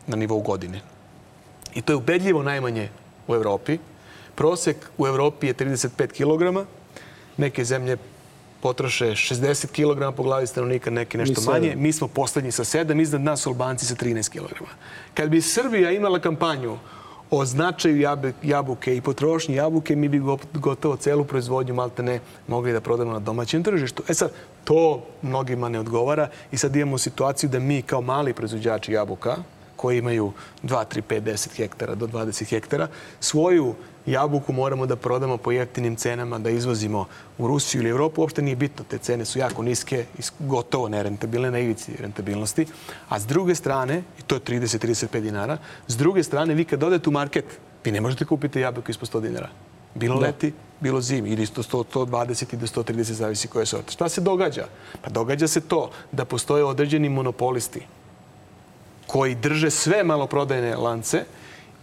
[0.07, 0.81] na nivou godine.
[1.75, 2.89] I to je ubedljivo najmanje
[3.29, 3.79] u Evropi.
[4.35, 6.69] Prosek u Evropi je 35 kg.
[7.37, 7.97] Neke zemlje
[8.61, 11.77] potroše 60 kg po glavi stanovnika, neke nešto Mi manje.
[11.77, 14.65] Mi smo poslednji sa 7, iznad nas su Albanci sa 13 kg.
[15.15, 16.79] Kad bi Srbija imala kampanju
[17.31, 18.01] o značaju
[18.43, 23.19] jabuke i potrošnji jabuke, mi bi go- gotovo celu proizvodnju maltene mogli da prodamo na
[23.19, 24.03] domaćem tržištu.
[24.09, 24.33] E sad,
[24.65, 29.37] to mnogima ne odgovara i sad imamo situaciju da mi kao mali proizvođači jabuka,
[29.85, 30.33] koji imaju
[30.63, 32.87] 2, 3, 5, 10 hektara do 20 hektara,
[33.21, 33.75] svoju
[34.07, 37.05] jabuku moramo da prodamo po jeftinim cenama, da izvozimo
[37.39, 38.23] u Rusiju ili Evropu.
[38.23, 42.65] Uopšte nije bitno, te cene su jako niske i gotovo nerentabilne na ivici rentabilnosti.
[43.09, 45.59] A s druge strane, i to je 30-35 dinara,
[45.89, 47.45] s druge strane, vi kad odete u market,
[47.85, 49.51] vi ne možete kupiti jabuku ispod 100 dinara.
[49.95, 53.93] Bilo leti, bilo zimi, ili isto 100, 120 i do 130, zavisi koje sorte.
[53.93, 54.65] Šta se događa?
[55.03, 57.85] Pa događa se to da postoje određeni monopolisti
[59.15, 61.25] koji drže sve maloprodajne lance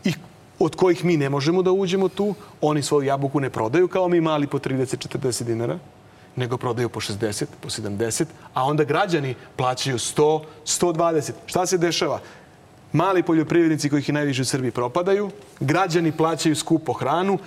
[0.03, 0.13] i
[0.59, 2.33] od kojih mi ne možemo da uđemo tu.
[2.61, 5.77] Oni svoju jabuku ne prodaju kao mi mali po 30-40 dinara,
[6.35, 11.31] nego prodaju po 60, po 70, a onda građani plaćaju 100, 120.
[11.45, 12.19] Šta se dešava?
[12.91, 17.39] Mali poljoprivrednici kojih je najviše u Srbiji propadaju, građani plaćaju skupo hranu,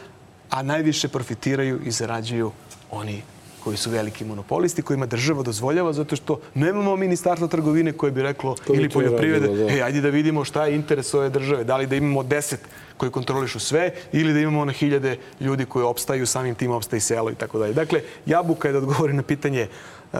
[0.51, 2.53] a najviše profitiraju i zarađuju
[2.91, 3.23] oni
[3.65, 8.57] koji su veliki monopolisti, kojima država dozvoljava, zato što nemamo ministarstvo trgovine koje bi reklo
[8.69, 9.77] ili poljoprivrede, radilo, da.
[9.77, 12.61] e, ajde da vidimo šta je interes ove države, da li da imamo deset
[12.97, 17.31] koji kontrolišu sve ili da imamo na hiljade ljudi koji opstaju, samim tim opstaje selo
[17.31, 17.73] i tako dalje.
[17.73, 20.19] Dakle, jabuka je da odgovori na pitanje e,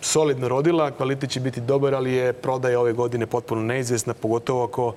[0.00, 4.94] solidno rodila, kvalitet će biti dobar, ali je prodaja ove godine potpuno neizvesna, pogotovo ako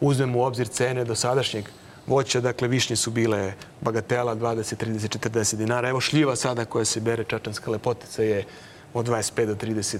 [0.00, 1.64] uzmemo u obzir cene do sadašnjeg
[2.08, 5.88] voća, dakle višnje su bile bagatela 20, 30, 40 dinara.
[5.88, 8.44] Evo šljiva sada koja se bere, čačanska lepotica je
[8.94, 9.98] od 25 do 30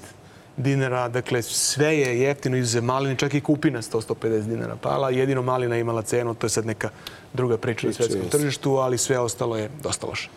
[0.56, 1.08] dinara.
[1.08, 5.10] Dakle, sve je jeftino izuze maline, čak i kupina 100-150 dinara pala.
[5.10, 6.90] Jedino malina je imala cenu, to je sad neka
[7.32, 10.28] druga priča na svetskom tržištu, ali sve ostalo je dosta loše.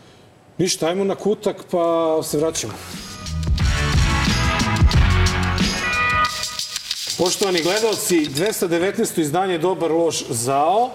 [0.57, 2.73] Ništa, ajmo na kutak pa se vraćamo.
[7.17, 9.19] Poštovani gledalci, 219.
[9.21, 10.89] izdanje Dobar loš zao.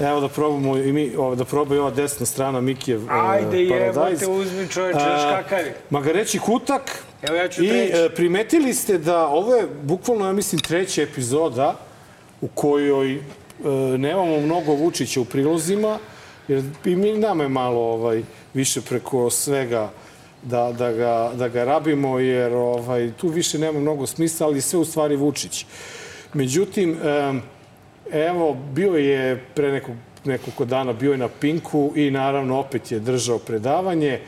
[0.00, 4.22] Evo da probamo i mi, ovo, da probaju ova desna strana Mikijev e, Ajde, Paradajz.
[4.22, 4.98] jebote, uzmi čoveče,
[5.56, 5.74] je.
[5.90, 7.04] Magareći kutak.
[7.22, 7.92] Evo ja ću I treći.
[7.96, 11.76] e, primetili ste da ovo je bukvalno, ja mislim, treća epizoda
[12.40, 13.20] u kojoj e,
[13.98, 15.98] nemamo mnogo Vučića u prilozima,
[16.48, 18.22] jer i mi nama je malo ovaj,
[18.54, 19.90] više preko svega
[20.42, 24.78] da, da, ga, da ga rabimo, jer ovaj, tu više nema mnogo smisla, ali sve
[24.78, 25.66] u stvari Vučić.
[26.34, 27.42] Međutim, em,
[28.10, 33.00] evo, bio je pre nekog, nekoliko dana, bio je na Pinku i naravno opet je
[33.00, 34.20] držao predavanje.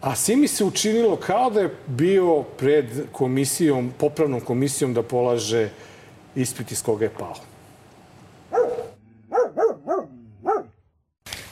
[0.00, 5.68] A svi mi se učinilo kao da je bio pred komisijom, popravnom komisijom da polaže
[6.34, 7.34] ispit iz koga je pao.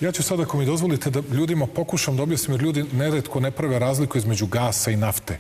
[0.01, 3.51] Ja ću sad, ako mi dozvolite, da ljudima pokušam da objasnim, jer ljudi neretko ne
[3.51, 5.39] prave razliku između gasa i nafte.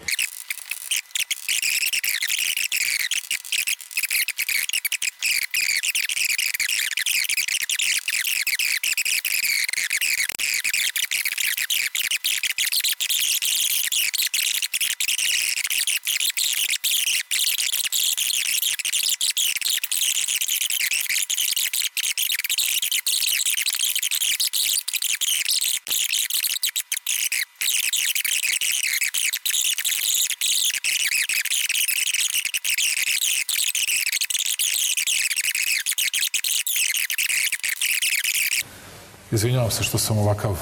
[39.39, 40.56] Izvinjavam se što sam ovakav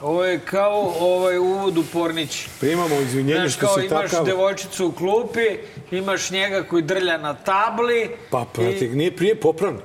[0.00, 2.48] Ovo je kao ovaj uvod u pornić.
[2.60, 4.26] Primamo izvinjenje Znaš, što kao si imaš takav.
[4.26, 5.58] devojčicu u klupi,
[5.90, 8.10] imaš njega koji drlja na tabli.
[8.30, 9.80] Pa, prati, nije prije popravni.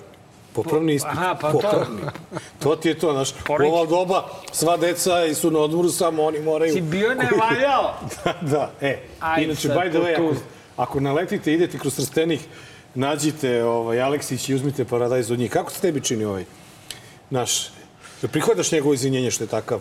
[0.54, 1.12] Popravni ispit.
[1.12, 1.60] Aha, pa to.
[1.60, 2.02] popravni.
[2.60, 3.32] To ti je to, znaš.
[3.32, 6.74] U ova doba sva deca i su na odmoru, samo oni moraju...
[6.74, 7.94] Si bio ne valjao.
[8.24, 9.00] da, da, e.
[9.20, 10.36] Aj, Inače, sad by the way, ako,
[10.78, 12.48] ako naletite, idete kroz Trstenih,
[12.96, 15.52] nađite ovaj, Aleksić i uzmite paradajz od njih.
[15.52, 16.46] Kako se tebi čini ovaj?
[17.30, 17.70] Naš,
[18.22, 19.80] da prihvataš njegovo izvinjenje što je takav?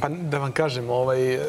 [0.00, 1.40] Pa da vam kažem, ovaj, eh,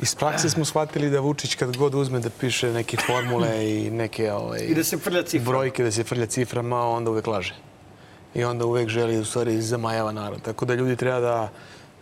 [0.00, 4.32] iz prakse smo shvatili da Vučić kad god uzme da piše neke formule i neke
[4.32, 5.50] ovaj, I da se frlja cifra.
[5.50, 7.54] brojke, da se frlja ciframa, onda uvek laže.
[8.34, 10.42] I onda uvek želi, u stvari, zamajava narod.
[10.42, 11.48] Tako da ljudi treba da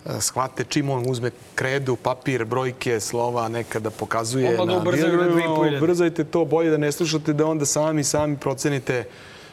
[0.06, 5.16] eh, shvate čim on uzme kredu, papir, brojke, slova, neka da pokazuje ga na ubrzaju
[5.16, 5.78] na dijagramu, 2500.
[5.78, 9.04] ubrzajte to, bolje da ne slušate, da onda sami, sami procenite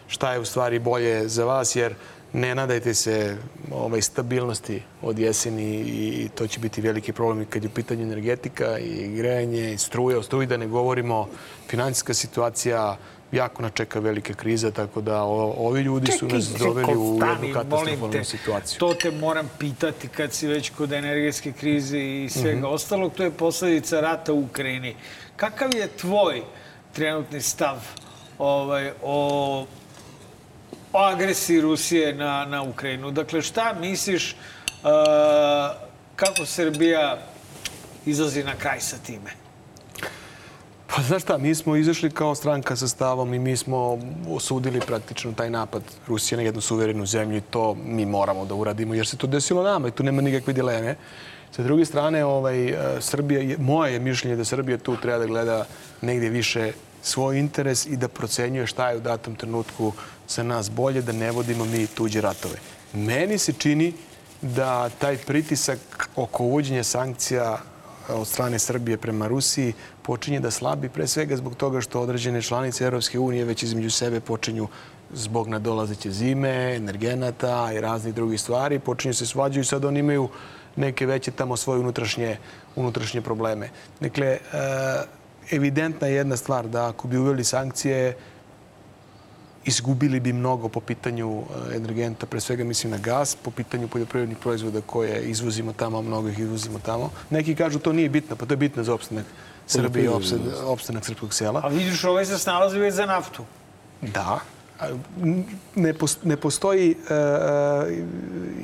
[0.08, 1.96] šta je u stvari bolje za vas, jer
[2.34, 3.38] ne nadajte se
[3.72, 8.04] ovaj, stabilnosti od jeseni i to će biti veliki problem i kad je u pitanju
[8.04, 10.18] energetika i grejanje i struje.
[10.18, 11.30] O struji da ne govorimo,
[11.70, 12.98] financijska situacija,
[13.32, 17.54] jako nas čeka velika kriza, tako da o, ovi ljudi su nas doveli u jednu
[17.54, 18.80] katastrofalnu situaciju.
[18.80, 22.66] To te moram pitati kad si već kod energetske krize i svega Mhm.
[22.66, 23.14] ostalog.
[23.14, 24.96] To je posledica rata u Ukrajini.
[25.36, 26.42] Kakav je tvoj
[26.94, 27.78] trenutni stav
[28.40, 29.66] ovaj, o,
[30.94, 33.12] o agresiji Rusije na, na Ukrajinu?
[33.12, 34.90] Dakle, šta misliš uh,
[36.16, 37.18] kako Srbija
[38.06, 39.32] izlazi na kraj sa time?
[40.88, 43.98] Pa znaš šta, mi smo izašli kao stranka sa stavom i mi smo
[44.30, 48.94] osudili praktično taj napad Rusije na jednu suverenu zemlju i to mi moramo da uradimo
[48.94, 50.96] jer se to desilo nama i tu nema nikakve dileme.
[51.52, 55.26] Sa druge strane, ovaj, eh, Srbija, je- moje je mišljenje da Srbija tu treba da
[55.26, 55.66] gleda
[56.02, 56.72] negdje više
[57.04, 59.94] svoj interes i da procenjuje šta je u datom trenutku
[60.28, 62.56] za nas bolje, da ne vodimo mi tuđe ratove.
[62.94, 63.94] Meni se čini
[64.42, 67.58] da taj pritisak oko uvođenja sankcija
[68.10, 72.84] od strane Srbije prema Rusiji počinje da slabi pre svega zbog toga što određene članice
[72.84, 74.68] Europske unije već između sebe počinju
[75.14, 80.30] zbog nadolazeće zime, energenata i raznih drugih stvari, počinju se svađaju i sad oni imaju
[80.76, 82.38] neke veće tamo svoje unutrašnje,
[82.76, 83.70] unutrašnje probleme.
[84.00, 84.40] Dakle, e,
[85.52, 88.18] evidentna je jedna stvar da ako bi uveli sankcije,
[89.66, 94.38] izgubili bi mnogo po pitanju e, energenta, pre svega mislim na gas, po pitanju poljoprivrednih
[94.38, 97.10] proizvoda koje izvozimo tamo, a mnogo ih izvozimo tamo.
[97.30, 99.26] Neki kažu to nije bitno, pa to je bitno za opstanak
[99.68, 101.62] Srbije i opstanak, opstanak srpskog sela.
[101.64, 103.46] A vidiš, ovaj se snalazi već za naftu.
[104.02, 104.40] Da.
[105.76, 108.04] Ne, pos- ne postoji e, e,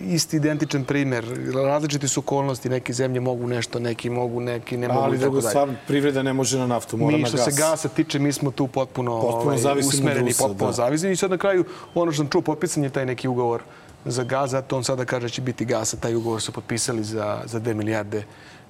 [0.06, 1.26] isti identičan primer.
[1.56, 2.70] Različite su okolnosti.
[2.70, 5.50] Neke zemlje mogu nešto, neki mogu, neki ne mogu Ali druga dalje.
[5.50, 7.46] stvar, privreda ne može na naftu, mora Mi na što gas.
[7.46, 10.74] se gasa tiče, mi smo tu potpuno, Potpuno ovaj, usmereni, Rusa, potpuno da.
[10.74, 11.12] zavisni.
[11.12, 11.66] I sad na kraju,
[11.96, 13.62] ono što sam čuo, potpisan je taj neki ugovor
[14.06, 15.98] za gaz, zato on sada kaže da će biti gasa.
[15.98, 18.24] Taj ugovor su potpisali za, za 2 milijarde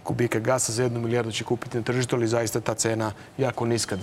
[0.04, 3.98] kubika gasa, za jednu milijardu će kupiti na tržištu, ali zaista ta cena jako niska,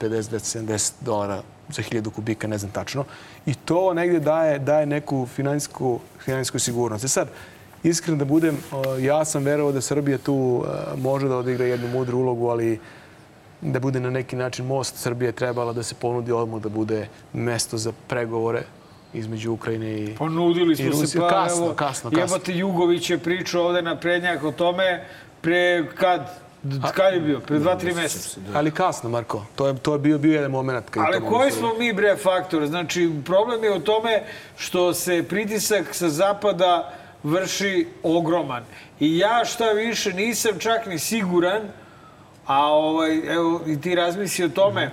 [0.00, 3.04] 250-270 dolara za 1000 kubika, ne znam tačno.
[3.46, 7.04] I to negdje daje, daje neku finansijsku, finansijsku sigurnost.
[7.04, 7.28] E sad,
[7.82, 8.58] iskreno da budem,
[9.00, 12.80] ja sam verovao da Srbija tu e, može da odigra jednu mudru ulogu, ali
[13.60, 17.08] da bude na neki način most Srbije je trebala da se ponudi odmah da bude
[17.32, 18.62] mesto za pregovore
[19.14, 21.20] između Ukrajine i Ponudili i smo se, Rusije.
[21.20, 22.20] pa kasno, evo, kasno, kasno.
[22.22, 25.04] jebate Jugović je pričao ovde na prednjak o tome
[25.42, 26.42] pre kad,
[26.94, 27.40] kad je bio?
[27.40, 28.40] Pre dva, tri meseca.
[28.54, 29.46] Ali kasno, Marko.
[29.54, 30.90] To je, to je bio, bio jedan moment.
[30.90, 32.66] Kad Ali koji smo mi bre faktor?
[32.66, 34.22] Znači, problem je u tome
[34.56, 36.92] što se pritisak sa zapada
[37.22, 38.64] vrši ogroman.
[39.00, 41.62] I ja šta više nisam čak ni siguran,
[42.46, 44.90] a ovaj, evo i ti razmisli o tome,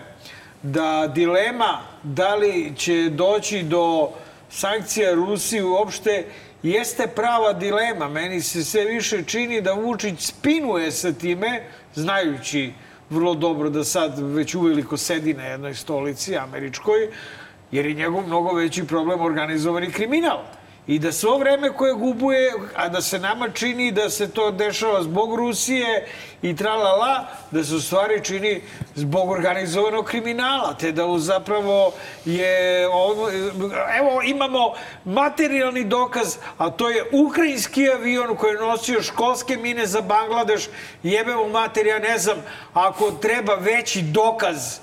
[0.62, 4.10] da dilema da li će doći do
[4.50, 6.26] sankcija Rusiji uopšte
[6.64, 8.08] jeste prava dilema.
[8.08, 11.62] Meni se sve više čini da Vučić spinuje sa time,
[11.96, 12.74] znajući
[13.10, 17.10] vrlo dobro da sad već uveliko sedi na jednoj stolici američkoj,
[17.72, 20.40] jer je njegov mnogo veći problem organizovani kriminal.
[20.90, 25.04] I da svo vreme koje gubuje, a da se nama čini da se to dešava
[25.04, 26.08] zbog Rusije
[26.42, 28.62] i tralala, da se u stvari čini
[28.96, 31.92] zbog organizovanog kriminala, te da zapravo
[32.26, 32.88] je...
[32.88, 33.30] Ovo,
[34.00, 34.74] evo, imamo
[35.06, 40.68] materijalni dokaz, a to je ukrajinski avion koji je nosio školske mine za Bangladeš.
[41.04, 42.38] Jebemo materija, ne znam,
[42.74, 44.80] ako treba veći dokaz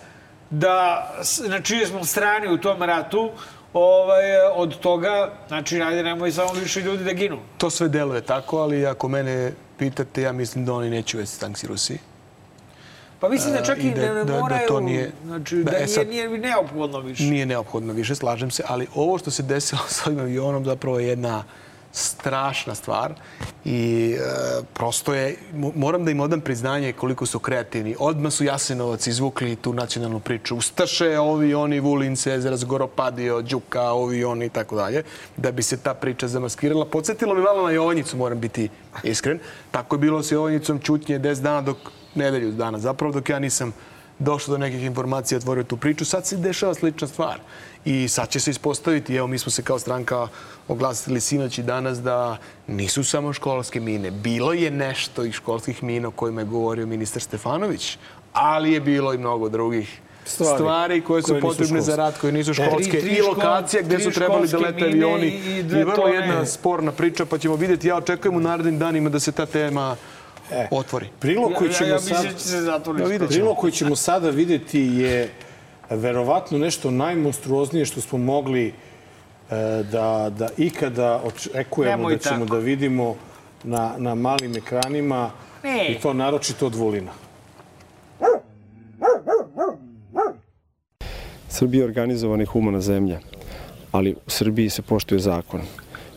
[0.50, 1.10] da
[1.48, 3.30] na čijoj smo strani u tom ratu,
[3.76, 4.22] ovaj,
[4.54, 7.38] od toga, znači, ajde, nemoj samo više ljudi da ginu.
[7.58, 11.68] To sve deluje tako, ali ako mene pitate, ja mislim da oni neće uvesti sankcije
[11.68, 11.98] Rusiji.
[13.20, 15.70] Pa mislim da čak i, da- ne, da- da moraju, to nije- znači da, da,
[15.70, 17.22] e nije, sad- nije neophodno više.
[17.22, 21.08] Nije neophodno više, slažem se, ali ovo što se desilo sa ovim avionom zapravo je
[21.08, 21.44] jedna
[21.96, 23.12] strašna stvar
[23.64, 27.96] i e, prosto je, mo- moram da im odam priznanje koliko su kreativni.
[27.98, 30.56] Odmah su Jasenovac izvukli tu nacionalnu priču.
[30.56, 35.02] Ustaše, ovi, oni, Vulin, Cezar, Zgoropadio, Đuka, ovi, oni i tako dalje,
[35.36, 36.84] da bi se ta priča zamaskirala.
[36.84, 38.68] Podsjetilo mi malo na Jovanjicu, moram biti
[39.02, 39.38] iskren.
[39.70, 41.76] Tako je bilo sa Jovanjicom Ćutnje 10 dana dok,
[42.14, 43.72] nedelju dana zapravo, dok ja nisam
[44.18, 46.04] došao do nekih informacija, otvorio tu priču.
[46.04, 47.40] Sad se dešava slična stvar.
[47.86, 50.28] I sad će se ispostaviti, evo mi smo se kao stranka
[50.68, 52.36] oglasili sinoć i danas da
[52.66, 54.10] nisu samo školske mine.
[54.10, 57.98] Bilo je nešto iz školskih mina o kojima je govorio ministar Stefanović,
[58.32, 61.96] ali je bilo i mnogo drugih Stvari stvari, koje su koje potrebne za školske.
[61.96, 65.26] rad, koje nisu tri- školske tri i lokacija gde su trebali da školske lete avioni.
[65.26, 67.88] i I, vrlo jedna sporna priča, pa ćemo vidjeti.
[67.88, 69.96] Ja očekujem u narednim danima da se ta tema
[70.70, 71.06] otvori.
[71.20, 72.24] Prilog koji ćemo ja, ja sad...
[72.24, 72.92] mislim da će.
[72.92, 73.28] Da vidjet ćemo.
[73.28, 75.30] Prilog koji ćemo sada videti je
[75.90, 78.72] verovatno nešto najmonstruoznije što smo mogli e,
[79.92, 82.54] da, da ikada očekujemo Nemoj da ćemo tako.
[82.54, 83.16] da vidimo
[83.64, 85.30] na, na malim ekranima
[85.64, 85.86] Ne.
[85.88, 87.12] i to naročito od Vulina.
[91.48, 93.20] Srbija je organizovana i humana zemlja,
[93.92, 95.60] ali u Srbiji se poštuje zakon.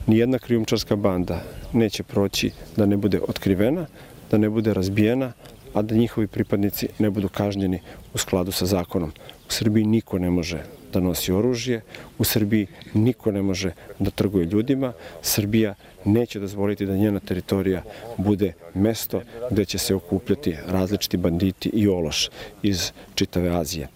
[0.07, 1.41] Nijedna krijumčarska banda
[1.73, 3.85] neće proći da ne bude otkrivena,
[4.31, 5.31] da ne bude razbijena,
[5.73, 7.79] a da njihovi pripadnici ne budu kažnjeni
[8.13, 9.11] u skladu sa zakonom.
[9.49, 10.63] U Srbiji niko ne može
[10.93, 11.81] da nosi oružje,
[12.17, 17.84] u Srbiji niko ne može da trguje ljudima, Srbija neće dozvoliti da njena teritorija
[18.17, 19.21] bude mesto
[19.51, 22.30] gde će se okupljati različiti banditi i ološ
[22.63, 23.88] iz čitave Azije.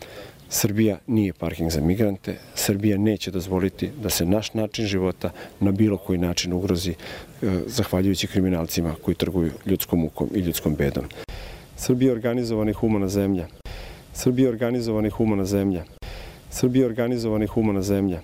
[0.49, 2.35] Srbija nije parking za migrante.
[2.55, 6.95] Srbija neće dozvoliti da se naš način života na bilo koji način ugrozi e,
[7.67, 11.05] zahvaljujući kriminalcima koji trguju ljudskom mukom i ljudskom bedom.
[11.77, 13.47] Srbija je organizovana i humana zemlja.
[14.13, 15.83] Srbija je organizovana i humana zemlja.
[16.49, 18.19] Srbija je organizovana i humana zemlja.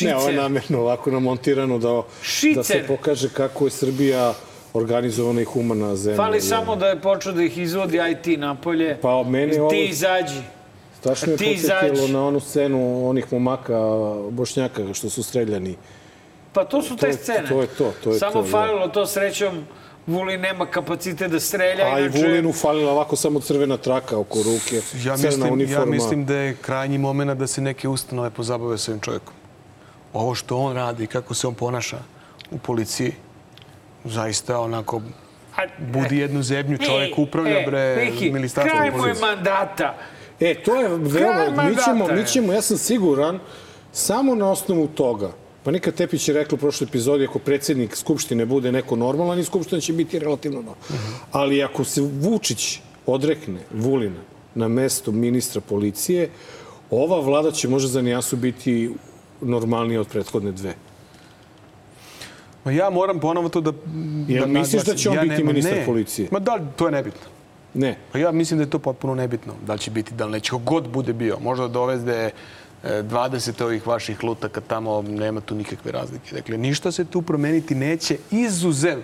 [0.00, 2.86] Ne, ovo je namjerno ovako namontirano da, da se Šicer.
[2.88, 4.34] pokaže kako je Srbija
[4.74, 6.16] organizovana i humana zemlja.
[6.16, 8.98] Fali samo da je počeo da ih izvodi IT napolje.
[9.02, 10.40] Pa meni Ti ovo- izađi.
[10.98, 13.78] Strašno je Ti podsjetilo na onu scenu onih momaka
[14.30, 15.76] bošnjaka što su streljani.
[16.52, 17.48] Pa to su te je- scene.
[17.48, 18.48] to je to, to je Samo to, da.
[18.48, 19.64] falilo to srećom.
[20.08, 21.84] Vulin nema kapacitet da strelja.
[21.84, 25.80] A i inače- Vulinu falila ovako samo crvena traka oko ruke, Ja crna mislim, uniforma.
[25.80, 29.34] ja mislim da je krajnji moment da se neke ustanove pozabave sa ovim čovjekom.
[30.12, 31.98] Ovo što on radi, kako se on ponaša
[32.50, 33.12] u policiji,
[34.04, 35.02] zaista onako
[35.78, 39.26] budi jednu zemlju, čovjek upravlja bre Miki, ministarstvo kraj mu je policije.
[39.26, 39.94] mandata.
[40.40, 43.38] E, to je veoma, mi ćemo, mi ćemo, ja sam siguran,
[43.92, 45.30] samo na osnovu toga,
[45.70, 49.80] Nika Tepić je rekla u prošloj epizodi, ako predsjednik Skupštine bude neko normalan, i Skupština
[49.80, 51.18] će biti relativno normalna.
[51.32, 54.20] Ali ako se Vučić odrekne Vulina
[54.54, 56.30] na mesto ministra policije,
[56.90, 58.94] ova vlada će možda za nijansu biti
[59.40, 60.74] normalnija od prethodne dve.
[62.64, 63.72] Ma ja moram ponovo to da...
[64.28, 65.86] Jel misliš da će on biti nemam- ministar ne.
[65.86, 66.28] policije?
[66.30, 67.26] Ma da, to je nebitno.
[67.74, 67.98] Ne.
[68.12, 69.52] Pa ja mislim da je to potpuno nebitno.
[69.66, 71.38] Da li će biti, da li neće, god bude bio.
[71.40, 72.30] Možda doveze e,
[72.84, 76.34] 20 ovih vaših lutaka tamo, nema tu nikakve razlike.
[76.34, 78.98] Dakle, ništa se tu promeniti neće, izuzev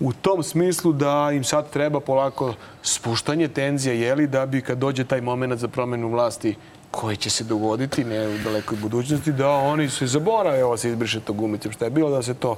[0.00, 5.04] u tom smislu da im sad treba polako spuštanje tenzija, jeli, da bi kad dođe
[5.04, 6.54] taj moment za promenu vlasti
[6.90, 11.20] koji će se dogoditi, ne u dalekoj budućnosti, da oni se zaborave, ovo se izbriše
[11.20, 12.56] to gumicom, šta je bilo, da se to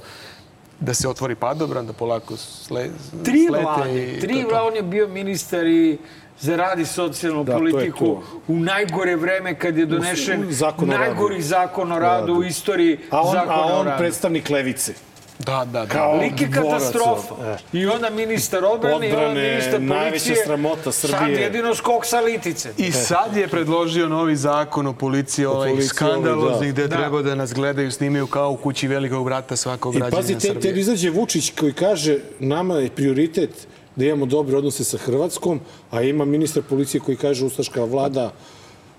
[0.79, 2.89] da se otvori padobran, da polako sle,
[3.23, 5.97] Tri slete vlade, i tri vlade, on je bio ministar i
[6.39, 8.17] za rad i socijalnu Da, politiku
[8.47, 11.03] u najgore vreme kad je donešen Zakon o radu.
[11.05, 13.97] najgori zakon o radu u istoriji A on, zakona a o on radu.
[13.99, 14.93] predstavnik levice.
[15.39, 15.85] Da, da, da.
[15.87, 17.35] Kao Lik je katastrofa.
[17.43, 17.57] e.
[17.73, 20.35] I onda ministar odbrane, i onda Odbrane, ministar najveća policije.
[20.37, 21.41] sramota Sad Srbije.
[21.41, 22.69] jedino skok sa litice.
[22.77, 26.71] I sad je predložio novi zakon o policiji, ovaj policiji, skandalozni, ovaj, da.
[26.71, 26.97] gde Da.
[26.97, 30.39] treba da nas gledaju, snimaju kao u kući velikog brata svakog I građanina pazi, te,
[30.39, 30.79] te Srbije.
[30.79, 33.67] izađe Vučić koji kaže nama je prioritet
[33.99, 35.59] da imamo dobre odnose sa Hrvatskom,
[35.91, 38.31] a ima ministar policije koji kaže Ustaška vlada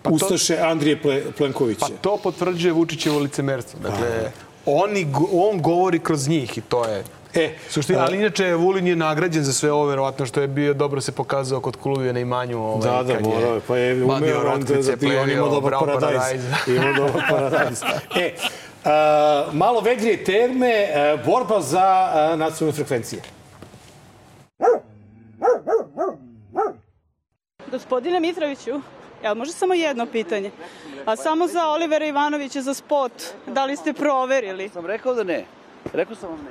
[0.05, 1.81] Ustaše Andrije Ple, Plenkovića.
[1.81, 3.81] Pa to potvrđuje Vučićevo licemerstvo.
[3.81, 4.31] Dakle,
[4.67, 7.05] oni, go- on govori kroz njih i to je
[7.35, 11.01] E, Suština, ali inače Vulin je nagrađen za sve ovo, verovatno što je bio dobro
[11.01, 12.59] se pokazao kod Koluvije na imanju.
[12.59, 13.61] Ovaj, Da, da, morao je.
[13.61, 16.01] Pa je umeo on da, da ti on ima plevio, dobar paradajz.
[16.01, 16.43] paradajz.
[16.77, 17.83] Ima dobar paradajz.
[18.17, 18.35] E,
[18.85, 23.23] a, malo vedrije terme, a, borba za a, nacionalne frekvencije.
[27.91, 28.81] Gospodine Mitroviću,
[29.23, 30.51] jel može samo jedno pitanje?
[31.07, 33.13] A samo za Olivera Ivanovića za spot,
[33.47, 34.69] da li ste proverili?
[34.69, 35.45] Sam rekao da ne.
[35.93, 36.51] Rekao sam vam ne.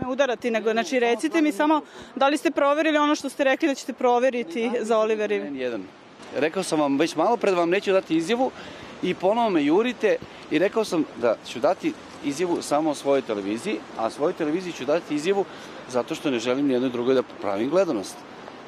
[0.00, 1.80] me udarati, nego znači recite mi samo
[2.14, 5.56] da li ste proverili ono što ste rekli da ćete proveriti za Oliver Riven.
[5.56, 5.82] Jedan.
[6.36, 8.50] Rekao sam vam već malo pred vam neću dati izjavu
[9.02, 10.16] i ponovo me jurite
[10.50, 11.92] i rekao sam da ću dati
[12.24, 15.44] izjavu samo o svojoj televiziji, a svojoj televiziji ću dati izjavu
[15.88, 18.16] zato što ne želim nijednoj drugoj da pravim gledanost.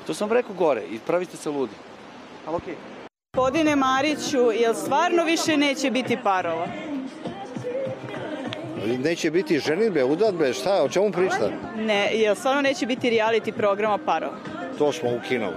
[0.09, 1.73] To sam rekao gore i pravite se ludi.
[2.47, 2.75] Ali okej.
[3.37, 6.67] Gospodine Mariću, jel stvarno više neće biti parova?
[9.05, 11.53] Neće biti ženitbe, udadbe, šta, o čemu pričate?
[11.77, 14.37] Ne, jel stvarno neće biti reality programa parova?
[14.79, 15.57] To smo ukinuli.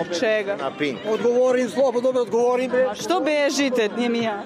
[0.00, 0.56] Od čega?
[0.56, 0.98] Na Pink.
[1.08, 2.70] Odgovorim, slobodno me odgovorim.
[2.90, 4.42] A što bežite, nije mi ja.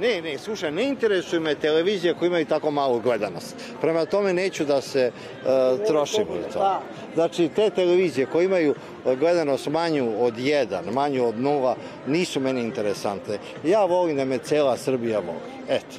[0.00, 3.56] Ne, ne, slušaj, ne interesuju me televizije koje imaju tako malu gledanost.
[3.80, 6.80] Prema tome neću da se uh, trošim u to.
[7.14, 8.74] Znači, te televizije koje imaju
[9.18, 11.74] gledanost manju od 1, manju od 0,
[12.06, 13.38] nisu meni interesantne.
[13.64, 15.38] Ja volim da me cela Srbija voli.
[15.68, 15.96] Eto.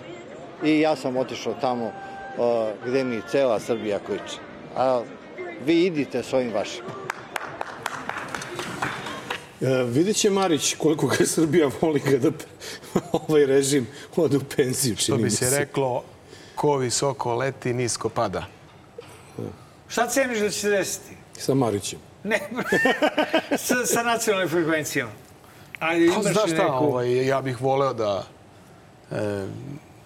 [0.63, 1.93] I ja sam otišao tamo uh,
[2.85, 4.39] gde mi cela Srbija kliče.
[4.75, 5.01] A
[5.65, 6.83] vi idite s ovim vašim.
[9.61, 12.31] E, vidjet će Marić koliko ga Srbija voli kada
[13.11, 15.59] ovaj režim ode u penziju, čini Što bi mi se se.
[15.59, 16.03] reklo,
[16.55, 18.45] ko visoko leti, nisko pada.
[19.87, 21.15] Šta ceniš da će se desiti?
[21.37, 21.99] Sa Marićem.
[22.23, 22.39] Ne,
[23.65, 25.11] sa, sa nacionalnim frekvencijama.
[25.79, 26.85] Ajde, Pa znaš šta, neku...
[26.85, 28.23] ovaj, ja bih voleo da
[29.11, 29.45] e,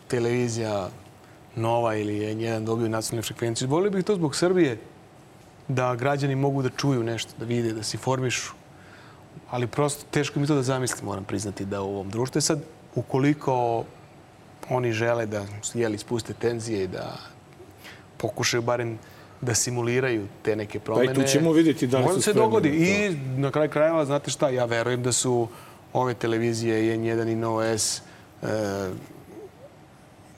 [0.07, 0.89] televizija
[1.55, 3.67] Nova ili N1 dobiju nacionalnu frekvenciju.
[3.67, 4.77] Volio bih to zbog Srbije,
[5.67, 8.53] da građani mogu da čuju nešto, da vide, da se informišu.
[9.53, 12.39] Ali prosto teško mi to da zamislim, moram priznati, da u ovom društvu.
[12.39, 12.59] E sad,
[12.95, 13.83] ukoliko
[14.69, 17.17] oni žele da jeli, spuste tenzije i da
[18.17, 18.97] pokušaju barem
[19.41, 21.13] da simuliraju te neke promene.
[21.13, 22.69] Pa tu ćemo vidjeti da li su se dogodi.
[22.69, 25.47] I na kraju krajeva, znate šta, ja verujem da su
[25.93, 28.01] ove televizije i N1 i NOS e,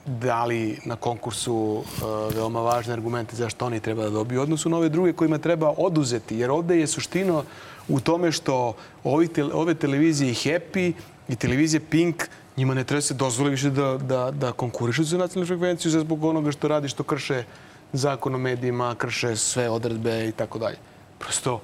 [0.06, 4.88] dali na konkursu e, veoma važne argumente zašto oni treba da dobiju odnosu na ove
[4.88, 6.36] druge kojima treba oduzeti.
[6.36, 7.42] Jer ovde je suština
[7.88, 10.92] u tome što ovi te, ove televizije Happy
[11.28, 12.24] i televizije Pink
[12.56, 16.24] njima ne treba se dozvoli više da, da, da konkurišu za nacionalnu frekvenciju za zbog
[16.24, 17.44] onoga što radi, što krše
[17.92, 20.76] zakon o medijima, krše sve odredbe i tako dalje.
[21.18, 21.60] Prosto,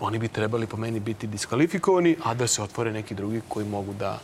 [0.00, 3.92] oni bi trebali po meni biti diskvalifikovani, a da se otvore neki drugi koji mogu
[3.92, 4.18] da...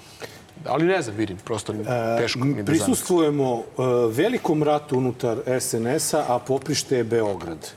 [0.67, 1.73] Ali ne znam, vidim, prosto
[2.19, 2.67] teško mi je da zamislim.
[2.67, 3.63] Prisustvujemo e,
[4.11, 7.71] velikom ratu unutar SNS-a, a poprište je Beograd.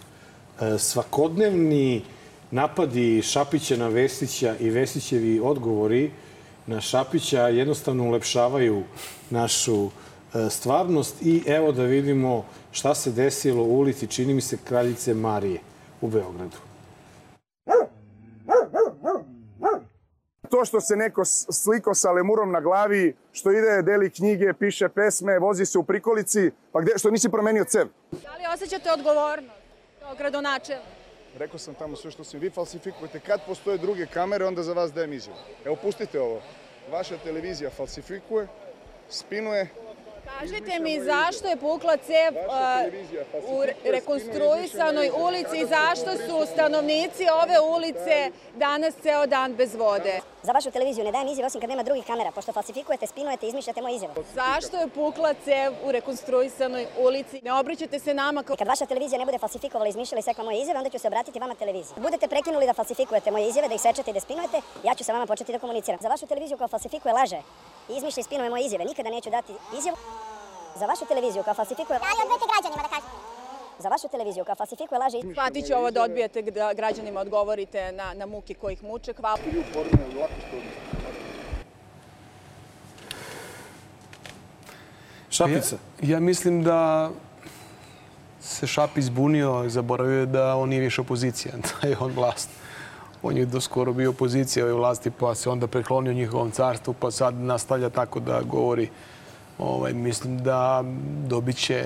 [0.61, 2.01] E, Svakodnevni
[2.51, 6.11] napadi Šapića na Vesića i Vesićevi odgovori
[6.67, 8.83] na Šapića jednostavno ulepšavaju
[9.29, 9.89] našu e,
[10.49, 15.59] stvarnost i evo da vidimo šta se desilo u ulici, čini mi se, Kraljice Marije
[16.01, 16.57] u Beogradu.
[20.49, 25.39] To što se neko sliko sa lemurom na glavi, što ide, deli knjige, piše pesme,
[25.39, 27.87] vozi se u prikolici, pa gde, što nisi promenio cev?
[28.11, 29.61] Da li osjećate odgovornost
[29.99, 31.00] kao gradonačelnik?
[31.37, 33.19] Rekao sam tamo sve što sam vi falsifikujete.
[33.19, 35.37] Kad postoje druge kamere, onda za vas dajem izjavu.
[35.65, 36.41] Evo, pustite ovo.
[36.91, 38.47] Vaša televizija falsifikuje,
[39.09, 39.67] spinuje,
[40.39, 47.25] Kažite mi zašto je pukla cev uh, u re- rekonstruisanoj ulici i zašto su stanovnici
[47.43, 50.19] ove ulice danas ceo dan bez vode?
[50.43, 53.49] Za vašu televiziju ne dajem izjave osim kad nema drugih kamera, pošto falsifikujete, spinujete i
[53.49, 54.13] izmišljate moje izjave.
[54.35, 57.41] Zašto je pukla cev u rekonstruisanoj ulici?
[57.43, 58.55] Ne obraćate se nama kao...
[58.55, 61.39] Kad vaša televizija ne bude falsifikovala, izmišljala i sekla moje izjave, onda ću se obratiti
[61.39, 61.95] vama televiziji.
[61.97, 65.13] Budete prekinuli da falsifikujete moje izjave, da ih sečete i da spinujete, ja ću sa
[65.13, 65.99] vama početi da komuniciram.
[66.01, 67.41] Za vašu televiziju koja falsifikuje, laže
[67.89, 69.97] i izmišlja i spinuje moje izjave, nikada neću dati izjavu.
[70.75, 71.99] Za vašu televiziju koja falsifikuje...
[71.99, 73.11] Da li odbijete građanima da kažete?
[73.79, 75.21] Za vašu televiziju koja falsifikuje, laže i...
[75.31, 79.13] Shvatit ću ovo da odbijete da građanima odgovorite na, na muke koji ih muče.
[79.13, 79.37] Hvala.
[85.29, 85.75] Šapica.
[86.01, 87.09] Ja, ja mislim da
[88.41, 92.49] se Šapi zbunio i zaboravio da on nije više opozicija, da je on vlast.
[93.23, 97.35] On je doskoro bio opozicija ove vlasti, pa se onda preklonio njihovom carstvu, pa sad
[97.35, 98.89] nastavlja tako da govori.
[99.57, 100.83] Ovaj, mislim da
[101.27, 101.83] dobit će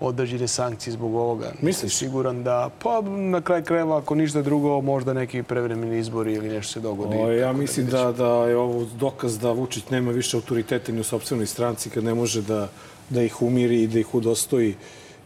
[0.00, 1.52] određene sankcije zbog ovoga.
[1.60, 1.96] Misliš?
[1.96, 6.72] Siguran da, pa na kraj krajeva, ako ništa drugo, možda neki prevremeni izbori ili nešto
[6.72, 7.16] se dogodi.
[7.16, 10.36] O, ja Tako da mislim vidjet da, da je ovo dokaz da Vučić nema više
[10.36, 12.68] autoriteta ni u sobstvenoj stranci kad ne može da,
[13.10, 14.74] da ih umiri i da ih udostoji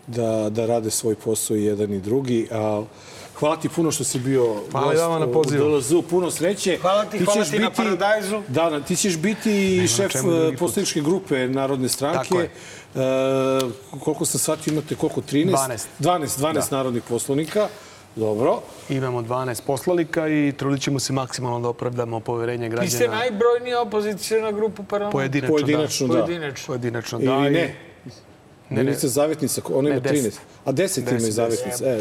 [0.07, 2.49] da, da rade svoj posao i jedan i drugi.
[2.53, 2.83] A,
[3.37, 5.71] hvala ti puno što si bio Hvala i vama na u pozivu.
[5.71, 6.03] DLZ-u.
[6.03, 6.79] Puno sreće.
[6.79, 8.43] Hvala ti, hvala ti na paradajzu.
[8.49, 10.59] Da, da, ti ćeš biti Nema šef put.
[10.59, 12.19] poslaničke grupe Narodne stranke.
[12.21, 12.51] Tako je.
[12.97, 13.01] E,
[14.01, 15.21] koliko sam shvatio, imate koliko?
[15.23, 15.51] 13?
[15.51, 15.87] 12.
[16.01, 16.77] 12, 12 Da.
[16.77, 17.69] narodnih poslanika.
[18.17, 18.61] Dobro.
[18.89, 23.19] Imamo 12 poslanika i trudit ćemo se maksimalno da opravdamo poverenje Vi ste građana.
[23.19, 25.13] najbrojnija opozicijona grupa u parlamentu.
[25.13, 26.15] Pojedinačno, Pojedinačno, da.
[26.15, 26.21] da.
[26.21, 26.67] Pojedinačno.
[26.67, 27.49] Pojedinačno, Ili da.
[27.49, 27.75] i- ne?
[28.71, 28.83] Ne, ne.
[28.83, 30.35] Milica Zavetnica, ona ima Ne, deset.
[30.35, 30.39] 13.
[30.65, 31.85] A 10 ima i Zavetnica.
[31.87, 32.01] E.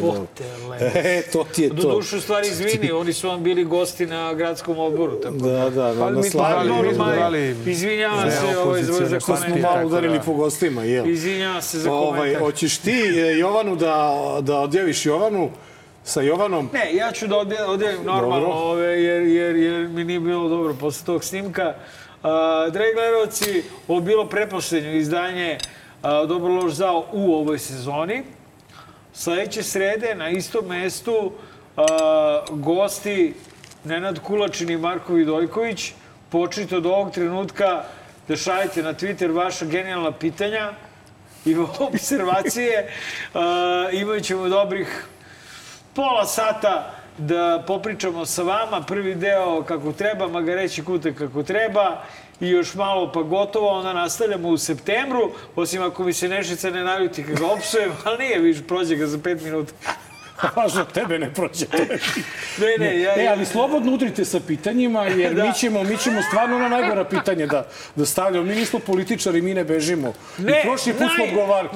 [0.94, 1.90] E, to ti je Do to.
[1.90, 5.20] duše, u stvari, izvini, oni su vam bili gosti na gradskom odboru.
[5.20, 5.34] Tako.
[5.34, 6.68] Da, da, na, Ali na slavi.
[6.98, 10.24] dali Izvinjavam se ovaj, za, za Što smo malo tako udarili da.
[10.24, 11.06] po gostima, jel?
[11.06, 12.42] Izvinjavam se za Ovaj, komentar.
[12.42, 15.50] hoćeš ti e, Jovanu da, da odjaviš Jovanu
[16.04, 16.70] sa Jovanom?
[16.72, 17.36] Ne, ja ću da
[17.66, 18.52] odjavim normalno Dobro.
[18.54, 21.74] ove, jer, jer, jer mi nije bilo dobro posle tog snimka.
[22.22, 28.22] A, dragi gledalci, ovo bilo preposlednje izdanje a, Dobro loš zao u ovoj sezoni.
[29.12, 31.32] Sledeće srede na istom mestu
[32.50, 33.34] gosti
[33.84, 35.92] Nenad Kulačin i Marko Vidojković.
[36.30, 37.84] Počnite od ovog trenutka
[38.28, 40.72] da šaljete na Twitter vaša genijalna pitanja
[41.44, 41.56] i
[41.88, 42.92] observacije.
[43.34, 45.06] A, imat ćemo dobrih
[45.94, 48.82] pola sata da popričamo sa vama.
[48.86, 52.02] Prvi deo kako treba, Magareći kutak kako treba
[52.40, 56.84] i još malo pa gotovo, onda nastavljamo u septembru, osim ako mi se Nešica ne
[56.84, 59.72] naljuti ga opsujem, ali nije, viš, prođe ga za pet minuta.
[60.56, 61.66] Važno tebe ne prođe.
[62.58, 63.22] Ne, ne, ja...
[63.22, 65.44] E, ali slobodno udrite sa pitanjima, jer Da.
[65.44, 68.46] mi, ćemo, mi ćemo stvarno na najgora pitanje da, da stavljamo.
[68.46, 70.12] Mi nismo političari, mi ne bežimo.
[70.38, 71.68] Ne, I prošli put smo odgovarali.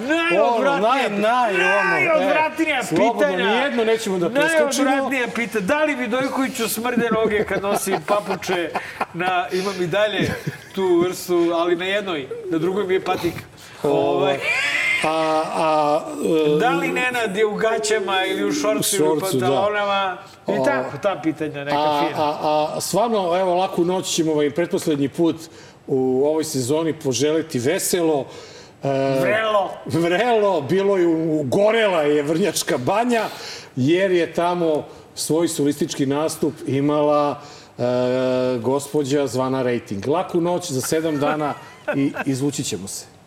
[0.43, 3.55] Ono, naj, naj, ono, najodvratnija e, Slobodno, pitanja.
[3.55, 4.85] nijedno nećemo da preskočimo.
[4.91, 8.71] Najodvratnija pita, da li Vidojkoviću smrde noge kad nosi papuče
[9.15, 10.31] na, imam i dalje
[10.75, 13.35] tu vrstu, ali na jednoj, na drugoj mi je patik.
[13.83, 14.39] Ovaj,
[15.05, 16.01] A, a,
[16.57, 19.47] e, da li Nenad je u gaćama ili u šorcu ili u šorcu, da.
[19.47, 20.17] pantalonama?
[20.49, 22.23] I O, tako, ta pitanja neka a, fina.
[22.23, 25.37] a, a stvarno, evo, laku noć ćemo ovaj pretposlednji put
[25.87, 28.27] u ovoj sezoni poželiti veselo.
[28.83, 29.71] E, Vrelo.
[29.87, 33.23] Vrelo, bilo je u, gorela je Vrnjačka banja,
[33.77, 37.41] jer je tamo svoj solistički nastup imala
[37.79, 37.83] e,
[38.59, 40.07] gospođa zvana Rating.
[40.07, 41.55] Laku noć za sedam dana
[41.97, 43.20] i izvući ćemo se.